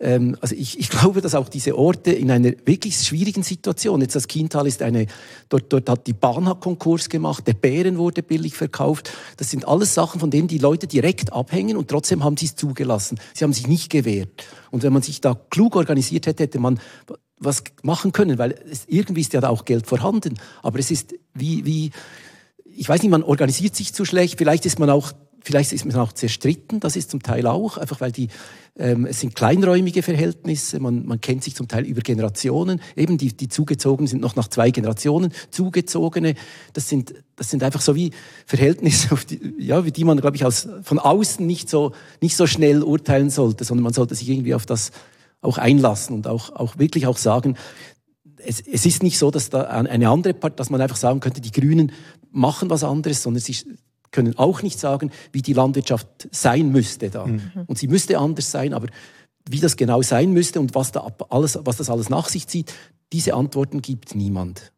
ähm, 0.00 0.36
also 0.40 0.54
ich, 0.54 0.78
ich 0.78 0.88
glaube, 0.90 1.20
dass 1.20 1.34
auch 1.34 1.48
diese 1.48 1.76
Orte 1.76 2.12
in 2.12 2.30
einer 2.30 2.52
wirklich 2.64 2.96
schwierigen 2.96 3.42
Situation, 3.42 4.00
jetzt 4.00 4.16
das 4.16 4.28
Kintal 4.28 4.66
ist 4.66 4.82
eine, 4.82 5.06
dort, 5.48 5.72
dort 5.72 5.88
hat 5.88 6.06
die 6.06 6.12
Bahn 6.12 6.48
hat 6.48 6.60
Konkurs 6.60 7.08
gemacht, 7.08 7.46
der 7.46 7.54
Bären 7.54 7.98
wurde 7.98 8.22
billig 8.22 8.54
verkauft. 8.54 9.12
Das 9.36 9.50
sind 9.50 9.68
alles 9.68 9.94
Sachen, 9.94 10.20
von 10.20 10.30
denen 10.30 10.48
die 10.48 10.58
Leute 10.58 10.86
direkt 10.86 11.32
abhängen 11.32 11.76
und 11.76 11.88
trotzdem 11.88 12.24
haben 12.24 12.36
sie 12.36 12.46
es 12.46 12.56
zugelassen. 12.56 13.18
Sie 13.34 13.44
haben 13.44 13.52
sich 13.52 13.66
nicht 13.66 13.90
gewehrt. 13.90 14.46
Und 14.70 14.82
wenn 14.82 14.92
man 14.92 15.02
sich 15.02 15.20
da 15.20 15.38
klug 15.50 15.76
organisiert 15.76 16.26
hätte, 16.26 16.44
hätte 16.44 16.58
man 16.58 16.80
was 17.36 17.64
machen 17.82 18.12
können, 18.12 18.38
weil 18.38 18.54
es, 18.70 18.84
irgendwie 18.86 19.22
ist 19.22 19.32
ja 19.32 19.40
da 19.40 19.48
auch 19.48 19.64
Geld 19.64 19.86
vorhanden. 19.86 20.34
Aber 20.62 20.78
es 20.78 20.90
ist 20.90 21.14
wie, 21.34 21.64
wie, 21.64 21.90
ich 22.64 22.88
weiß 22.88 23.02
nicht, 23.02 23.10
man 23.10 23.22
organisiert 23.22 23.74
sich 23.74 23.94
zu 23.94 24.04
schlecht, 24.04 24.38
vielleicht 24.38 24.66
ist 24.66 24.78
man 24.78 24.90
auch 24.90 25.12
Vielleicht 25.42 25.72
ist 25.72 25.84
man 25.84 25.96
auch 25.96 26.12
zerstritten, 26.12 26.80
das 26.80 26.96
ist 26.96 27.10
zum 27.10 27.22
Teil 27.22 27.46
auch, 27.46 27.78
einfach 27.78 28.00
weil 28.00 28.12
die, 28.12 28.28
ähm, 28.78 29.06
es 29.06 29.20
sind 29.20 29.34
kleinräumige 29.34 30.02
Verhältnisse, 30.02 30.80
man, 30.80 31.06
man 31.06 31.20
kennt 31.20 31.44
sich 31.44 31.54
zum 31.54 31.66
Teil 31.66 31.84
über 31.84 32.02
Generationen, 32.02 32.80
eben 32.94 33.16
die, 33.16 33.34
die 33.34 33.48
zugezogen 33.48 34.06
sind 34.06 34.20
noch 34.20 34.36
nach 34.36 34.48
zwei 34.48 34.70
Generationen, 34.70 35.32
zugezogene, 35.50 36.34
das 36.74 36.88
sind, 36.88 37.14
das 37.36 37.50
sind 37.50 37.62
einfach 37.62 37.80
so 37.80 37.94
wie 37.94 38.10
Verhältnisse, 38.46 39.16
die, 39.30 39.54
ja, 39.58 39.84
wie 39.84 39.92
die 39.92 40.04
man, 40.04 40.20
glaube 40.20 40.36
ich, 40.36 40.44
aus, 40.44 40.68
von 40.82 40.98
außen 40.98 41.46
nicht 41.46 41.70
so, 41.70 41.92
nicht 42.20 42.36
so 42.36 42.46
schnell 42.46 42.82
urteilen 42.82 43.30
sollte, 43.30 43.64
sondern 43.64 43.84
man 43.84 43.92
sollte 43.92 44.14
sich 44.14 44.28
irgendwie 44.28 44.54
auf 44.54 44.66
das 44.66 44.92
auch 45.40 45.56
einlassen 45.56 46.16
und 46.16 46.26
auch, 46.26 46.50
auch 46.50 46.78
wirklich 46.78 47.06
auch 47.06 47.16
sagen, 47.16 47.56
es, 48.44 48.60
es 48.60 48.86
ist 48.86 49.02
nicht 49.02 49.18
so, 49.18 49.30
dass 49.30 49.50
da 49.50 49.62
eine 49.62 50.08
andere 50.08 50.34
Part, 50.34 50.60
dass 50.60 50.70
man 50.70 50.80
einfach 50.80 50.96
sagen 50.96 51.20
könnte, 51.20 51.40
die 51.40 51.50
Grünen 51.50 51.92
machen 52.30 52.70
was 52.70 52.84
anderes, 52.84 53.22
sondern 53.22 53.42
sie, 53.42 53.56
können 54.12 54.38
auch 54.38 54.62
nicht 54.62 54.78
sagen, 54.78 55.10
wie 55.32 55.42
die 55.42 55.52
Landwirtschaft 55.52 56.28
sein 56.30 56.70
müsste 56.70 57.10
da. 57.10 57.26
Mhm. 57.26 57.52
Und 57.66 57.78
sie 57.78 57.88
müsste 57.88 58.18
anders 58.18 58.50
sein, 58.50 58.74
aber 58.74 58.88
wie 59.48 59.60
das 59.60 59.76
genau 59.76 60.02
sein 60.02 60.32
müsste 60.32 60.60
und 60.60 60.74
was, 60.74 60.92
da 60.92 61.06
alles, 61.28 61.58
was 61.64 61.76
das 61.76 61.90
alles 61.90 62.08
nach 62.08 62.28
sich 62.28 62.46
zieht, 62.46 62.72
diese 63.12 63.34
Antworten 63.34 63.82
gibt 63.82 64.14
niemand. 64.14 64.72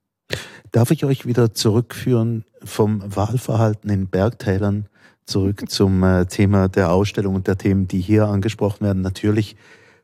Darf 0.70 0.90
ich 0.90 1.04
euch 1.04 1.26
wieder 1.26 1.52
zurückführen 1.52 2.44
vom 2.64 3.02
Wahlverhalten 3.04 3.90
in 3.90 4.08
Bergtälern 4.08 4.86
zurück 5.26 5.64
zum 5.68 6.02
äh, 6.02 6.26
Thema 6.26 6.68
der 6.68 6.92
Ausstellung 6.92 7.34
und 7.34 7.46
der 7.46 7.58
Themen, 7.58 7.88
die 7.88 8.00
hier 8.00 8.28
angesprochen 8.28 8.84
werden? 8.84 9.02
Natürlich 9.02 9.56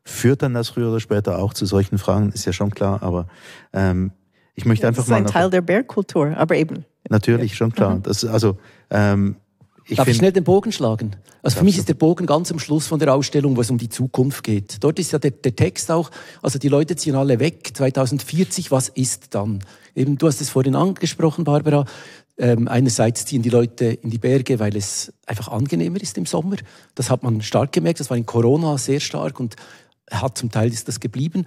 führt 0.05 0.43
dann 0.43 0.55
das 0.55 0.71
früher 0.71 0.89
oder 0.89 1.01
später 1.01 1.39
auch 1.39 1.55
zu 1.55 1.67
solchen 1.67 1.99
Fragen, 1.99 2.33
ist 2.33 2.45
ja 2.45 2.53
schon 2.53 2.71
klar, 2.71 3.03
aber 3.03 3.27
ähm, 3.73 4.13
ich 4.55 4.65
möchte 4.65 4.85
ja, 4.85 4.89
einfach 4.89 5.07
mal. 5.07 5.23
Das 5.23 5.31
ist 5.31 5.37
ein 5.37 5.41
Teil 5.41 5.51
der 5.51 5.61
Bergkultur, 5.61 6.37
aber 6.37 6.57
eben. 6.57 6.85
Natürlich, 7.09 7.55
schon 7.55 7.73
klar. 7.73 7.97
Mhm. 7.97 8.03
Das, 8.03 8.25
also, 8.25 8.59
ähm, 8.91 9.37
ich 9.91 9.97
Darf 9.97 10.07
ich 10.07 10.19
schnell 10.19 10.33
den 10.33 10.45
Bogen 10.45 10.71
schlagen? 10.71 11.17
Also 11.43 11.59
für 11.59 11.65
mich 11.65 11.79
ist 11.79 11.89
der 11.89 11.95
Bogen 11.95 12.27
ganz 12.27 12.53
am 12.53 12.59
Schluss 12.59 12.87
von 12.87 12.99
der 12.99 13.15
Ausstellung, 13.15 13.57
wo 13.57 13.63
es 13.63 13.71
um 13.71 13.79
die 13.79 13.89
Zukunft 13.89 14.45
geht. 14.45 14.85
Dort 14.85 14.99
ist 14.99 15.13
ja 15.13 15.19
der, 15.19 15.31
der, 15.31 15.57
Text 15.57 15.91
auch, 15.91 16.11
also 16.43 16.59
die 16.59 16.69
Leute 16.69 16.95
ziehen 16.95 17.15
alle 17.15 17.39
weg, 17.39 17.71
2040, 17.73 18.71
was 18.71 18.91
ist 18.91 19.35
dann? 19.35 19.61
Eben, 19.95 20.19
du 20.19 20.27
hast 20.27 20.43
es 20.43 20.51
vorhin 20.51 20.77
angesprochen, 20.77 21.45
Barbara. 21.45 21.87
Ähm, 22.37 22.69
einerseits 22.69 23.25
ziehen 23.25 23.41
die 23.41 23.49
Leute 23.49 23.87
in 23.87 24.11
die 24.11 24.19
Berge, 24.19 24.59
weil 24.59 24.77
es 24.77 25.13
einfach 25.27 25.49
angenehmer 25.49 26.03
ist 26.03 26.19
im 26.19 26.27
Sommer. 26.27 26.57
Das 26.95 27.09
hat 27.09 27.23
man 27.23 27.41
stark 27.41 27.73
gemerkt, 27.73 28.01
das 28.01 28.11
war 28.11 28.17
in 28.19 28.27
Corona 28.27 28.77
sehr 28.77 29.01
stark 29.01 29.41
und 29.41 29.57
hat 30.11 30.37
zum 30.37 30.51
Teil 30.51 30.71
ist 30.71 30.87
das 30.87 31.01
geblieben. 31.01 31.47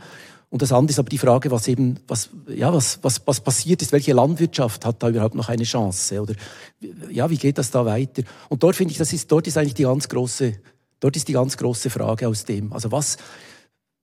Und 0.51 0.61
das 0.61 0.71
andere 0.71 0.91
ist 0.91 0.99
aber 0.99 1.09
die 1.09 1.17
Frage, 1.17 1.49
was 1.49 1.67
eben, 1.67 1.97
was, 2.07 2.29
ja, 2.47 2.71
was, 2.71 2.99
was, 3.01 3.25
was 3.25 3.39
passiert 3.39 3.81
ist, 3.81 3.91
welche 3.93 4.13
Landwirtschaft 4.13 4.85
hat 4.85 5.01
da 5.01 5.09
überhaupt 5.09 5.33
noch 5.33 5.49
eine 5.49 5.63
Chance? 5.63 6.21
Oder, 6.21 6.35
ja, 7.09 7.29
wie 7.29 7.37
geht 7.37 7.57
das 7.57 7.71
da 7.71 7.85
weiter? 7.85 8.21
Und 8.49 8.61
dort 8.61 8.75
finde 8.75 8.91
ich, 8.91 8.97
das 8.97 9.13
ist, 9.13 9.31
dort 9.31 9.47
ist 9.47 9.57
eigentlich 9.57 9.75
die 9.75 9.83
ganz 9.83 10.07
große, 10.07 10.53
dort 10.99 11.15
ist 11.15 11.27
die 11.27 11.33
ganz 11.33 11.57
große 11.57 11.89
Frage 11.89 12.27
aus 12.27 12.45
dem. 12.45 12.71
Also 12.73 12.91
was, 12.91 13.17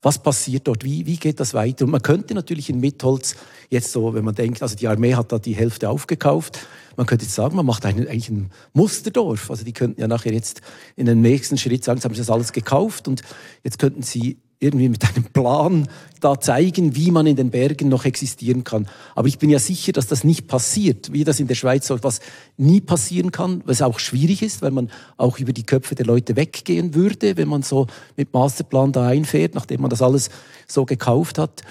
Was 0.00 0.22
passiert 0.22 0.68
dort? 0.68 0.84
Wie, 0.84 1.06
wie 1.06 1.16
geht 1.16 1.40
das 1.40 1.54
weiter? 1.54 1.84
Und 1.84 1.90
man 1.90 2.02
könnte 2.02 2.32
natürlich 2.32 2.70
in 2.70 2.78
Mitholz 2.78 3.34
jetzt 3.68 3.90
so, 3.90 4.14
wenn 4.14 4.24
man 4.24 4.34
denkt, 4.34 4.62
also 4.62 4.76
die 4.76 4.86
Armee 4.86 5.16
hat 5.16 5.32
da 5.32 5.40
die 5.40 5.56
Hälfte 5.56 5.90
aufgekauft, 5.90 6.60
man 6.96 7.06
könnte 7.06 7.24
jetzt 7.24 7.34
sagen, 7.34 7.56
man 7.56 7.66
macht 7.66 7.84
eigentlich 7.84 8.28
ein 8.28 8.50
Musterdorf. 8.74 9.50
Also 9.50 9.64
die 9.64 9.72
könnten 9.72 10.00
ja 10.00 10.06
nachher 10.06 10.32
jetzt 10.32 10.60
in 10.94 11.06
den 11.06 11.20
nächsten 11.20 11.58
Schritt 11.58 11.82
sagen, 11.82 12.00
sie 12.00 12.04
haben 12.04 12.14
das 12.14 12.30
alles 12.30 12.52
gekauft 12.52 13.08
und 13.08 13.22
jetzt 13.64 13.80
könnten 13.80 14.02
sie 14.02 14.38
irgendwie 14.60 14.88
mit 14.88 15.04
einem 15.08 15.24
Plan 15.24 15.88
da 16.20 16.40
zeigen, 16.40 16.96
wie 16.96 17.12
man 17.12 17.26
in 17.26 17.36
den 17.36 17.50
Bergen 17.50 17.88
noch 17.88 18.04
existieren 18.04 18.64
kann. 18.64 18.88
Aber 19.14 19.28
ich 19.28 19.38
bin 19.38 19.50
ja 19.50 19.60
sicher, 19.60 19.92
dass 19.92 20.08
das 20.08 20.24
nicht 20.24 20.48
passiert, 20.48 21.12
wie 21.12 21.22
das 21.22 21.38
in 21.38 21.46
der 21.46 21.54
Schweiz 21.54 21.86
so 21.86 21.94
etwas 21.94 22.20
nie 22.56 22.80
passieren 22.80 23.30
kann, 23.30 23.62
was 23.66 23.82
auch 23.82 24.00
schwierig 24.00 24.42
ist, 24.42 24.60
weil 24.60 24.72
man 24.72 24.90
auch 25.16 25.38
über 25.38 25.52
die 25.52 25.64
Köpfe 25.64 25.94
der 25.94 26.06
Leute 26.06 26.34
weggehen 26.34 26.94
würde, 26.94 27.36
wenn 27.36 27.48
man 27.48 27.62
so 27.62 27.86
mit 28.16 28.32
Masterplan 28.32 28.90
da 28.90 29.06
einfährt, 29.06 29.54
nachdem 29.54 29.80
man 29.80 29.90
das 29.90 30.02
alles 30.02 30.30
so 30.66 30.84
gekauft 30.84 31.38
hat. 31.38 31.62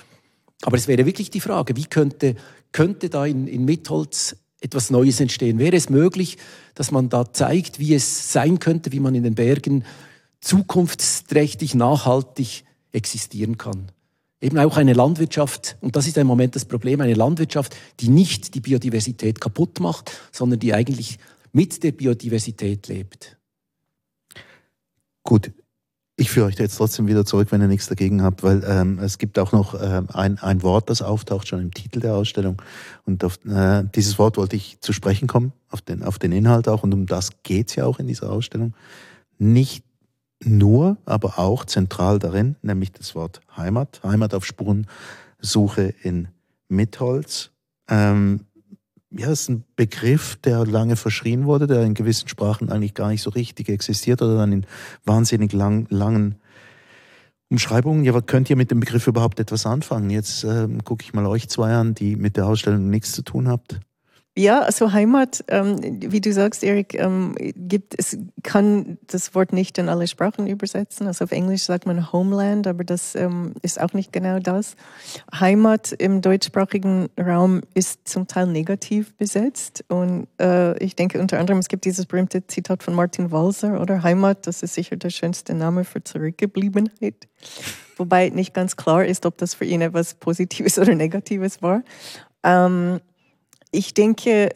Aber 0.61 0.77
es 0.77 0.87
wäre 0.87 1.05
wirklich 1.05 1.29
die 1.29 1.41
Frage, 1.41 1.75
wie 1.75 1.85
könnte, 1.85 2.35
könnte 2.71 3.09
da 3.09 3.25
in, 3.25 3.47
in 3.47 3.65
Mitholz 3.65 4.37
etwas 4.61 4.89
Neues 4.89 5.19
entstehen? 5.19 5.59
Wäre 5.59 5.75
es 5.75 5.89
möglich, 5.89 6.37
dass 6.73 6.91
man 6.91 7.09
da 7.09 7.31
zeigt, 7.33 7.79
wie 7.79 7.93
es 7.93 8.31
sein 8.31 8.59
könnte, 8.59 8.93
wie 8.93 9.01
man 9.01 9.13
in 9.13 9.23
den 9.23 9.35
Bergen 9.35 9.83
zukunftsträchtig, 10.39 11.75
nachhaltig 11.75 12.63
existieren 12.91 13.57
kann. 13.57 13.91
Eben 14.39 14.59
auch 14.59 14.77
eine 14.77 14.93
Landwirtschaft, 14.93 15.77
und 15.81 15.95
das 15.95 16.07
ist 16.07 16.17
im 16.17 16.27
Moment 16.27 16.55
das 16.55 16.65
Problem, 16.65 17.01
eine 17.01 17.15
Landwirtschaft, 17.15 17.75
die 17.99 18.09
nicht 18.09 18.53
die 18.53 18.59
Biodiversität 18.59 19.41
kaputt 19.41 19.79
macht, 19.79 20.11
sondern 20.31 20.59
die 20.59 20.73
eigentlich 20.73 21.17
mit 21.53 21.83
der 21.83 21.91
Biodiversität 21.91 22.87
lebt. 22.87 23.37
Gut, 25.23 25.51
ich 26.19 26.31
führe 26.31 26.47
euch 26.47 26.57
jetzt 26.57 26.77
trotzdem 26.77 27.07
wieder 27.07 27.25
zurück, 27.25 27.51
wenn 27.51 27.61
ihr 27.61 27.67
nichts 27.67 27.87
dagegen 27.87 28.23
habt, 28.23 28.41
weil 28.41 28.63
ähm, 28.67 28.97
es 28.97 29.19
gibt 29.19 29.37
auch 29.37 29.51
noch 29.51 29.75
äh, 29.75 30.01
ein, 30.13 30.39
ein 30.39 30.63
Wort, 30.63 30.89
das 30.89 31.03
auftaucht 31.03 31.47
schon 31.47 31.61
im 31.61 31.73
Titel 31.73 31.99
der 31.99 32.15
Ausstellung. 32.15 32.61
Und 33.05 33.23
auf 33.23 33.37
äh, 33.45 33.83
dieses 33.95 34.17
Wort 34.17 34.37
wollte 34.37 34.55
ich 34.55 34.79
zu 34.81 34.93
sprechen 34.93 35.27
kommen, 35.27 35.53
auf 35.69 35.81
den, 35.81 36.01
auf 36.01 36.17
den 36.17 36.31
Inhalt 36.31 36.67
auch. 36.67 36.81
Und 36.81 36.93
um 36.93 37.05
das 37.05 37.31
geht's 37.43 37.75
ja 37.75 37.85
auch 37.85 37.99
in 37.99 38.07
dieser 38.07 38.31
Ausstellung. 38.31 38.73
Nicht 39.37 39.85
nur, 40.43 40.97
aber 41.05 41.39
auch 41.39 41.65
zentral 41.65 42.19
darin, 42.19 42.55
nämlich 42.61 42.91
das 42.91 43.15
Wort 43.15 43.41
Heimat, 43.55 44.01
Heimat 44.03 44.33
auf 44.33 44.45
Spurensuche 44.45 45.93
in 46.03 46.27
Mitholz. 46.69 47.51
Ähm, 47.89 48.41
ja, 49.11 49.31
ist 49.31 49.49
ein 49.49 49.63
Begriff, 49.75 50.35
der 50.37 50.65
lange 50.65 50.95
verschrien 50.95 51.45
wurde, 51.45 51.65
der 51.65 51.83
in 51.83 51.93
gewissen 51.93 52.27
Sprachen 52.27 52.69
eigentlich 52.69 52.93
gar 52.93 53.07
nicht 53.09 53.21
so 53.21 53.29
richtig 53.29 53.69
existiert 53.69 54.21
oder 54.21 54.35
dann 54.35 54.51
in 54.51 54.65
wahnsinnig 55.05 55.53
lang, 55.53 55.87
langen 55.89 56.35
Umschreibungen. 57.49 58.03
Ja, 58.03 58.13
was 58.13 58.25
könnt 58.25 58.49
ihr 58.49 58.57
mit 58.57 58.71
dem 58.71 58.81
Begriff 58.81 59.07
überhaupt 59.07 59.39
etwas 59.39 59.65
anfangen? 59.65 60.09
Jetzt 60.09 60.43
ähm, 60.43 60.83
gucke 60.83 61.03
ich 61.03 61.13
mal 61.13 61.25
euch 61.25 61.47
zwei 61.47 61.73
an, 61.73 61.95
die 61.95 62.15
mit 62.15 62.35
der 62.35 62.45
Ausstellung 62.45 62.89
nichts 62.89 63.13
zu 63.13 63.21
tun 63.21 63.47
habt. 63.47 63.79
Ja, 64.37 64.61
also 64.61 64.93
Heimat, 64.93 65.43
ähm, 65.47 65.79
wie 65.81 66.21
du 66.21 66.31
sagst, 66.31 66.63
Erik, 66.63 66.93
ähm, 66.93 67.33
gibt 67.55 67.95
es 67.97 68.19
kann 68.43 68.99
das 69.07 69.33
Wort 69.33 69.51
nicht 69.51 69.79
in 69.79 69.89
alle 69.89 70.05
Sprachen 70.05 70.45
übersetzen. 70.45 71.07
Also 71.07 71.25
auf 71.25 71.31
Englisch 71.31 71.63
sagt 71.63 71.87
man 71.87 72.11
Homeland, 72.13 72.67
aber 72.67 72.83
das 72.83 73.15
ähm, 73.15 73.55
ist 73.63 73.81
auch 73.81 73.93
nicht 73.93 74.13
genau 74.13 74.37
das. 74.37 74.75
Heimat 75.33 75.91
im 75.91 76.21
deutschsprachigen 76.21 77.09
Raum 77.19 77.61
ist 77.73 78.07
zum 78.07 78.27
Teil 78.27 78.45
negativ 78.45 79.15
besetzt 79.15 79.83
und 79.87 80.27
äh, 80.39 80.77
ich 80.83 80.95
denke 80.95 81.19
unter 81.19 81.39
anderem 81.39 81.57
es 81.57 81.67
gibt 81.67 81.85
dieses 81.85 82.05
berühmte 82.05 82.45
Zitat 82.45 82.83
von 82.83 82.93
Martin 82.93 83.31
Walser 83.31 83.81
oder 83.81 84.03
Heimat, 84.03 84.45
das 84.45 84.61
ist 84.61 84.75
sicher 84.75 84.97
der 84.97 85.09
schönste 85.09 85.55
Name 85.55 85.83
für 85.83 86.03
Zurückgebliebenheit. 86.03 87.27
Wobei 87.95 88.29
nicht 88.29 88.53
ganz 88.53 88.75
klar 88.75 89.03
ist, 89.03 89.25
ob 89.25 89.39
das 89.39 89.55
für 89.55 89.65
ihn 89.65 89.81
etwas 89.81 90.13
Positives 90.13 90.77
oder 90.77 90.93
Negatives 90.93 91.63
war. 91.63 91.81
Ähm, 92.43 92.99
ich 93.71 93.93
denke, 93.93 94.49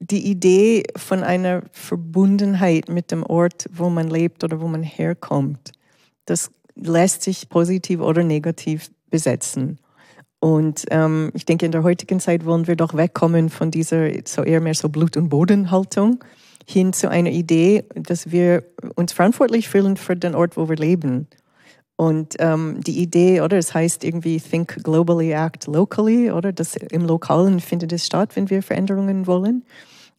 die 0.00 0.30
Idee 0.30 0.84
von 0.96 1.22
einer 1.22 1.62
Verbundenheit 1.72 2.88
mit 2.88 3.10
dem 3.10 3.22
Ort, 3.22 3.66
wo 3.72 3.90
man 3.90 4.08
lebt 4.08 4.42
oder 4.44 4.60
wo 4.60 4.66
man 4.66 4.82
herkommt, 4.82 5.72
das 6.24 6.50
lässt 6.74 7.22
sich 7.22 7.48
positiv 7.48 8.00
oder 8.00 8.22
negativ 8.22 8.90
besetzen. 9.10 9.78
Und 10.40 10.86
ähm, 10.90 11.30
ich 11.34 11.44
denke, 11.44 11.66
in 11.66 11.72
der 11.72 11.82
heutigen 11.82 12.18
Zeit 12.18 12.46
wollen 12.46 12.66
wir 12.66 12.76
doch 12.76 12.94
wegkommen 12.94 13.50
von 13.50 13.70
dieser 13.70 14.10
so 14.24 14.42
eher 14.42 14.60
mehr 14.60 14.74
so 14.74 14.88
Blut- 14.88 15.18
und 15.18 15.28
Bodenhaltung 15.28 16.24
hin 16.66 16.94
zu 16.94 17.10
einer 17.10 17.30
Idee, 17.30 17.84
dass 17.94 18.30
wir 18.30 18.64
uns 18.94 19.12
verantwortlich 19.12 19.68
fühlen 19.68 19.98
für 19.98 20.16
den 20.16 20.34
Ort, 20.34 20.56
wo 20.56 20.68
wir 20.68 20.76
leben. 20.76 21.28
Und 22.00 22.36
ähm, 22.38 22.80
die 22.80 22.98
Idee, 22.98 23.42
oder 23.42 23.58
es 23.58 23.74
heißt 23.74 24.04
irgendwie 24.04 24.40
Think 24.40 24.82
globally, 24.82 25.32
act 25.32 25.66
locally, 25.66 26.30
oder 26.30 26.50
das 26.50 26.74
im 26.74 27.04
Lokalen 27.04 27.60
findet 27.60 27.92
es 27.92 28.06
statt, 28.06 28.36
wenn 28.36 28.48
wir 28.48 28.62
Veränderungen 28.62 29.26
wollen. 29.26 29.66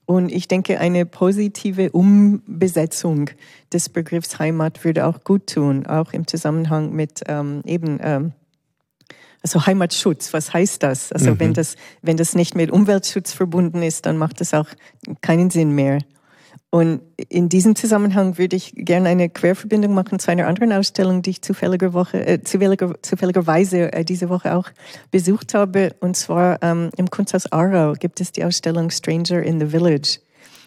Und 0.05 0.31
ich 0.31 0.47
denke, 0.47 0.79
eine 0.79 1.07
positive 1.07 1.89
Umbesetzung 1.89 3.31
des 3.73 3.89
Begriffs 3.89 4.37
Heimat 4.37 4.83
würde 4.83 5.07
auch 5.07 5.23
gut 5.23 5.47
tun, 5.47 5.87
auch 5.87 6.13
im 6.13 6.27
Zusammenhang 6.27 6.93
mit 6.93 7.21
ähm, 7.27 7.63
eben 7.65 7.97
ähm, 8.03 8.33
also 9.41 9.65
Heimatschutz. 9.65 10.33
Was 10.33 10.53
heißt 10.53 10.83
das? 10.83 11.11
Also 11.11 11.31
mhm. 11.31 11.39
wenn 11.39 11.53
das 11.55 11.77
wenn 12.03 12.15
das 12.15 12.35
nicht 12.35 12.53
mit 12.53 12.69
Umweltschutz 12.69 13.33
verbunden 13.33 13.81
ist, 13.81 14.05
dann 14.05 14.17
macht 14.17 14.39
das 14.39 14.53
auch 14.53 14.67
keinen 15.21 15.49
Sinn 15.49 15.71
mehr. 15.71 15.97
Und 16.71 17.01
in 17.27 17.49
diesem 17.49 17.75
Zusammenhang 17.75 18.37
würde 18.37 18.55
ich 18.55 18.73
gerne 18.73 19.09
eine 19.09 19.27
Querverbindung 19.27 19.93
machen 19.93 20.19
zu 20.19 20.31
einer 20.31 20.47
anderen 20.47 20.71
Ausstellung, 20.71 21.21
die 21.21 21.31
ich 21.31 21.41
zufälliger 21.41 21.91
Woche, 21.91 22.25
äh, 22.25 22.41
zufälliger, 22.41 22.95
zufälligerweise 23.01 23.91
äh, 23.91 24.05
diese 24.05 24.29
Woche 24.29 24.55
auch 24.55 24.69
besucht 25.11 25.53
habe. 25.53 25.93
Und 25.99 26.15
zwar 26.15 26.63
ähm, 26.63 26.89
im 26.95 27.09
Kunsthaus 27.09 27.51
Aarau 27.51 27.93
gibt 27.93 28.21
es 28.21 28.31
die 28.31 28.45
Ausstellung 28.45 28.89
Stranger 28.89 29.43
in 29.43 29.59
the 29.59 29.65
Village 29.65 30.19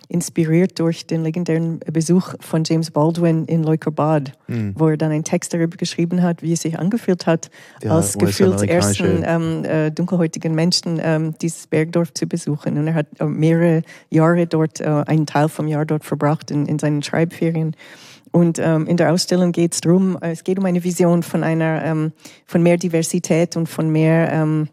inspiriert 0.09 0.79
durch 0.79 1.07
den 1.07 1.23
legendären 1.23 1.81
Besuch 1.93 2.35
von 2.41 2.63
James 2.65 2.91
Baldwin 2.91 3.45
in 3.47 3.63
Leukerbad, 3.63 4.33
mhm. 4.47 4.75
wo 4.77 4.89
er 4.89 4.97
dann 4.97 5.13
einen 5.13 5.25
Text 5.25 5.55
darüber 5.55 5.77
geschrieben 5.77 6.23
hat, 6.23 6.43
wie 6.43 6.53
es 6.53 6.63
sich 6.63 6.79
angefühlt 6.79 7.27
hat, 7.27 7.51
ja, 7.83 7.93
als 7.93 8.19
gefühlt 8.19 8.63
ersten 8.63 9.23
ähm, 9.25 9.65
äh, 9.65 9.91
dunkelhäutigen 9.91 10.55
Menschen 10.55 11.01
ähm, 11.03 11.35
dieses 11.41 11.67
Bergdorf 11.67 12.13
zu 12.15 12.27
besuchen. 12.27 12.79
Und 12.79 12.87
er 12.87 12.95
hat 12.95 13.07
äh, 13.19 13.25
mehrere 13.25 13.83
Jahre 14.11 14.47
dort, 14.47 14.81
äh, 14.81 14.85
einen 15.07 15.27
Teil 15.27 15.49
vom 15.49 15.69
Jahr 15.69 15.87
dort 15.87 16.05
verbracht 16.05 16.51
in, 16.51 16.67
in 16.67 16.79
seinen 16.79 17.03
Schreibferien. 17.03 17.77
Und 18.31 18.59
ähm, 18.59 18.87
in 18.87 18.97
der 18.97 19.13
Ausstellung 19.13 19.53
geht 19.53 19.75
es 19.75 19.81
darum, 19.81 20.19
es 20.21 20.43
geht 20.43 20.59
um 20.59 20.65
eine 20.65 20.83
Vision 20.83 21.23
von 21.23 21.45
einer, 21.45 21.85
ähm, 21.85 22.13
von 22.47 22.65
mehr 22.65 22.77
Diversität 22.77 23.57
und 23.57 23.69
von 23.69 23.91
mehr 23.91 24.33
ähm, 24.33 24.69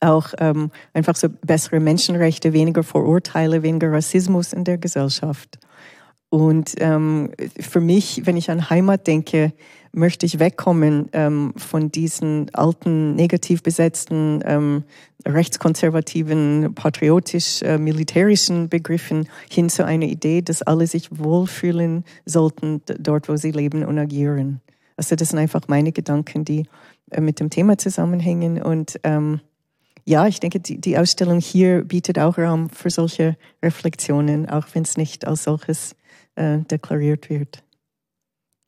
auch 0.00 0.34
ähm, 0.38 0.70
einfach 0.92 1.16
so 1.16 1.28
bessere 1.28 1.80
Menschenrechte, 1.80 2.52
weniger 2.52 2.82
Vorurteile, 2.82 3.62
weniger 3.62 3.92
Rassismus 3.92 4.52
in 4.52 4.64
der 4.64 4.78
Gesellschaft. 4.78 5.58
Und 6.28 6.74
ähm, 6.78 7.30
für 7.60 7.80
mich, 7.80 8.22
wenn 8.24 8.36
ich 8.36 8.50
an 8.50 8.68
Heimat 8.68 9.06
denke, 9.06 9.52
möchte 9.92 10.26
ich 10.26 10.38
wegkommen 10.38 11.08
ähm, 11.12 11.54
von 11.56 11.90
diesen 11.90 12.52
alten, 12.52 13.14
negativ 13.14 13.62
besetzten, 13.62 14.42
ähm, 14.44 14.84
rechtskonservativen, 15.24 16.74
patriotisch-militärischen 16.74 18.64
äh, 18.64 18.68
Begriffen 18.68 19.28
hin 19.50 19.68
zu 19.68 19.84
einer 19.84 20.06
Idee, 20.06 20.42
dass 20.42 20.62
alle 20.62 20.86
sich 20.86 21.08
wohlfühlen 21.18 22.04
sollten 22.26 22.82
dort, 22.98 23.28
wo 23.28 23.36
sie 23.36 23.52
leben 23.52 23.84
und 23.84 23.98
agieren. 23.98 24.60
Also 24.96 25.16
das 25.16 25.30
sind 25.30 25.38
einfach 25.38 25.62
meine 25.68 25.92
Gedanken, 25.92 26.44
die 26.44 26.66
äh, 27.10 27.20
mit 27.20 27.40
dem 27.40 27.50
Thema 27.50 27.78
zusammenhängen 27.78 28.60
und 28.60 29.00
ähm, 29.04 29.40
ja, 30.08 30.28
ich 30.28 30.38
denke, 30.38 30.60
die, 30.60 30.80
die 30.80 30.96
Ausstellung 30.96 31.40
hier 31.40 31.82
bietet 31.82 32.18
auch 32.18 32.38
Raum 32.38 32.70
für 32.70 32.90
solche 32.90 33.36
Reflexionen, 33.62 34.48
auch 34.48 34.66
wenn 34.72 34.84
es 34.84 34.96
nicht 34.96 35.26
als 35.26 35.44
solches 35.44 35.96
äh, 36.36 36.58
deklariert 36.58 37.28
wird. 37.28 37.64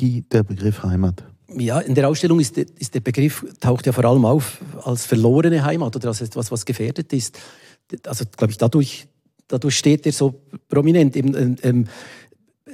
Die, 0.00 0.22
der 0.28 0.42
Begriff 0.42 0.82
Heimat. 0.82 1.24
Ja, 1.56 1.78
in 1.78 1.94
der 1.94 2.08
Ausstellung 2.08 2.40
ist, 2.40 2.58
ist 2.58 2.94
der 2.94 3.00
Begriff, 3.00 3.46
taucht 3.60 3.86
ja 3.86 3.92
vor 3.92 4.04
allem 4.04 4.24
auf 4.24 4.60
als 4.82 5.06
verlorene 5.06 5.64
Heimat 5.64 5.94
oder 5.94 6.08
als 6.08 6.20
etwas, 6.20 6.50
was 6.50 6.66
gefährdet 6.66 7.12
ist. 7.12 7.38
Also, 8.04 8.24
glaube 8.36 8.50
ich, 8.50 8.58
dadurch, 8.58 9.06
dadurch 9.46 9.78
steht 9.78 10.06
er 10.06 10.12
so 10.12 10.42
prominent. 10.68 11.16
Eben, 11.16 11.36
ähm, 11.36 11.56
ähm 11.62 11.88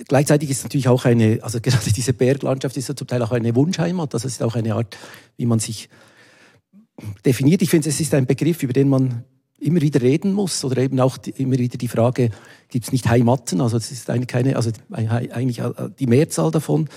gleichzeitig 0.09 0.51
ist 0.51 0.59
es 0.59 0.65
natürlich 0.65 0.89
auch 0.89 1.05
eine, 1.05 1.39
also 1.43 1.61
gerade 1.63 1.93
diese 1.93 2.15
Berglandschaft 2.15 2.77
ist 2.79 2.89
ja 2.89 2.97
zum 2.97 3.07
Teil 3.07 3.23
auch 3.23 3.33
eine 3.33 3.55
Wunschheimat. 3.55 4.15
Also 4.15 4.27
es 4.27 4.35
ist 4.35 4.43
auch 4.43 4.57
eine 4.57 4.75
Art, 4.75 4.97
wie 5.37 5.47
man 5.47 5.59
sich 5.59 5.91
definiert. 7.25 7.63
Ich 7.63 7.71
finde, 7.71 7.89
es 7.89 8.01
ist 8.01 8.15
ein 8.15 8.27
Begriff, 8.27 8.63
über 8.63 8.73
den 8.73 8.89
man 8.89 9.25
immer 9.61 9.81
wieder 9.81 10.03
reden 10.03 10.33
muss 10.33 10.65
oder 10.65 10.79
eben 10.79 11.01
auch 11.01 11.17
die, 11.17 11.31
immer 11.31 11.59
wieder 11.59 11.79
die 11.79 11.89
Frage, 11.89 12.31
gibt 12.69 12.87
es 12.87 12.93
nicht 12.93 13.09
Heimaten? 13.09 13.61
Also 13.61 13.77
es 13.77 13.91
ist 13.91 14.11
eigentlich 14.11 14.29
keine, 14.29 14.57
also 14.57 14.71
eigentlich 14.93 15.61
äh, 15.61 15.71
die 15.99 16.07
Mehrzahl 16.07 16.51
davon. 16.51 16.89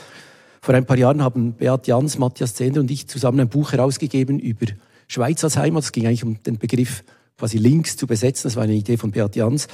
Vor 0.62 0.76
ein 0.76 0.86
paar 0.86 0.98
Jahren 0.98 1.22
haben 1.24 1.54
Beat 1.54 1.88
Jans, 1.88 2.18
Matthias 2.18 2.56
Zender 2.56 2.82
und 2.82 2.91
ich 2.91 3.08
zusammen 3.08 3.39
ein 3.39 3.50
Buch 3.50 3.72
herausgegeben 3.72 4.39
über 4.39 4.66
Schweiz 5.08 5.43
als 5.43 5.56
Heimat. 5.56 5.84
Es 5.84 5.91
ging 5.91 6.08
eigentlich 6.08 6.24
um 6.24 6.41
den 6.43 6.58
Begriff 6.58 7.04
quasi 7.38 7.58
links 7.58 7.95
zu 7.95 8.08
besetzen. 8.08 8.43
Das 8.43 8.56
war 8.56 8.64
eine 8.64 8.74
Idee 8.74 8.98
von 8.98 9.12
Beat 9.12 9.36
Jans. 9.36 9.68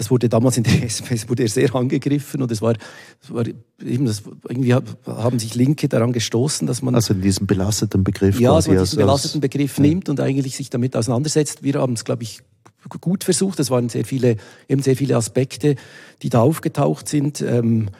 Das 0.00 0.10
wurde 0.10 0.30
damals 0.30 0.56
in 0.56 0.62
der 0.62 0.82
SPS 0.88 1.28
wurde 1.28 1.46
sehr 1.46 1.74
angegriffen 1.74 2.40
und 2.40 2.50
es 2.50 2.62
war, 2.62 2.74
es 3.22 3.34
war 3.34 3.44
eben 3.84 4.06
das, 4.06 4.22
irgendwie 4.48 4.72
haben 4.72 5.38
sich 5.38 5.54
Linke 5.54 5.90
daran 5.90 6.14
gestoßen, 6.14 6.66
dass 6.66 6.80
man 6.80 6.94
also 6.94 7.12
in 7.12 7.20
diesem 7.20 7.46
belasteten 7.46 8.02
Begriff 8.02 8.40
ja, 8.40 8.54
also 8.54 8.72
diesen 8.72 8.96
belasteten 8.96 9.42
Begriff 9.42 9.76
ja. 9.76 9.82
nimmt 9.82 10.08
und 10.08 10.18
eigentlich 10.18 10.56
sich 10.56 10.70
damit 10.70 10.96
auseinandersetzt. 10.96 11.62
Wir 11.62 11.74
haben 11.74 11.92
es, 11.92 12.06
glaube 12.06 12.22
ich, 12.22 12.40
gut 12.98 13.24
versucht. 13.24 13.60
Es 13.60 13.68
waren 13.68 13.90
sehr 13.90 14.06
viele, 14.06 14.38
eben 14.70 14.80
sehr 14.80 14.96
viele 14.96 15.16
Aspekte, 15.16 15.76
die 16.22 16.30
da 16.30 16.40
aufgetaucht 16.40 17.06
sind. 17.06 17.42
Ähm, 17.42 17.90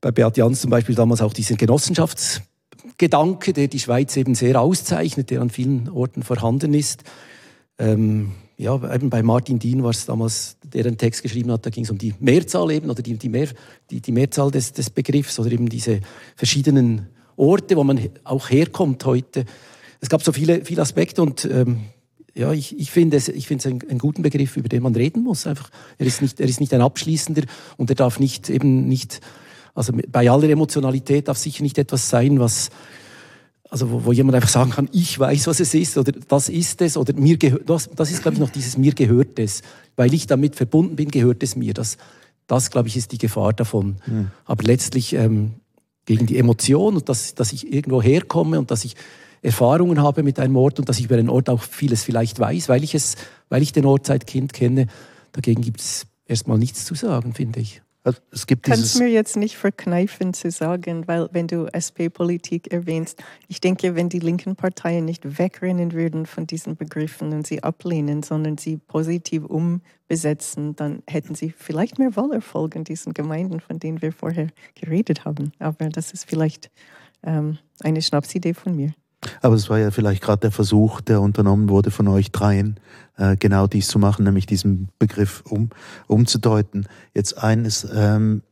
bei 0.00 0.10
Beat 0.10 0.36
Jans 0.36 0.60
zum 0.60 0.70
Beispiel 0.70 0.96
damals 0.96 1.22
auch 1.22 1.32
diesen 1.32 1.56
Genossenschaftsgedanke, 1.56 3.52
der 3.52 3.68
die 3.68 3.78
Schweiz 3.78 4.16
eben 4.16 4.34
sehr 4.34 4.60
auszeichnet, 4.60 5.30
der 5.30 5.42
an 5.42 5.50
vielen 5.50 5.90
Orten 5.90 6.24
vorhanden 6.24 6.74
ist. 6.74 7.04
Ähm, 7.78 8.32
ja, 8.60 8.74
eben 8.94 9.08
bei 9.08 9.22
Martin 9.22 9.58
Dien 9.58 9.82
war 9.82 9.88
es 9.88 10.04
damals, 10.04 10.58
der 10.72 10.86
einen 10.86 10.98
Text 10.98 11.22
geschrieben 11.22 11.52
hat, 11.52 11.66
da 11.66 11.70
ging 11.70 11.84
es 11.84 11.90
um 11.90 11.98
die 11.98 12.14
Mehrzahl 12.20 12.70
eben 12.70 12.90
oder 12.90 13.02
die, 13.02 13.16
die, 13.16 13.28
Mehr, 13.28 13.48
die, 13.90 14.00
die 14.00 14.12
Mehrzahl 14.12 14.50
des, 14.50 14.72
des 14.72 14.90
Begriffs 14.90 15.38
oder 15.38 15.50
eben 15.50 15.68
diese 15.68 16.00
verschiedenen 16.36 17.08
Orte, 17.36 17.76
wo 17.76 17.84
man 17.84 18.00
auch 18.24 18.50
herkommt 18.50 19.04
heute. 19.04 19.44
Es 20.00 20.08
gab 20.08 20.22
so 20.22 20.32
viele, 20.32 20.64
viele 20.64 20.82
Aspekte 20.82 21.22
und 21.22 21.44
ähm, 21.44 21.80
ja, 22.34 22.52
ich, 22.52 22.78
ich 22.78 22.90
finde 22.90 23.16
es, 23.16 23.28
ich 23.28 23.46
finde 23.46 23.60
es 23.60 23.66
einen, 23.66 23.90
einen, 23.90 23.98
guten 23.98 24.22
Begriff, 24.22 24.56
über 24.56 24.68
den 24.68 24.82
man 24.82 24.94
reden 24.94 25.22
muss. 25.22 25.46
Einfach, 25.46 25.70
er 25.98 26.06
ist 26.06 26.22
nicht, 26.22 26.40
er 26.40 26.48
ist 26.48 26.60
nicht 26.60 26.72
ein 26.72 26.80
abschließender 26.80 27.42
und 27.76 27.90
er 27.90 27.96
darf 27.96 28.20
nicht 28.20 28.48
eben 28.48 28.88
nicht, 28.88 29.20
also 29.74 29.92
bei 30.08 30.30
aller 30.30 30.48
Emotionalität 30.48 31.28
darf 31.28 31.38
sicher 31.38 31.62
nicht 31.62 31.78
etwas 31.78 32.08
sein, 32.08 32.38
was 32.38 32.70
also 33.70 33.90
wo, 33.90 34.04
wo 34.06 34.12
jemand 34.12 34.34
einfach 34.34 34.48
sagen 34.48 34.72
kann, 34.72 34.88
ich 34.92 35.18
weiß, 35.18 35.46
was 35.46 35.60
es 35.60 35.72
ist 35.74 35.96
oder 35.96 36.12
das 36.12 36.48
ist 36.48 36.82
es 36.82 36.96
oder 36.96 37.14
mir 37.14 37.36
gehört, 37.36 37.70
das, 37.70 37.88
das 37.94 38.10
ist, 38.10 38.22
glaube 38.22 38.34
ich, 38.34 38.40
noch 38.40 38.50
dieses 38.50 38.76
mir 38.76 38.92
gehört 38.92 39.38
es, 39.38 39.62
weil 39.96 40.12
ich 40.12 40.26
damit 40.26 40.56
verbunden 40.56 40.96
bin, 40.96 41.10
gehört 41.10 41.42
es 41.42 41.54
mir. 41.54 41.72
Das, 41.72 41.96
das 42.48 42.70
glaube 42.70 42.88
ich, 42.88 42.96
ist 42.96 43.12
die 43.12 43.18
Gefahr 43.18 43.52
davon. 43.52 43.96
Mhm. 44.06 44.32
Aber 44.44 44.64
letztlich 44.64 45.12
ähm, 45.12 45.54
gegen 46.04 46.26
die 46.26 46.38
Emotion 46.38 46.96
und 46.96 47.08
dass, 47.08 47.36
dass 47.36 47.52
ich 47.52 47.72
irgendwo 47.72 48.02
herkomme 48.02 48.58
und 48.58 48.72
dass 48.72 48.84
ich 48.84 48.96
Erfahrungen 49.42 50.02
habe 50.02 50.22
mit 50.22 50.38
einem 50.40 50.56
Ort 50.56 50.80
und 50.80 50.88
dass 50.88 50.98
ich 50.98 51.04
über 51.04 51.16
den 51.16 51.30
Ort 51.30 51.48
auch 51.48 51.62
vieles 51.62 52.02
vielleicht 52.02 52.40
weiß, 52.40 52.68
weil 52.68 52.82
ich 52.82 52.94
es, 52.94 53.14
weil 53.48 53.62
ich 53.62 53.72
den 53.72 53.86
Ort 53.86 54.06
seit 54.06 54.26
Kind 54.26 54.52
kenne. 54.52 54.88
Dagegen 55.32 55.62
gibt 55.62 55.80
es 55.80 56.06
erstmal 56.26 56.58
nichts 56.58 56.84
zu 56.84 56.94
sagen, 56.94 57.34
finde 57.34 57.60
ich. 57.60 57.82
Also, 58.10 58.22
es 58.32 58.46
gibt 58.48 58.64
Kannst 58.64 58.98
mir 58.98 59.08
jetzt 59.08 59.36
nicht 59.36 59.56
verkneifen 59.56 60.34
zu 60.34 60.50
sagen, 60.50 61.06
weil 61.06 61.28
wenn 61.30 61.46
du 61.46 61.66
SP-Politik 61.70 62.72
erwähnst, 62.72 63.22
ich 63.46 63.60
denke, 63.60 63.94
wenn 63.94 64.08
die 64.08 64.18
linken 64.18 64.56
Parteien 64.56 65.04
nicht 65.04 65.38
wegrennen 65.38 65.92
würden 65.92 66.26
von 66.26 66.44
diesen 66.44 66.74
Begriffen 66.74 67.32
und 67.32 67.46
sie 67.46 67.62
ablehnen, 67.62 68.24
sondern 68.24 68.58
sie 68.58 68.78
positiv 68.78 69.44
umbesetzen, 69.44 70.74
dann 70.74 71.04
hätten 71.06 71.36
sie 71.36 71.54
vielleicht 71.56 72.00
mehr 72.00 72.16
Wahlerfolg 72.16 72.74
in 72.74 72.82
diesen 72.82 73.14
Gemeinden, 73.14 73.60
von 73.60 73.78
denen 73.78 74.02
wir 74.02 74.12
vorher 74.12 74.48
geredet 74.74 75.24
haben. 75.24 75.52
Aber 75.60 75.88
das 75.88 76.10
ist 76.10 76.28
vielleicht 76.28 76.68
ähm, 77.22 77.58
eine 77.80 78.02
Schnapsidee 78.02 78.54
von 78.54 78.74
mir. 78.74 78.92
Aber 79.42 79.54
es 79.54 79.68
war 79.68 79.78
ja 79.78 79.90
vielleicht 79.90 80.22
gerade 80.22 80.40
der 80.40 80.50
Versuch, 80.50 81.00
der 81.00 81.20
unternommen 81.20 81.68
wurde 81.68 81.90
von 81.90 82.08
euch 82.08 82.30
dreien, 82.32 82.80
äh, 83.16 83.36
genau 83.36 83.66
dies 83.66 83.88
zu 83.88 83.98
machen, 83.98 84.24
nämlich 84.24 84.46
diesen 84.46 84.88
Begriff 84.98 85.42
um, 85.48 85.70
umzudeuten. 86.06 86.88
Jetzt 87.14 87.36
eines, 87.36 87.86
ähm, 87.92 88.42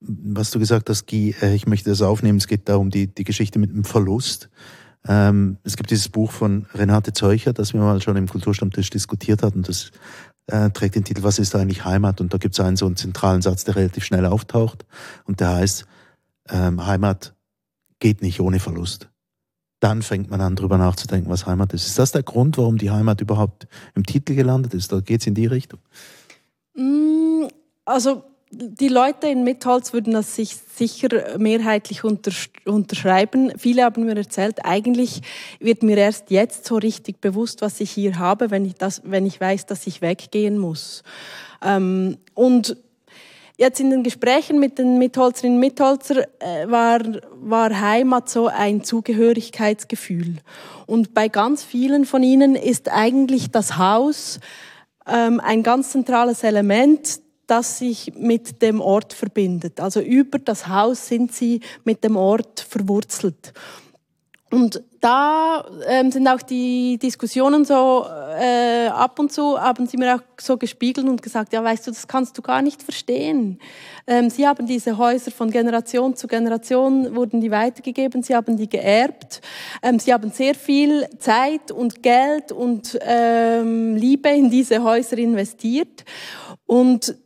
was 0.00 0.50
du 0.50 0.58
gesagt 0.58 0.90
hast, 0.90 1.06
Guy, 1.06 1.34
äh, 1.40 1.54
ich 1.54 1.66
möchte 1.66 1.90
das 1.90 2.02
aufnehmen, 2.02 2.38
es 2.38 2.48
geht 2.48 2.68
da 2.68 2.76
um 2.76 2.90
die, 2.90 3.06
die 3.06 3.24
Geschichte 3.24 3.58
mit 3.58 3.70
dem 3.70 3.84
Verlust. 3.84 4.50
Ähm, 5.06 5.58
es 5.62 5.76
gibt 5.76 5.90
dieses 5.90 6.08
Buch 6.08 6.32
von 6.32 6.66
Renate 6.74 7.12
Zeucher, 7.12 7.52
das 7.52 7.72
wir 7.72 7.80
mal 7.80 8.02
schon 8.02 8.16
im 8.16 8.28
Kulturstammtisch 8.28 8.90
diskutiert 8.90 9.44
hatten. 9.44 9.62
Das 9.62 9.92
äh, 10.48 10.70
trägt 10.70 10.96
den 10.96 11.04
Titel 11.04 11.22
Was 11.22 11.38
ist 11.38 11.54
eigentlich 11.54 11.84
Heimat? 11.84 12.20
Und 12.20 12.34
da 12.34 12.38
gibt 12.38 12.54
es 12.54 12.60
einen 12.60 12.76
so 12.76 12.86
einen 12.86 12.96
zentralen 12.96 13.42
Satz, 13.42 13.62
der 13.64 13.76
relativ 13.76 14.04
schnell 14.04 14.26
auftaucht. 14.26 14.84
Und 15.24 15.38
der 15.38 15.50
heißt, 15.50 15.86
ähm, 16.48 16.84
Heimat 16.84 17.34
geht 18.00 18.22
nicht 18.22 18.40
ohne 18.40 18.58
Verlust 18.58 19.08
dann 19.80 20.02
fängt 20.02 20.30
man 20.30 20.40
an, 20.40 20.56
darüber 20.56 20.78
nachzudenken, 20.78 21.30
was 21.30 21.46
Heimat 21.46 21.72
ist. 21.72 21.86
Ist 21.86 21.98
das 21.98 22.12
der 22.12 22.22
Grund, 22.22 22.58
warum 22.58 22.78
die 22.78 22.90
Heimat 22.90 23.20
überhaupt 23.20 23.68
im 23.94 24.04
Titel 24.04 24.34
gelandet 24.34 24.74
ist? 24.74 24.92
Da 24.92 25.00
geht 25.00 25.20
es 25.20 25.26
in 25.26 25.34
die 25.34 25.46
Richtung? 25.46 25.80
Mm, 26.74 27.46
also 27.84 28.24
die 28.50 28.88
Leute 28.88 29.28
in 29.28 29.44
Mitholz 29.44 29.92
würden 29.92 30.14
das 30.14 30.34
sich 30.34 30.56
sicher 30.56 31.38
mehrheitlich 31.38 32.02
unterschreiben. 32.02 33.52
Viele 33.58 33.84
haben 33.84 34.06
mir 34.06 34.16
erzählt, 34.16 34.64
eigentlich 34.64 35.20
wird 35.60 35.82
mir 35.82 35.98
erst 35.98 36.30
jetzt 36.30 36.64
so 36.64 36.76
richtig 36.76 37.20
bewusst, 37.20 37.60
was 37.60 37.80
ich 37.80 37.90
hier 37.90 38.18
habe, 38.18 38.50
wenn 38.50 38.64
ich, 38.64 38.74
das, 38.74 39.02
wenn 39.04 39.26
ich 39.26 39.40
weiß, 39.40 39.66
dass 39.66 39.86
ich 39.86 40.00
weggehen 40.00 40.58
muss. 40.58 41.02
Ähm, 41.62 42.16
und 42.34 42.76
Jetzt 43.60 43.80
in 43.80 43.90
den 43.90 44.04
Gesprächen 44.04 44.60
mit 44.60 44.78
den 44.78 44.98
Mitholzerinnen 44.98 45.56
und 45.56 45.60
Mitholzer 45.60 46.28
äh, 46.38 46.70
war, 46.70 47.00
war 47.40 47.80
Heimat 47.80 48.28
so 48.28 48.46
ein 48.46 48.84
Zugehörigkeitsgefühl. 48.84 50.36
Und 50.86 51.12
bei 51.12 51.26
ganz 51.26 51.64
vielen 51.64 52.04
von 52.04 52.22
ihnen 52.22 52.54
ist 52.54 52.88
eigentlich 52.88 53.50
das 53.50 53.76
Haus 53.76 54.38
ähm, 55.08 55.40
ein 55.40 55.64
ganz 55.64 55.90
zentrales 55.90 56.44
Element, 56.44 57.18
das 57.48 57.78
sich 57.78 58.12
mit 58.14 58.62
dem 58.62 58.80
Ort 58.80 59.12
verbindet. 59.12 59.80
Also 59.80 60.00
über 60.02 60.38
das 60.38 60.68
Haus 60.68 61.08
sind 61.08 61.32
sie 61.32 61.58
mit 61.82 62.04
dem 62.04 62.14
Ort 62.14 62.60
verwurzelt. 62.60 63.52
Und 64.50 64.82
da 65.00 65.64
ähm, 65.86 66.10
sind 66.10 66.26
auch 66.26 66.40
die 66.40 66.98
Diskussionen 66.98 67.66
so, 67.66 68.06
äh, 68.40 68.86
ab 68.88 69.18
und 69.18 69.30
zu 69.30 69.60
haben 69.60 69.86
sie 69.86 69.98
mir 69.98 70.16
auch 70.16 70.22
so 70.40 70.56
gespiegelt 70.56 71.06
und 71.06 71.20
gesagt, 71.20 71.52
ja, 71.52 71.62
weißt 71.62 71.86
du, 71.86 71.90
das 71.90 72.08
kannst 72.08 72.38
du 72.38 72.42
gar 72.42 72.62
nicht 72.62 72.82
verstehen. 72.82 73.58
Ähm, 74.06 74.30
sie 74.30 74.46
haben 74.48 74.66
diese 74.66 74.96
Häuser 74.96 75.30
von 75.30 75.50
Generation 75.50 76.16
zu 76.16 76.26
Generation, 76.26 77.14
wurden 77.14 77.42
die 77.42 77.50
weitergegeben, 77.50 78.22
sie 78.22 78.34
haben 78.34 78.56
die 78.56 78.68
geerbt. 78.68 79.42
Ähm, 79.82 79.98
sie 79.98 80.14
haben 80.14 80.30
sehr 80.30 80.54
viel 80.54 81.06
Zeit 81.18 81.70
und 81.70 82.02
Geld 82.02 82.50
und 82.50 82.98
ähm, 83.02 83.96
Liebe 83.96 84.30
in 84.30 84.48
diese 84.48 84.82
Häuser 84.82 85.18
investiert. 85.18 86.06
Und 86.64 87.16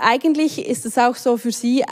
eigentlich 0.00 0.66
ist 0.66 0.86
es 0.86 0.98
auch 0.98 1.16
so 1.16 1.36
für 1.36 1.52
sie, 1.52 1.82
äh, 1.82 1.86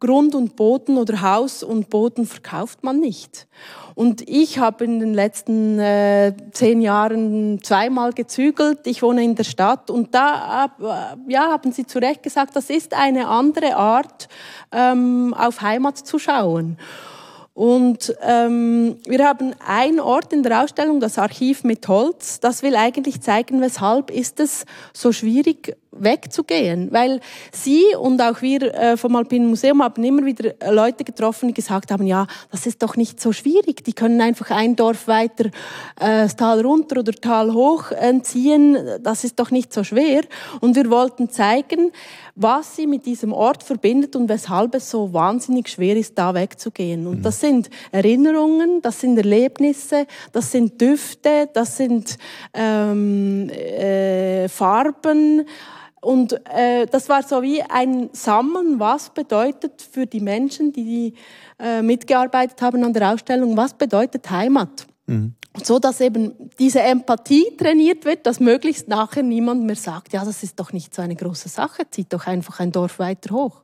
Grund 0.00 0.34
und 0.34 0.56
Boden 0.56 0.98
oder 0.98 1.20
Haus 1.20 1.62
und 1.62 1.90
Boden 1.90 2.26
verkauft 2.26 2.82
man 2.82 3.00
nicht. 3.00 3.46
Und 3.94 4.28
ich 4.28 4.58
habe 4.58 4.84
in 4.84 4.98
den 4.98 5.14
letzten 5.14 5.78
äh, 5.78 6.34
zehn 6.52 6.80
Jahren 6.80 7.62
zweimal 7.62 8.12
gezügelt. 8.12 8.86
Ich 8.86 9.02
wohne 9.02 9.22
in 9.22 9.36
der 9.36 9.44
Stadt 9.44 9.88
und 9.90 10.14
da 10.14 10.66
äh, 10.80 11.32
ja, 11.32 11.50
haben 11.52 11.72
Sie 11.72 11.86
zu 11.86 11.98
Recht 11.98 12.22
gesagt, 12.22 12.56
das 12.56 12.70
ist 12.70 12.94
eine 12.94 13.28
andere 13.28 13.76
Art, 13.76 14.28
ähm, 14.72 15.32
auf 15.34 15.60
Heimat 15.60 15.98
zu 15.98 16.18
schauen. 16.18 16.76
Und 17.54 18.12
ähm, 18.20 18.96
wir 19.06 19.24
haben 19.24 19.54
einen 19.64 20.00
Ort 20.00 20.32
in 20.32 20.42
der 20.42 20.64
Ausstellung, 20.64 20.98
das 20.98 21.18
Archiv 21.18 21.62
mit 21.62 21.86
Holz. 21.86 22.40
Das 22.40 22.64
will 22.64 22.74
eigentlich 22.74 23.20
zeigen, 23.20 23.60
weshalb 23.60 24.10
ist 24.10 24.40
es 24.40 24.64
so 24.92 25.12
schwierig 25.12 25.76
wegzugehen, 25.96 26.92
weil 26.92 27.20
Sie 27.52 27.82
und 27.98 28.20
auch 28.20 28.42
wir 28.42 28.74
äh, 28.74 28.96
vom 28.96 29.16
Alpinen 29.16 29.48
Museum 29.48 29.82
haben 29.82 30.02
immer 30.04 30.24
wieder 30.24 30.54
Leute 30.70 31.04
getroffen, 31.04 31.48
die 31.48 31.54
gesagt 31.54 31.90
haben, 31.90 32.06
ja, 32.06 32.26
das 32.50 32.66
ist 32.66 32.82
doch 32.82 32.96
nicht 32.96 33.20
so 33.20 33.32
schwierig, 33.32 33.84
die 33.84 33.92
können 33.92 34.20
einfach 34.20 34.50
ein 34.50 34.76
Dorf 34.76 35.08
weiter 35.08 35.46
äh, 36.00 36.24
das 36.24 36.36
Tal 36.36 36.60
runter 36.60 37.00
oder 37.00 37.12
Tal 37.12 37.52
hoch 37.52 37.92
ziehen, 38.22 38.76
das 39.02 39.24
ist 39.24 39.38
doch 39.38 39.50
nicht 39.50 39.72
so 39.72 39.84
schwer. 39.84 40.22
Und 40.60 40.76
wir 40.76 40.90
wollten 40.90 41.30
zeigen, 41.30 41.92
was 42.34 42.76
sie 42.76 42.86
mit 42.86 43.06
diesem 43.06 43.32
Ort 43.32 43.62
verbindet 43.62 44.16
und 44.16 44.28
weshalb 44.28 44.74
es 44.74 44.90
so 44.90 45.12
wahnsinnig 45.12 45.68
schwer 45.68 45.96
ist, 45.96 46.18
da 46.18 46.34
wegzugehen. 46.34 47.06
Und 47.06 47.22
das 47.22 47.40
sind 47.40 47.70
Erinnerungen, 47.92 48.82
das 48.82 49.00
sind 49.00 49.16
Erlebnisse, 49.16 50.06
das 50.32 50.50
sind 50.50 50.80
Düfte, 50.80 51.48
das 51.52 51.76
sind 51.76 52.18
ähm, 52.52 53.48
äh, 53.50 54.48
Farben, 54.48 55.46
und 56.04 56.34
äh, 56.54 56.86
das 56.86 57.08
war 57.08 57.22
so 57.22 57.42
wie 57.42 57.62
ein 57.62 58.10
Sammeln, 58.12 58.78
was 58.78 59.10
bedeutet 59.10 59.82
für 59.82 60.06
die 60.06 60.20
Menschen, 60.20 60.72
die 60.72 61.14
äh, 61.58 61.82
mitgearbeitet 61.82 62.60
haben 62.62 62.84
an 62.84 62.92
der 62.92 63.12
Ausstellung, 63.12 63.56
was 63.56 63.74
bedeutet 63.74 64.30
Heimat. 64.30 64.86
Mhm. 65.06 65.34
So 65.62 65.78
dass 65.78 66.00
eben 66.00 66.50
diese 66.58 66.80
Empathie 66.80 67.46
trainiert 67.56 68.04
wird, 68.04 68.26
dass 68.26 68.40
möglichst 68.40 68.88
nachher 68.88 69.22
niemand 69.22 69.64
mehr 69.64 69.76
sagt, 69.76 70.12
ja, 70.12 70.24
das 70.24 70.42
ist 70.42 70.58
doch 70.58 70.72
nicht 70.72 70.94
so 70.94 71.00
eine 71.00 71.14
große 71.14 71.48
Sache, 71.48 71.88
zieht 71.90 72.12
doch 72.12 72.26
einfach 72.26 72.58
ein 72.60 72.72
Dorf 72.72 72.98
weiter 72.98 73.34
hoch. 73.34 73.62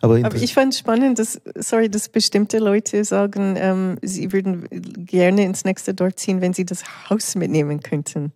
Aber, 0.00 0.16
Aber 0.24 0.34
ich 0.34 0.54
fand 0.54 0.74
spannend, 0.74 1.18
dass, 1.20 1.40
sorry, 1.54 1.88
dass 1.88 2.08
bestimmte 2.08 2.58
Leute 2.58 3.04
sagen, 3.04 3.54
ähm, 3.56 3.98
sie 4.02 4.32
würden 4.32 4.66
gerne 5.06 5.44
ins 5.44 5.64
nächste 5.64 5.94
Dorf 5.94 6.16
ziehen, 6.16 6.40
wenn 6.40 6.52
sie 6.52 6.64
das 6.64 6.82
Haus 7.08 7.36
mitnehmen 7.36 7.80
könnten. 7.80 8.32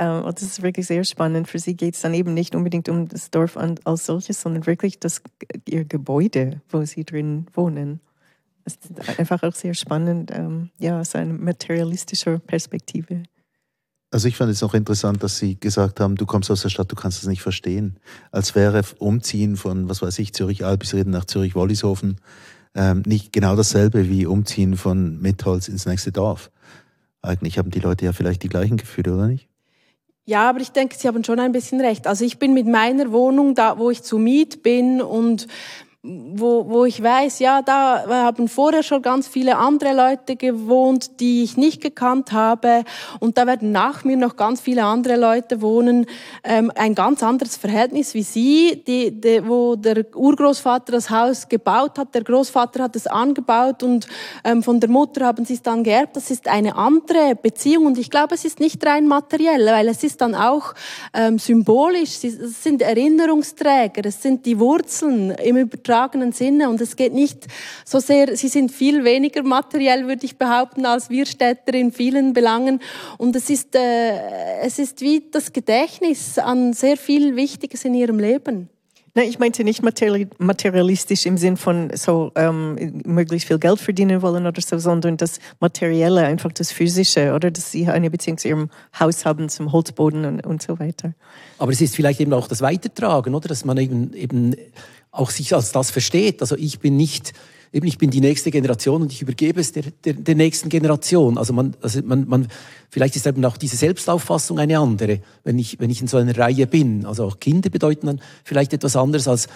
Ähm, 0.00 0.24
und 0.24 0.40
das 0.40 0.48
ist 0.48 0.62
wirklich 0.62 0.86
sehr 0.86 1.04
spannend. 1.04 1.46
Für 1.46 1.58
sie 1.58 1.76
geht 1.76 1.94
es 1.94 2.00
dann 2.00 2.14
eben 2.14 2.32
nicht 2.32 2.54
unbedingt 2.54 2.88
um 2.88 3.06
das 3.06 3.30
Dorf 3.30 3.58
als 3.58 4.06
solches, 4.06 4.40
sondern 4.40 4.66
wirklich 4.66 4.98
das, 4.98 5.20
ihr 5.68 5.84
Gebäude, 5.84 6.62
wo 6.70 6.82
sie 6.86 7.04
drin 7.04 7.46
wohnen. 7.52 8.00
Das 8.64 8.76
ist 8.76 9.18
einfach 9.18 9.42
auch 9.42 9.54
sehr 9.54 9.74
spannend, 9.74 10.30
ähm, 10.32 10.70
ja, 10.78 11.00
aus 11.00 11.14
einer 11.14 11.34
materialistischen 11.34 12.40
Perspektive. 12.40 13.24
Also 14.10 14.26
ich 14.26 14.36
fand 14.36 14.50
es 14.50 14.62
auch 14.62 14.74
interessant, 14.74 15.22
dass 15.22 15.38
Sie 15.38 15.60
gesagt 15.60 16.00
haben, 16.00 16.16
du 16.16 16.26
kommst 16.26 16.50
aus 16.50 16.62
der 16.62 16.68
Stadt, 16.68 16.90
du 16.90 16.96
kannst 16.96 17.22
es 17.22 17.28
nicht 17.28 17.42
verstehen. 17.42 17.98
Als 18.32 18.54
wäre 18.54 18.82
Umziehen 18.98 19.56
von, 19.56 19.88
was 19.88 20.02
weiß 20.02 20.18
ich, 20.18 20.32
Zürich-Albisrieden 20.32 21.12
nach 21.12 21.26
Zürich-Wollishofen 21.26 22.16
ähm, 22.74 23.02
nicht 23.06 23.32
genau 23.32 23.54
dasselbe 23.54 24.08
wie 24.08 24.26
Umziehen 24.26 24.76
von 24.76 25.20
Mitholz 25.20 25.68
ins 25.68 25.86
nächste 25.86 26.10
Dorf. 26.10 26.50
Eigentlich 27.22 27.58
haben 27.58 27.70
die 27.70 27.80
Leute 27.80 28.06
ja 28.06 28.12
vielleicht 28.12 28.42
die 28.42 28.48
gleichen 28.48 28.78
Gefühle, 28.78 29.14
oder 29.14 29.26
nicht? 29.26 29.49
Ja, 30.26 30.48
aber 30.48 30.60
ich 30.60 30.70
denke, 30.70 30.96
Sie 30.96 31.08
haben 31.08 31.24
schon 31.24 31.40
ein 31.40 31.52
bisschen 31.52 31.80
recht. 31.80 32.06
Also 32.06 32.24
ich 32.24 32.38
bin 32.38 32.54
mit 32.54 32.66
meiner 32.66 33.10
Wohnung 33.10 33.54
da, 33.54 33.78
wo 33.78 33.90
ich 33.90 34.02
zu 34.02 34.18
Miet 34.18 34.62
bin 34.62 35.02
und 35.02 35.48
wo, 36.02 36.66
wo 36.66 36.86
ich 36.86 37.02
weiß, 37.02 37.40
ja, 37.40 37.60
da 37.60 38.06
haben 38.08 38.48
vorher 38.48 38.82
schon 38.82 39.02
ganz 39.02 39.28
viele 39.28 39.58
andere 39.58 39.92
Leute 39.92 40.34
gewohnt, 40.34 41.20
die 41.20 41.42
ich 41.42 41.58
nicht 41.58 41.82
gekannt 41.82 42.32
habe. 42.32 42.84
Und 43.18 43.36
da 43.36 43.46
werden 43.46 43.70
nach 43.70 44.02
mir 44.02 44.16
noch 44.16 44.36
ganz 44.36 44.62
viele 44.62 44.84
andere 44.84 45.16
Leute 45.16 45.60
wohnen. 45.60 46.06
Ähm, 46.42 46.72
ein 46.74 46.94
ganz 46.94 47.22
anderes 47.22 47.58
Verhältnis 47.58 48.14
wie 48.14 48.22
Sie, 48.22 48.82
die, 48.86 49.10
die, 49.10 49.46
wo 49.46 49.76
der 49.76 50.06
Urgroßvater 50.16 50.92
das 50.92 51.10
Haus 51.10 51.46
gebaut 51.46 51.98
hat, 51.98 52.14
der 52.14 52.24
Großvater 52.24 52.84
hat 52.84 52.96
es 52.96 53.06
angebaut 53.06 53.82
und 53.82 54.08
ähm, 54.44 54.62
von 54.62 54.80
der 54.80 54.88
Mutter 54.88 55.26
haben 55.26 55.44
sie 55.44 55.54
es 55.54 55.62
dann 55.62 55.84
geerbt. 55.84 56.16
Das 56.16 56.30
ist 56.30 56.48
eine 56.48 56.76
andere 56.76 57.34
Beziehung. 57.34 57.84
Und 57.84 57.98
ich 57.98 58.08
glaube, 58.08 58.36
es 58.36 58.46
ist 58.46 58.58
nicht 58.58 58.84
rein 58.86 59.06
materiell, 59.06 59.66
weil 59.66 59.88
es 59.88 60.02
ist 60.02 60.22
dann 60.22 60.34
auch 60.34 60.72
ähm, 61.12 61.38
symbolisch. 61.38 62.24
Es 62.24 62.62
sind 62.62 62.80
Erinnerungsträger, 62.80 64.06
es 64.06 64.22
sind 64.22 64.46
die 64.46 64.58
Wurzeln 64.58 65.32
im 65.32 65.58
Übertrag 65.58 65.89
übertragenen 65.90 66.32
Sinne. 66.32 66.68
Und 66.68 66.80
es 66.80 66.96
geht 66.96 67.12
nicht 67.12 67.46
so 67.84 67.98
sehr, 67.98 68.36
sie 68.36 68.48
sind 68.48 68.70
viel 68.70 69.04
weniger 69.04 69.42
materiell, 69.42 70.06
würde 70.06 70.24
ich 70.24 70.38
behaupten, 70.38 70.86
als 70.86 71.10
wir 71.10 71.26
Städter 71.26 71.74
in 71.74 71.92
vielen 71.92 72.32
Belangen. 72.32 72.80
Und 73.18 73.36
es 73.36 73.50
ist, 73.50 73.74
äh, 73.74 74.60
es 74.62 74.78
ist 74.78 75.00
wie 75.00 75.22
das 75.30 75.52
Gedächtnis 75.52 76.38
an 76.38 76.72
sehr 76.72 76.96
viel 76.96 77.36
Wichtiges 77.36 77.84
in 77.84 77.94
ihrem 77.94 78.18
Leben. 78.18 78.68
Nein, 79.14 79.28
ich 79.28 79.40
meinte 79.40 79.64
nicht 79.64 79.82
materialistisch 79.82 81.26
im 81.26 81.36
Sinn 81.36 81.56
von 81.56 81.90
so 81.94 82.30
ähm, 82.36 83.02
möglichst 83.04 83.48
viel 83.48 83.58
Geld 83.58 83.80
verdienen 83.80 84.22
wollen 84.22 84.46
oder 84.46 84.60
so, 84.60 84.78
sondern 84.78 85.16
das 85.16 85.40
Materielle, 85.58 86.22
einfach 86.22 86.52
das 86.52 86.70
Physische, 86.70 87.34
oder 87.34 87.50
dass 87.50 87.72
sie 87.72 87.88
eine 87.88 88.08
Beziehung 88.08 88.38
zu 88.38 88.46
ihrem 88.46 88.70
Haus 88.98 89.24
haben, 89.24 89.48
zum 89.48 89.72
Holzboden 89.72 90.24
und, 90.24 90.46
und 90.46 90.62
so 90.62 90.78
weiter. 90.78 91.12
Aber 91.58 91.72
es 91.72 91.80
ist 91.80 91.96
vielleicht 91.96 92.20
eben 92.20 92.32
auch 92.32 92.46
das 92.46 92.60
Weitertragen, 92.60 93.34
oder? 93.34 93.48
Dass 93.48 93.64
man 93.64 93.78
eben, 93.78 94.12
eben 94.12 94.54
auch 95.10 95.30
sich 95.30 95.54
als 95.54 95.72
das 95.72 95.90
versteht. 95.90 96.40
Also 96.40 96.56
ich 96.56 96.78
bin 96.78 96.96
nicht, 96.96 97.32
eben 97.72 97.86
ich 97.86 97.98
bin 97.98 98.10
die 98.10 98.20
nächste 98.20 98.50
Generation 98.50 99.02
und 99.02 99.12
ich 99.12 99.22
übergebe 99.22 99.60
es 99.60 99.72
der, 99.72 99.84
der, 100.04 100.14
der 100.14 100.34
nächsten 100.34 100.68
Generation. 100.68 101.38
Also 101.38 101.52
man, 101.52 101.74
also 101.80 102.00
man, 102.04 102.28
man, 102.28 102.48
vielleicht 102.90 103.16
ist 103.16 103.26
eben 103.26 103.44
auch 103.44 103.56
diese 103.56 103.76
Selbstauffassung 103.76 104.58
eine 104.58 104.78
andere, 104.78 105.20
wenn 105.44 105.58
ich, 105.58 105.80
wenn 105.80 105.90
ich 105.90 106.00
in 106.00 106.08
so 106.08 106.16
einer 106.16 106.36
Reihe 106.36 106.66
bin. 106.66 107.06
Also 107.06 107.24
auch 107.24 107.40
Kinder 107.40 107.70
bedeuten 107.70 108.06
dann 108.06 108.20
vielleicht 108.44 108.72
etwas 108.72 108.96
anderes 108.96 109.28
als 109.28 109.48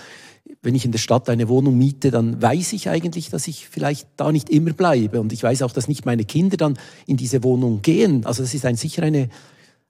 wenn 0.62 0.74
ich 0.74 0.84
in 0.84 0.92
der 0.92 0.98
Stadt 0.98 1.28
eine 1.28 1.48
Wohnung 1.48 1.76
miete, 1.78 2.10
dann 2.10 2.40
weiß 2.40 2.74
ich 2.74 2.88
eigentlich, 2.88 3.30
dass 3.30 3.48
ich 3.48 3.68
vielleicht 3.68 4.08
da 4.16 4.30
nicht 4.30 4.50
immer 4.50 4.72
bleibe. 4.72 5.20
Und 5.20 5.32
ich 5.32 5.42
weiß 5.42 5.62
auch, 5.62 5.72
dass 5.72 5.88
nicht 5.88 6.04
meine 6.04 6.24
Kinder 6.24 6.56
dann 6.56 6.78
in 7.06 7.16
diese 7.16 7.42
Wohnung 7.42 7.82
gehen. 7.82 8.26
Also 8.26 8.42
das 8.42 8.52
ist 8.52 8.66
ein, 8.66 8.76
sicher 8.76 9.02
eine, 9.02 9.28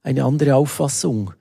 eine 0.03 0.25
andere 0.25 0.55
Auffassung 0.55 1.33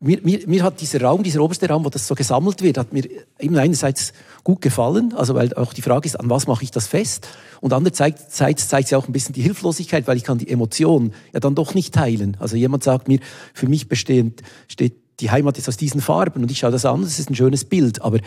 mir, 0.00 0.20
mir, 0.22 0.40
mir 0.46 0.62
hat 0.62 0.80
dieser 0.80 1.02
Raum, 1.02 1.22
dieser 1.22 1.42
oberste 1.42 1.68
Raum, 1.68 1.84
wo 1.84 1.88
das 1.88 2.06
so 2.06 2.14
gesammelt 2.14 2.62
wird, 2.62 2.78
hat 2.78 2.92
mir 2.92 3.04
eben 3.40 3.56
einerseits 3.56 4.12
gut 4.44 4.60
gefallen, 4.60 5.12
also 5.16 5.34
weil 5.34 5.52
auch 5.54 5.72
die 5.72 5.82
Frage 5.82 6.06
ist, 6.06 6.16
an 6.16 6.30
was 6.30 6.46
mache 6.46 6.62
ich 6.62 6.70
das 6.70 6.86
fest? 6.86 7.28
Und 7.60 7.72
andererseits 7.72 8.28
zeigt, 8.28 8.60
zeigt 8.60 8.88
sie 8.88 8.94
auch 8.94 9.08
ein 9.08 9.12
bisschen 9.12 9.34
die 9.34 9.42
Hilflosigkeit, 9.42 10.06
weil 10.06 10.16
ich 10.16 10.24
kann 10.24 10.38
die 10.38 10.48
Emotion 10.48 11.12
ja 11.32 11.40
dann 11.40 11.56
doch 11.56 11.74
nicht 11.74 11.94
teilen. 11.94 12.36
Also 12.38 12.56
jemand 12.56 12.84
sagt 12.84 13.08
mir, 13.08 13.18
für 13.52 13.68
mich 13.68 13.88
bestehend, 13.88 14.42
steht 14.68 14.94
die 15.18 15.32
Heimat 15.32 15.56
jetzt 15.56 15.68
aus 15.68 15.76
diesen 15.76 16.00
Farben 16.00 16.42
und 16.42 16.50
ich 16.50 16.58
schaue 16.58 16.70
das 16.70 16.84
an, 16.84 17.02
das 17.02 17.18
ist 17.18 17.28
ein 17.28 17.34
schönes 17.34 17.64
Bild, 17.64 18.02
aber 18.02 18.18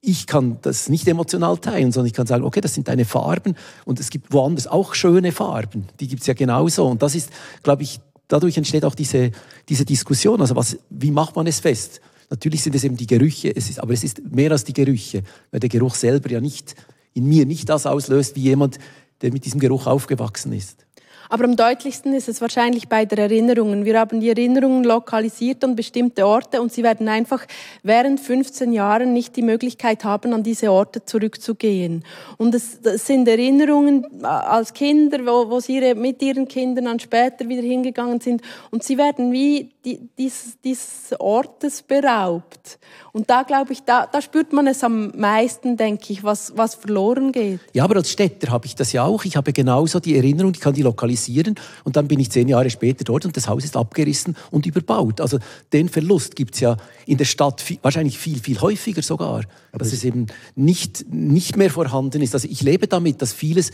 ich 0.00 0.26
kann 0.26 0.58
das 0.62 0.88
nicht 0.88 1.08
emotional 1.08 1.58
teilen, 1.58 1.92
sondern 1.92 2.06
ich 2.06 2.12
kann 2.14 2.26
sagen, 2.26 2.44
okay, 2.44 2.60
das 2.60 2.74
sind 2.74 2.88
deine 2.88 3.04
Farben 3.04 3.56
und 3.84 3.98
es 3.98 4.10
gibt 4.10 4.32
woanders 4.32 4.66
auch 4.66 4.94
schöne 4.94 5.32
Farben, 5.32 5.86
die 5.98 6.06
gibt's 6.06 6.26
ja 6.26 6.34
genauso. 6.34 6.86
Und 6.86 7.02
das 7.02 7.14
ist, 7.14 7.30
glaube 7.62 7.82
ich, 7.82 8.00
dadurch 8.28 8.56
entsteht 8.56 8.84
auch 8.84 8.94
diese, 8.94 9.32
diese 9.68 9.84
Diskussion. 9.84 10.40
Also 10.40 10.54
was, 10.54 10.78
wie 10.90 11.10
macht 11.10 11.36
man 11.36 11.46
es 11.46 11.60
fest? 11.60 12.00
Natürlich 12.30 12.62
sind 12.62 12.74
es 12.74 12.84
eben 12.84 12.96
die 12.96 13.06
Gerüche, 13.06 13.54
es 13.54 13.70
ist, 13.70 13.80
aber 13.80 13.94
es 13.94 14.04
ist 14.04 14.20
mehr 14.30 14.52
als 14.52 14.64
die 14.64 14.74
Gerüche, 14.74 15.22
weil 15.50 15.60
der 15.60 15.70
Geruch 15.70 15.94
selber 15.94 16.30
ja 16.30 16.40
nicht 16.40 16.74
in 17.14 17.26
mir 17.26 17.46
nicht 17.46 17.68
das 17.68 17.86
auslöst 17.86 18.36
wie 18.36 18.42
jemand, 18.42 18.78
der 19.22 19.32
mit 19.32 19.44
diesem 19.44 19.58
Geruch 19.58 19.86
aufgewachsen 19.86 20.52
ist. 20.52 20.86
Aber 21.28 21.44
am 21.44 21.56
deutlichsten 21.56 22.14
ist 22.14 22.28
es 22.28 22.40
wahrscheinlich 22.40 22.88
bei 22.88 23.04
der 23.04 23.18
Erinnerungen. 23.18 23.84
Wir 23.84 23.98
haben 23.98 24.20
die 24.20 24.28
Erinnerungen 24.28 24.84
lokalisiert 24.84 25.62
an 25.64 25.76
bestimmte 25.76 26.26
Orte 26.26 26.62
und 26.62 26.72
sie 26.72 26.82
werden 26.82 27.08
einfach 27.08 27.44
während 27.82 28.20
15 28.20 28.72
Jahren 28.72 29.12
nicht 29.12 29.36
die 29.36 29.42
Möglichkeit 29.42 30.04
haben, 30.04 30.32
an 30.32 30.42
diese 30.42 30.72
Orte 30.72 31.04
zurückzugehen. 31.04 32.04
Und 32.36 32.54
es, 32.54 32.78
sind 32.82 33.28
Erinnerungen 33.28 34.06
äh, 34.22 34.26
als 34.26 34.72
Kinder, 34.72 35.18
wo, 35.26 35.50
wo 35.50 35.60
sie 35.60 35.94
mit 35.94 36.22
ihren 36.22 36.48
Kindern 36.48 36.86
dann 36.86 37.00
später 37.00 37.48
wieder 37.48 37.62
hingegangen 37.62 38.20
sind 38.20 38.42
und 38.70 38.82
sie 38.82 38.98
werden 38.98 39.32
wie 39.32 39.70
dieses, 39.96 40.60
dieses 40.62 41.14
Ortes 41.18 41.82
beraubt. 41.82 42.78
Und 43.12 43.30
da 43.30 43.42
glaube 43.42 43.72
ich, 43.72 43.82
da, 43.82 44.06
da 44.06 44.20
spürt 44.20 44.52
man 44.52 44.66
es 44.66 44.84
am 44.84 45.12
meisten, 45.16 45.76
denke 45.76 46.12
ich, 46.12 46.24
was, 46.24 46.52
was 46.56 46.74
verloren 46.74 47.32
geht. 47.32 47.60
Ja, 47.72 47.84
aber 47.84 47.96
als 47.96 48.10
Städter 48.10 48.50
habe 48.50 48.66
ich 48.66 48.74
das 48.74 48.92
ja 48.92 49.04
auch. 49.04 49.24
Ich 49.24 49.36
habe 49.36 49.52
genauso 49.52 50.00
die 50.00 50.16
Erinnerung, 50.16 50.52
ich 50.54 50.60
kann 50.60 50.74
die 50.74 50.82
lokalisieren 50.82 51.54
und 51.84 51.96
dann 51.96 52.08
bin 52.08 52.20
ich 52.20 52.30
zehn 52.30 52.48
Jahre 52.48 52.70
später 52.70 53.04
dort 53.04 53.24
und 53.24 53.36
das 53.36 53.48
Haus 53.48 53.64
ist 53.64 53.76
abgerissen 53.76 54.36
und 54.50 54.66
überbaut. 54.66 55.20
Also 55.20 55.38
den 55.72 55.88
Verlust 55.88 56.36
gibt 56.36 56.54
es 56.54 56.60
ja 56.60 56.76
in 57.06 57.18
der 57.18 57.24
Stadt 57.24 57.60
viel, 57.60 57.78
wahrscheinlich 57.82 58.18
viel, 58.18 58.40
viel 58.40 58.60
häufiger 58.60 59.02
sogar, 59.02 59.44
aber 59.72 59.78
dass 59.78 59.92
es 59.92 60.04
eben 60.04 60.26
nicht, 60.54 61.06
nicht 61.10 61.56
mehr 61.56 61.70
vorhanden 61.70 62.22
ist. 62.22 62.34
Also 62.34 62.48
ich 62.50 62.62
lebe 62.62 62.86
damit, 62.86 63.22
dass 63.22 63.32
vieles 63.32 63.70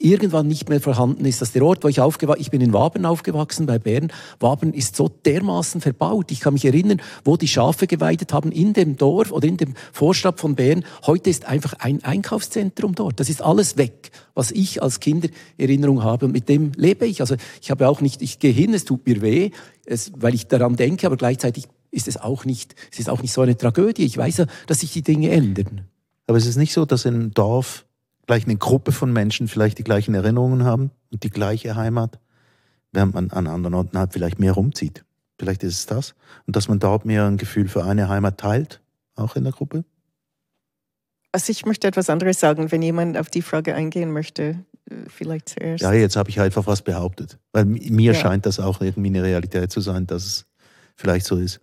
irgendwann 0.00 0.48
nicht 0.48 0.68
mehr 0.68 0.80
vorhanden 0.80 1.24
ist, 1.26 1.42
dass 1.42 1.52
der 1.52 1.62
Ort, 1.62 1.84
wo 1.84 1.88
ich 1.88 2.00
aufgewachsen 2.00 2.40
ich 2.40 2.50
bin 2.50 2.60
in 2.60 2.72
Wabern 2.72 3.04
aufgewachsen, 3.04 3.66
bei 3.66 3.78
Bern, 3.78 4.12
Wabern 4.40 4.72
ist 4.72 4.96
so 4.96 5.08
dermaßen 5.08 5.80
verbaut. 5.80 6.32
Ich 6.32 6.40
kann 6.40 6.54
mich 6.54 6.64
erinnern, 6.64 7.02
wo 7.24 7.36
die 7.36 7.48
Schafe 7.48 7.86
geweidet 7.86 8.32
haben, 8.32 8.50
in 8.50 8.72
dem 8.72 8.96
Dorf 8.96 9.30
oder 9.30 9.46
in 9.46 9.58
dem 9.58 9.74
Vorstadt 9.92 10.40
von 10.40 10.54
Bern. 10.54 10.84
Heute 11.06 11.28
ist 11.28 11.44
einfach 11.44 11.74
ein 11.74 12.02
Einkaufszentrum 12.02 12.94
dort. 12.94 13.20
Das 13.20 13.28
ist 13.28 13.42
alles 13.42 13.76
weg, 13.76 14.10
was 14.34 14.50
ich 14.50 14.82
als 14.82 15.00
Kinder 15.00 15.28
Erinnerung 15.58 16.02
habe 16.02 16.26
und 16.26 16.32
mit 16.32 16.48
dem 16.48 16.72
lebe 16.76 17.06
ich. 17.06 17.20
Also 17.20 17.36
ich 17.60 17.70
habe 17.70 17.88
auch 17.88 18.00
nicht, 18.00 18.22
ich 18.22 18.38
gehe 18.38 18.52
hin, 18.52 18.72
es 18.72 18.84
tut 18.84 19.06
mir 19.06 19.20
weh, 19.20 19.50
es, 19.84 20.12
weil 20.16 20.34
ich 20.34 20.46
daran 20.46 20.76
denke, 20.76 21.06
aber 21.06 21.16
gleichzeitig 21.16 21.68
ist 21.90 22.08
es 22.08 22.16
auch 22.16 22.44
nicht, 22.44 22.74
es 22.90 23.00
ist 23.00 23.10
auch 23.10 23.20
nicht 23.20 23.32
so 23.32 23.42
eine 23.42 23.56
Tragödie. 23.56 24.04
Ich 24.04 24.16
weiß 24.16 24.38
ja, 24.38 24.46
dass 24.66 24.80
sich 24.80 24.92
die 24.92 25.02
Dinge 25.02 25.30
ändern. 25.30 25.82
Aber 26.26 26.38
es 26.38 26.46
ist 26.46 26.56
nicht 26.56 26.72
so, 26.72 26.84
dass 26.86 27.04
im 27.04 27.32
Dorf 27.34 27.84
gleich 28.26 28.44
eine 28.44 28.56
Gruppe 28.56 28.92
von 28.92 29.12
Menschen 29.12 29.48
vielleicht 29.48 29.78
die 29.78 29.84
gleichen 29.84 30.14
Erinnerungen 30.14 30.64
haben 30.64 30.90
und 31.10 31.22
die 31.22 31.30
gleiche 31.30 31.76
Heimat, 31.76 32.18
während 32.92 33.14
man 33.14 33.30
an 33.30 33.46
anderen 33.46 33.74
Orten 33.74 33.98
halt 33.98 34.12
vielleicht 34.12 34.38
mehr 34.38 34.52
rumzieht. 34.52 35.04
Vielleicht 35.38 35.62
ist 35.62 35.78
es 35.78 35.86
das. 35.86 36.14
Und 36.46 36.56
dass 36.56 36.68
man 36.68 36.78
dort 36.78 37.04
mehr 37.04 37.26
ein 37.26 37.38
Gefühl 37.38 37.68
für 37.68 37.84
eine 37.84 38.08
Heimat 38.08 38.38
teilt, 38.38 38.80
auch 39.16 39.36
in 39.36 39.44
der 39.44 39.52
Gruppe? 39.52 39.84
Also 41.32 41.50
ich 41.50 41.64
möchte 41.64 41.86
etwas 41.86 42.10
anderes 42.10 42.40
sagen, 42.40 42.70
wenn 42.72 42.82
jemand 42.82 43.16
auf 43.16 43.30
die 43.30 43.42
Frage 43.42 43.74
eingehen 43.74 44.12
möchte, 44.12 44.64
äh, 44.90 44.94
vielleicht 45.08 45.50
zuerst. 45.50 45.82
Ja, 45.82 45.92
jetzt 45.92 46.16
habe 46.16 46.28
ich 46.28 46.40
einfach 46.40 46.66
was 46.66 46.82
behauptet. 46.82 47.38
Weil 47.52 47.64
mir 47.64 48.12
ja. 48.12 48.18
scheint 48.18 48.46
das 48.46 48.58
auch 48.58 48.80
irgendwie 48.80 49.08
eine 49.08 49.22
Realität 49.22 49.70
zu 49.70 49.80
sein, 49.80 50.06
dass 50.06 50.24
es 50.24 50.46
vielleicht 50.96 51.26
so 51.26 51.36
ist. 51.36 51.60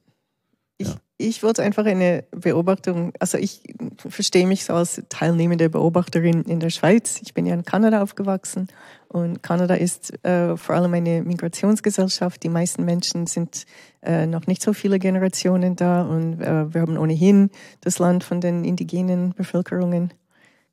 Ich, 0.79 0.95
ich 1.17 1.41
wollte 1.41 1.63
einfach 1.63 1.85
eine 1.85 2.25
Beobachtung, 2.29 3.11
also 3.19 3.39
ich 3.39 3.63
verstehe 3.97 4.45
mich 4.45 4.63
so 4.63 4.73
als 4.73 5.01
teilnehmende 5.09 5.69
Beobachterin 5.69 6.43
in 6.43 6.59
der 6.59 6.69
Schweiz. 6.69 7.19
Ich 7.23 7.33
bin 7.33 7.47
ja 7.47 7.55
in 7.55 7.63
Kanada 7.63 8.03
aufgewachsen 8.03 8.67
und 9.07 9.41
Kanada 9.41 9.73
ist 9.73 10.23
äh, 10.23 10.55
vor 10.55 10.75
allem 10.75 10.93
eine 10.93 11.23
Migrationsgesellschaft. 11.23 12.43
Die 12.43 12.49
meisten 12.49 12.85
Menschen 12.85 13.25
sind 13.25 13.65
äh, 14.03 14.27
noch 14.27 14.45
nicht 14.45 14.61
so 14.61 14.73
viele 14.73 14.99
Generationen 14.99 15.75
da 15.75 16.03
und 16.03 16.41
äh, 16.41 16.71
wir 16.71 16.81
haben 16.81 16.97
ohnehin 16.97 17.49
das 17.81 17.97
Land 17.97 18.23
von 18.23 18.39
den 18.39 18.63
indigenen 18.63 19.33
Bevölkerungen 19.33 20.13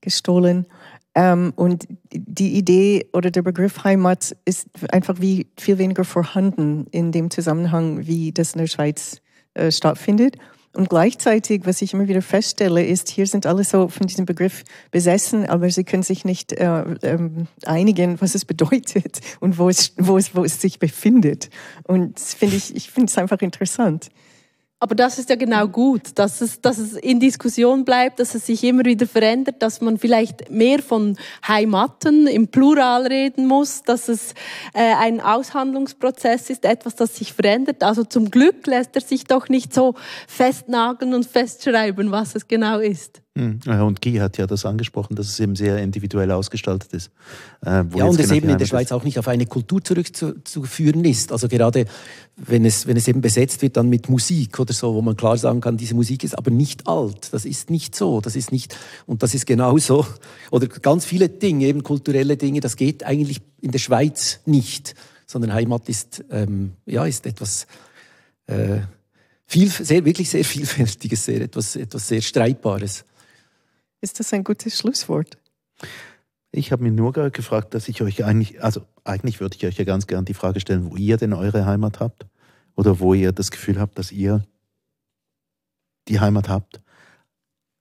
gestohlen. 0.03 0.67
Ähm, 1.15 1.53
und 1.57 1.87
die 2.13 2.59
Idee 2.59 3.09
oder 3.13 3.31
der 3.31 3.43
Begriff 3.43 3.85
Heimat 3.85 4.37
ist 4.45 4.69
einfach 4.91 5.21
wie 5.21 5.47
viel 5.59 5.79
weniger 5.79 6.05
vorhanden 6.05 6.87
in 6.91 7.13
dem 7.13 7.31
Zusammenhang, 7.31 8.07
wie 8.07 8.33
das 8.33 8.53
in 8.53 8.59
der 8.59 8.67
Schweiz 8.67 9.23
äh, 9.55 9.71
stattfindet. 9.71 10.37
Und 10.75 10.89
gleichzeitig, 10.89 11.63
was 11.67 11.83
ich 11.83 11.95
immer 11.95 12.09
wieder 12.09 12.21
feststelle, 12.21 12.85
ist, 12.85 13.09
hier 13.09 13.29
sind 13.29 13.47
alle 13.47 13.63
so 13.63 13.87
von 13.87 14.09
diesem 14.09 14.27
Begriff 14.27 14.65
besessen, 14.91 15.47
aber 15.47 15.71
sie 15.71 15.85
können 15.85 16.03
sich 16.03 16.25
nicht 16.25 16.53
äh, 16.53 16.83
ähm, 17.03 17.47
einigen, 17.65 18.21
was 18.21 18.35
es 18.35 18.45
bedeutet 18.45 19.21
und 19.41 19.57
wo 19.57 19.69
es, 19.69 19.93
wo 19.97 20.19
es, 20.19 20.35
wo 20.35 20.45
es 20.45 20.61
sich 20.61 20.81
befindet. 20.81 21.49
Und 21.85 22.19
finde 22.19 22.57
ich, 22.57 22.75
ich 22.75 22.91
finde 22.91 23.09
es 23.09 23.19
einfach 23.19 23.41
interessant. 23.41 24.09
Aber 24.81 24.95
das 24.95 25.19
ist 25.19 25.31
ja 25.31 25.37
genau 25.37 25.67
gut, 25.67 26.19
dass 26.19 26.41
es, 26.43 26.61
dass 26.61 26.77
es 26.77 26.93
in 26.95 27.19
Diskussion 27.19 27.85
bleibt, 27.85 28.21
dass 28.21 28.35
es 28.35 28.47
sich 28.47 28.63
immer 28.65 28.85
wieder 28.85 29.07
verändert, 29.07 29.63
dass 29.63 29.81
man 29.81 29.99
vielleicht 29.99 30.51
mehr 30.51 30.81
von 30.81 31.17
Heimaten 31.47 32.27
im 32.27 32.49
Plural 32.49 33.07
reden 33.07 33.47
muss, 33.47 33.83
dass 33.83 34.09
es 34.09 34.35
äh, 34.75 34.95
ein 34.97 35.21
Aushandlungsprozess 35.23 36.51
ist, 36.51 36.67
etwas, 36.67 36.97
das 36.97 37.17
sich 37.17 37.33
verändert. 37.33 37.83
Also 37.83 38.05
zum 38.05 38.31
Glück 38.31 38.67
lässt 38.67 38.95
er 38.95 39.01
sich 39.01 39.25
doch 39.25 39.49
nicht 39.49 39.73
so 39.73 39.95
festnageln 40.29 41.15
und 41.15 41.25
festschreiben, 41.25 42.11
was 42.11 42.35
es 42.35 42.47
genau 42.47 42.79
ist. 42.79 43.24
Hm. 43.37 43.59
Und 43.67 44.01
Guy 44.01 44.15
hat 44.19 44.39
ja 44.39 44.47
das 44.47 44.65
angesprochen, 44.65 45.17
dass 45.17 45.27
es 45.27 45.41
eben 45.41 45.57
sehr 45.57 45.79
individuell 45.79 46.31
ausgestaltet 46.31 46.93
ist. 46.93 47.11
Äh, 47.67 47.83
ja, 47.97 48.05
und 48.05 48.21
es 48.21 48.31
eben 48.31 48.49
in 48.49 48.59
der 48.59 48.67
Schweiz 48.67 48.93
auch 48.93 49.03
nicht 49.03 49.19
auf 49.19 49.27
eine 49.27 49.45
Kultur 49.47 49.83
zurückzuführen 49.83 51.05
ist. 51.05 51.33
Also 51.33 51.49
gerade 51.49 51.87
wenn 52.37 52.65
es, 52.65 52.87
wenn 52.87 52.97
es 52.97 53.09
eben 53.09 53.21
besetzt 53.21 53.61
wird 53.61 53.77
dann 53.77 53.89
mit 53.89 54.09
Musik 54.09 54.61
oder 54.61 54.73
so, 54.73 54.95
wo 54.95 55.03
man 55.03 55.17
klar 55.17 55.37
sagen 55.37 55.61
kann, 55.61 55.77
diese 55.77 55.97
Musik 55.97 56.23
ist 56.23 56.39
aber 56.39 56.53
nicht 56.53 56.87
alt. 56.87 57.33
Das 57.33 57.45
ist 57.45 57.71
nicht 57.71 57.97
so. 57.97 58.21
Das 58.21 58.37
ist 58.37 58.53
nicht, 58.53 58.77
und 59.07 59.25
das 59.25 59.35
ist 59.35 59.47
genauso. 59.47 60.07
Oder 60.53 60.69
ganz 60.69 61.05
viele 61.05 61.29
Dinge, 61.29 61.67
eben 61.67 61.83
kulturelle 61.83 62.37
Dinge, 62.37 62.61
das 62.61 62.77
geht 62.77 63.03
eigentlich 63.03 63.41
in 63.61 63.73
der 63.73 63.81
Schweiz 63.81 64.41
nicht. 64.47 64.95
Sondern 65.27 65.53
Heimat 65.55 65.89
ist, 65.89 66.25
ähm, 66.31 66.75
ja, 66.87 67.05
ist 67.05 67.27
etwas, 67.27 67.67
äh, 68.47 68.83
viel, 69.47 69.69
sehr, 69.69 70.05
wirklich 70.05 70.31
sehr 70.31 70.45
vielfältiges, 70.45 71.25
sehr, 71.25 71.41
etwas, 71.41 71.75
etwas 71.75 72.07
sehr 72.07 72.23
Streitbares. 72.23 73.05
Ist 74.05 74.21
das 74.21 74.35
ein 74.35 74.45
gutes 74.45 74.77
Schlusswort? 74.77 75.39
Ich 76.53 76.73
habe 76.73 76.83
mir 76.83 76.93
nur 76.93 77.15
gefragt, 77.31 77.73
dass 77.73 77.89
ich 77.89 78.03
euch 78.03 78.23
eigentlich, 78.23 78.63
also 78.63 78.83
eigentlich 79.03 79.41
würde 79.41 79.57
ich 79.57 79.65
euch 79.65 79.79
ja 79.79 79.85
ganz 79.85 80.07
gern 80.07 80.27
die 80.27 80.35
Frage 80.35 80.61
stellen, 80.61 80.91
wo 80.91 80.97
ihr 80.97 81.17
denn 81.17 81.33
eure 81.33 81.65
Heimat 81.65 82.01
habt 82.01 82.27
oder 82.77 83.01
wo 83.01 83.15
ihr 83.15 83.33
das 83.33 83.51
Gefühl 83.51 83.81
habt, 83.81 83.99
dass 83.99 84.13
ihr 84.13 84.45
die 86.07 86.21
Heimat 86.21 86.51
habt. 86.51 86.83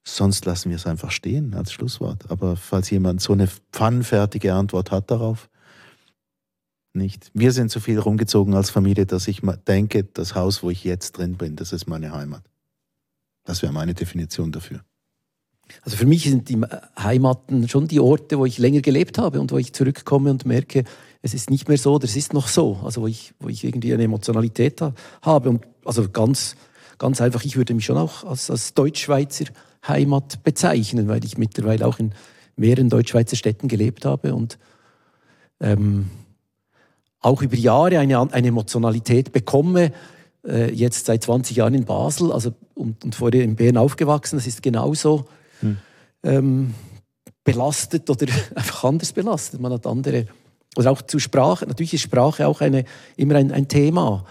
Sonst 0.05 0.45
lassen 0.45 0.69
wir 0.69 0.78
es 0.78 0.88
einfach 0.88 1.11
stehen 1.11 1.55
als 1.55 1.74
Schlusswort. 1.74 2.32
Aber 2.32 2.55
falls 2.55 2.89
jemand 2.89 3.19
so 3.19 3.34
eine 3.34 3.49
pfannenfertige 3.74 4.53
Antwort 4.53 4.91
hat 4.91 5.11
darauf, 5.11 5.49
nicht. 6.93 7.32
Wir 7.34 7.51
sind 7.51 7.69
so 7.69 7.82
viel 7.82 7.99
rumgezogen 7.99 8.53
als 8.53 8.69
Familie, 8.69 9.05
dass 9.05 9.28
ich 9.28 9.41
denke, 9.67 10.05
das 10.05 10.36
Haus, 10.36 10.63
wo 10.63 10.69
ich 10.69 10.86
jetzt 10.86 11.17
drin 11.17 11.36
bin, 11.36 11.57
das 11.57 11.74
ist 11.74 11.86
meine 11.86 12.13
Heimat. 12.13 12.49
Das 13.43 13.61
wäre 13.61 13.74
meine 13.74 13.93
Definition 13.93 14.53
dafür. 14.53 14.86
Also 15.84 15.97
für 15.97 16.05
mich 16.05 16.24
sind 16.24 16.49
die 16.49 16.61
Heimaten 16.97 17.68
schon 17.68 17.88
die 17.88 17.99
Orte, 17.99 18.38
wo 18.38 18.45
ich 18.45 18.57
länger 18.57 18.82
gelebt 18.82 19.18
habe 19.18 19.39
und 19.39 19.51
wo 19.51 19.57
ich 19.57 19.74
zurückkomme 19.74 20.32
und 20.32 20.45
merke, 20.45 20.84
es 21.22 21.34
ist 21.34 21.49
nicht 21.49 21.68
mehr 21.68 21.78
so 21.78 21.97
es 21.97 22.16
ist 22.16 22.34
noch 22.34 22.47
so. 22.47 22.80
Also 22.84 23.01
wo 23.01 23.07
ich, 23.07 23.34
wo 23.39 23.49
ich 23.49 23.64
irgendwie 23.64 23.93
eine 23.93 24.03
Emotionalität 24.03 24.82
habe. 25.22 25.49
Und 25.49 25.66
also 25.86 26.09
ganz, 26.09 26.55
ganz 26.97 27.22
einfach, 27.22 27.43
ich 27.43 27.55
würde 27.55 27.74
mich 27.74 27.86
schon 27.86 27.97
auch 27.97 28.24
als, 28.24 28.49
als 28.49 28.74
Deutschschweizer 28.74 29.45
Heimat 29.88 30.43
bezeichnen, 30.43 31.07
weil 31.07 31.26
ich 31.26 31.38
mittlerweile 31.38 31.86
auch 31.88 31.99
in 31.99 32.14
mehreren 32.55 32.89
Deutschschweizer 32.89 33.36
Städten 33.36 33.68
gelebt 33.68 34.05
habe 34.05 34.34
und 34.34 34.57
ähm, 35.59 36.09
auch 37.20 37.41
über 37.41 37.55
Jahre 37.55 37.99
eine, 37.99 38.34
eine 38.34 38.47
Emotionalität 38.47 39.32
bekomme. 39.32 39.91
Äh, 40.45 40.74
jetzt 40.74 41.05
seit 41.05 41.24
20 41.24 41.57
Jahren 41.57 41.74
in 41.74 41.86
Basel 41.86 42.32
also, 42.32 42.53
und, 42.76 43.03
und 43.03 43.16
vorher 43.16 43.43
in 43.43 43.55
Bern 43.55 43.78
aufgewachsen, 43.78 44.38
das 44.38 44.47
ist 44.47 44.61
genauso 44.61 45.26
hm. 45.64 45.78
ähm, 46.24 46.74
belastet 47.43 48.09
oder 48.09 48.28
einfach 48.55 48.84
anders 48.84 49.11
belastet. 49.11 49.59
Man 49.59 49.74
hat 49.74 49.88
andere, 49.88 50.28
oder 50.76 50.91
auch 50.91 51.01
zu 51.01 51.20
Sprache, 51.20 51.66
natürlich 51.66 51.93
ist 51.93 52.01
Sprache 52.01 52.47
auch 52.47 52.61
eine, 52.61 52.86
immer 53.16 53.36
ein, 53.36 53.51
ein 53.51 53.68
Thema, 53.68 54.26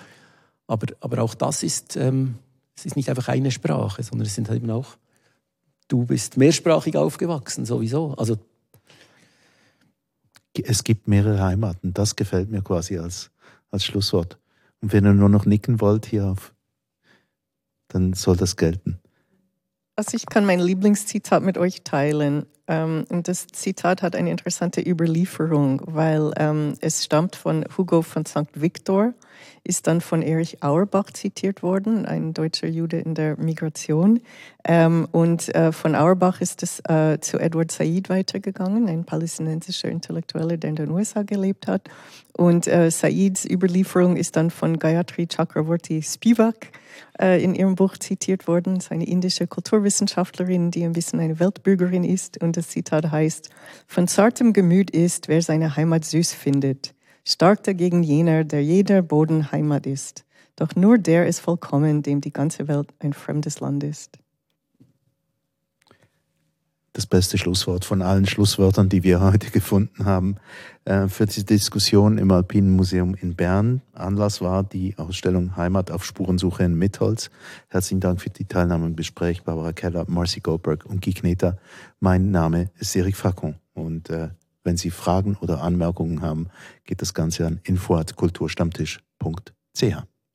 aber, 0.66 0.87
aber 1.01 1.22
auch 1.22 1.35
das 1.35 1.62
ist, 1.62 1.97
ähm, 1.97 2.37
es 2.74 2.87
ist 2.87 2.97
nicht 2.97 3.11
einfach 3.11 3.28
eine 3.28 3.51
Sprache, 3.51 4.03
sondern 4.03 4.26
es 4.26 4.35
sind 4.35 4.49
halt 4.49 4.62
eben 4.62 4.70
auch, 4.70 4.97
du 5.89 6.07
bist 6.07 6.37
mehrsprachig 6.37 6.97
aufgewachsen 6.97 7.66
sowieso. 7.66 8.14
Also 8.14 8.39
es 10.55 10.85
gibt 10.85 11.09
mehrere 11.09 11.43
Heimaten. 11.43 11.93
Das 11.95 12.16
gefällt 12.16 12.51
mir 12.51 12.62
quasi 12.62 12.99
als, 12.99 13.30
als 13.70 13.85
Schlusswort. 13.85 14.39
Und 14.80 14.93
wenn 14.93 15.05
ihr 15.05 15.14
nur 15.14 15.28
noch 15.28 15.47
nicken 15.47 15.80
wollt 15.80 16.07
hier 16.07 16.26
auf, 16.26 16.55
dann 17.89 18.14
soll 18.14 18.37
das 18.37 18.57
gelten. 18.57 19.01
Also 20.05 20.16
ich 20.16 20.26
kann 20.26 20.44
mein 20.44 20.59
Lieblingszitat 20.59 21.44
mit 21.44 21.59
euch 21.59 21.82
teilen. 21.84 22.46
Ähm, 22.68 23.04
und 23.08 23.28
das 23.28 23.48
Zitat 23.48 24.02
hat 24.02 24.14
eine 24.14 24.30
interessante 24.30 24.80
Überlieferung, 24.80 25.82
weil 25.86 26.32
ähm, 26.36 26.74
es 26.80 27.04
stammt 27.04 27.36
von 27.36 27.64
Hugo 27.76 28.02
von 28.02 28.24
St. 28.24 28.48
Victor, 28.54 29.14
ist 29.64 29.86
dann 29.86 30.00
von 30.00 30.22
Erich 30.22 30.62
Auerbach 30.62 31.10
zitiert 31.12 31.62
worden, 31.62 32.06
ein 32.06 32.34
deutscher 32.34 32.68
Jude 32.68 32.98
in 32.98 33.14
der 33.14 33.36
Migration. 33.36 34.20
Ähm, 34.64 35.08
und 35.10 35.54
äh, 35.54 35.72
von 35.72 35.94
Auerbach 35.94 36.40
ist 36.40 36.62
es 36.62 36.80
äh, 36.88 37.18
zu 37.20 37.38
Edward 37.38 37.72
Said 37.72 38.08
weitergegangen, 38.08 38.88
ein 38.88 39.04
palästinensischer 39.04 39.88
Intellektueller, 39.88 40.56
der 40.56 40.70
in 40.70 40.76
den 40.76 40.90
USA 40.90 41.22
gelebt 41.22 41.66
hat. 41.66 41.88
Und 42.36 42.66
äh, 42.66 42.90
Saids 42.90 43.44
Überlieferung 43.44 44.16
ist 44.16 44.36
dann 44.36 44.50
von 44.50 44.78
Gayatri 44.78 45.26
Chakravorty 45.26 46.02
Spivak 46.02 46.68
äh, 47.20 47.42
in 47.42 47.54
ihrem 47.54 47.74
Buch 47.74 47.96
zitiert 47.98 48.46
worden. 48.48 48.76
Das 48.76 48.84
ist 48.84 48.92
eine 48.92 49.06
indische 49.06 49.46
Kulturwissenschaftlerin, 49.46 50.70
die 50.70 50.84
ein 50.84 50.92
bisschen 50.92 51.20
eine 51.20 51.38
Weltbürgerin 51.38 52.04
ist. 52.04 52.42
Und 52.42 52.51
das 52.53 52.68
Zitat 52.68 53.11
heißt, 53.11 53.50
von 53.86 54.09
zartem 54.09 54.53
Gemüt 54.53 54.90
ist, 54.90 55.28
wer 55.28 55.42
seine 55.42 55.76
Heimat 55.76 56.05
süß 56.05 56.32
findet. 56.32 56.94
Stark 57.24 57.64
dagegen 57.64 58.03
jener, 58.03 58.44
der 58.44 58.62
jeder 58.62 59.03
Boden 59.03 59.50
Heimat 59.53 59.86
ist. 59.86 60.24
Doch 60.57 60.74
nur 60.76 60.98
der 60.98 61.26
ist 61.26 61.40
vollkommen, 61.40 62.03
dem 62.03 62.20
die 62.20 62.32
ganze 62.32 62.68
Welt 62.68 62.88
ein 63.00 63.12
fremdes 63.12 63.61
Land 63.61 63.84
ist 63.84 64.22
das 66.93 67.07
beste 67.07 67.38
Schlusswort 67.38 67.84
von 67.84 68.03
allen 68.03 68.26
Schlusswörtern, 68.26 68.88
die 68.88 69.03
wir 69.03 69.20
heute 69.20 69.51
gefunden 69.51 70.05
haben, 70.05 70.36
äh, 70.84 71.09
für 71.09 71.26
die 71.26 71.45
Diskussion 71.45 72.18
im 72.18 72.30
Alpinen 72.30 72.76
Museum 72.76 73.14
in 73.14 73.34
Bern. 73.34 73.82
Anlass 73.93 74.40
war 74.40 74.62
die 74.62 74.97
Ausstellung 74.99 75.57
Heimat 75.57 75.90
auf 75.90 76.05
Spurensuche 76.05 76.64
in 76.64 76.74
Mitholz. 76.74 77.30
Herzlichen 77.68 78.01
Dank 78.01 78.20
für 78.20 78.30
die 78.30 78.45
Teilnahme 78.45 78.86
im 78.86 78.97
Gespräch, 78.97 79.43
Barbara 79.43 79.72
Keller, 79.72 80.05
Marcy 80.09 80.40
Goldberg 80.40 80.84
und 80.84 81.03
Guy 81.03 81.14
Kneter. 81.14 81.57
Mein 82.01 82.30
Name 82.30 82.70
ist 82.78 82.95
Eric 82.95 83.16
Facon 83.16 83.57
und 83.74 84.11
äh, 84.11 84.28
wenn 84.64 84.76
Sie 84.76 84.90
Fragen 84.90 85.36
oder 85.40 85.62
Anmerkungen 85.62 86.22
haben, 86.22 86.49
geht 86.84 87.03
das 87.03 87.14
Ganze 87.14 87.47
an 87.47 87.61
info.kulturstammtisch.ch. 87.64 90.11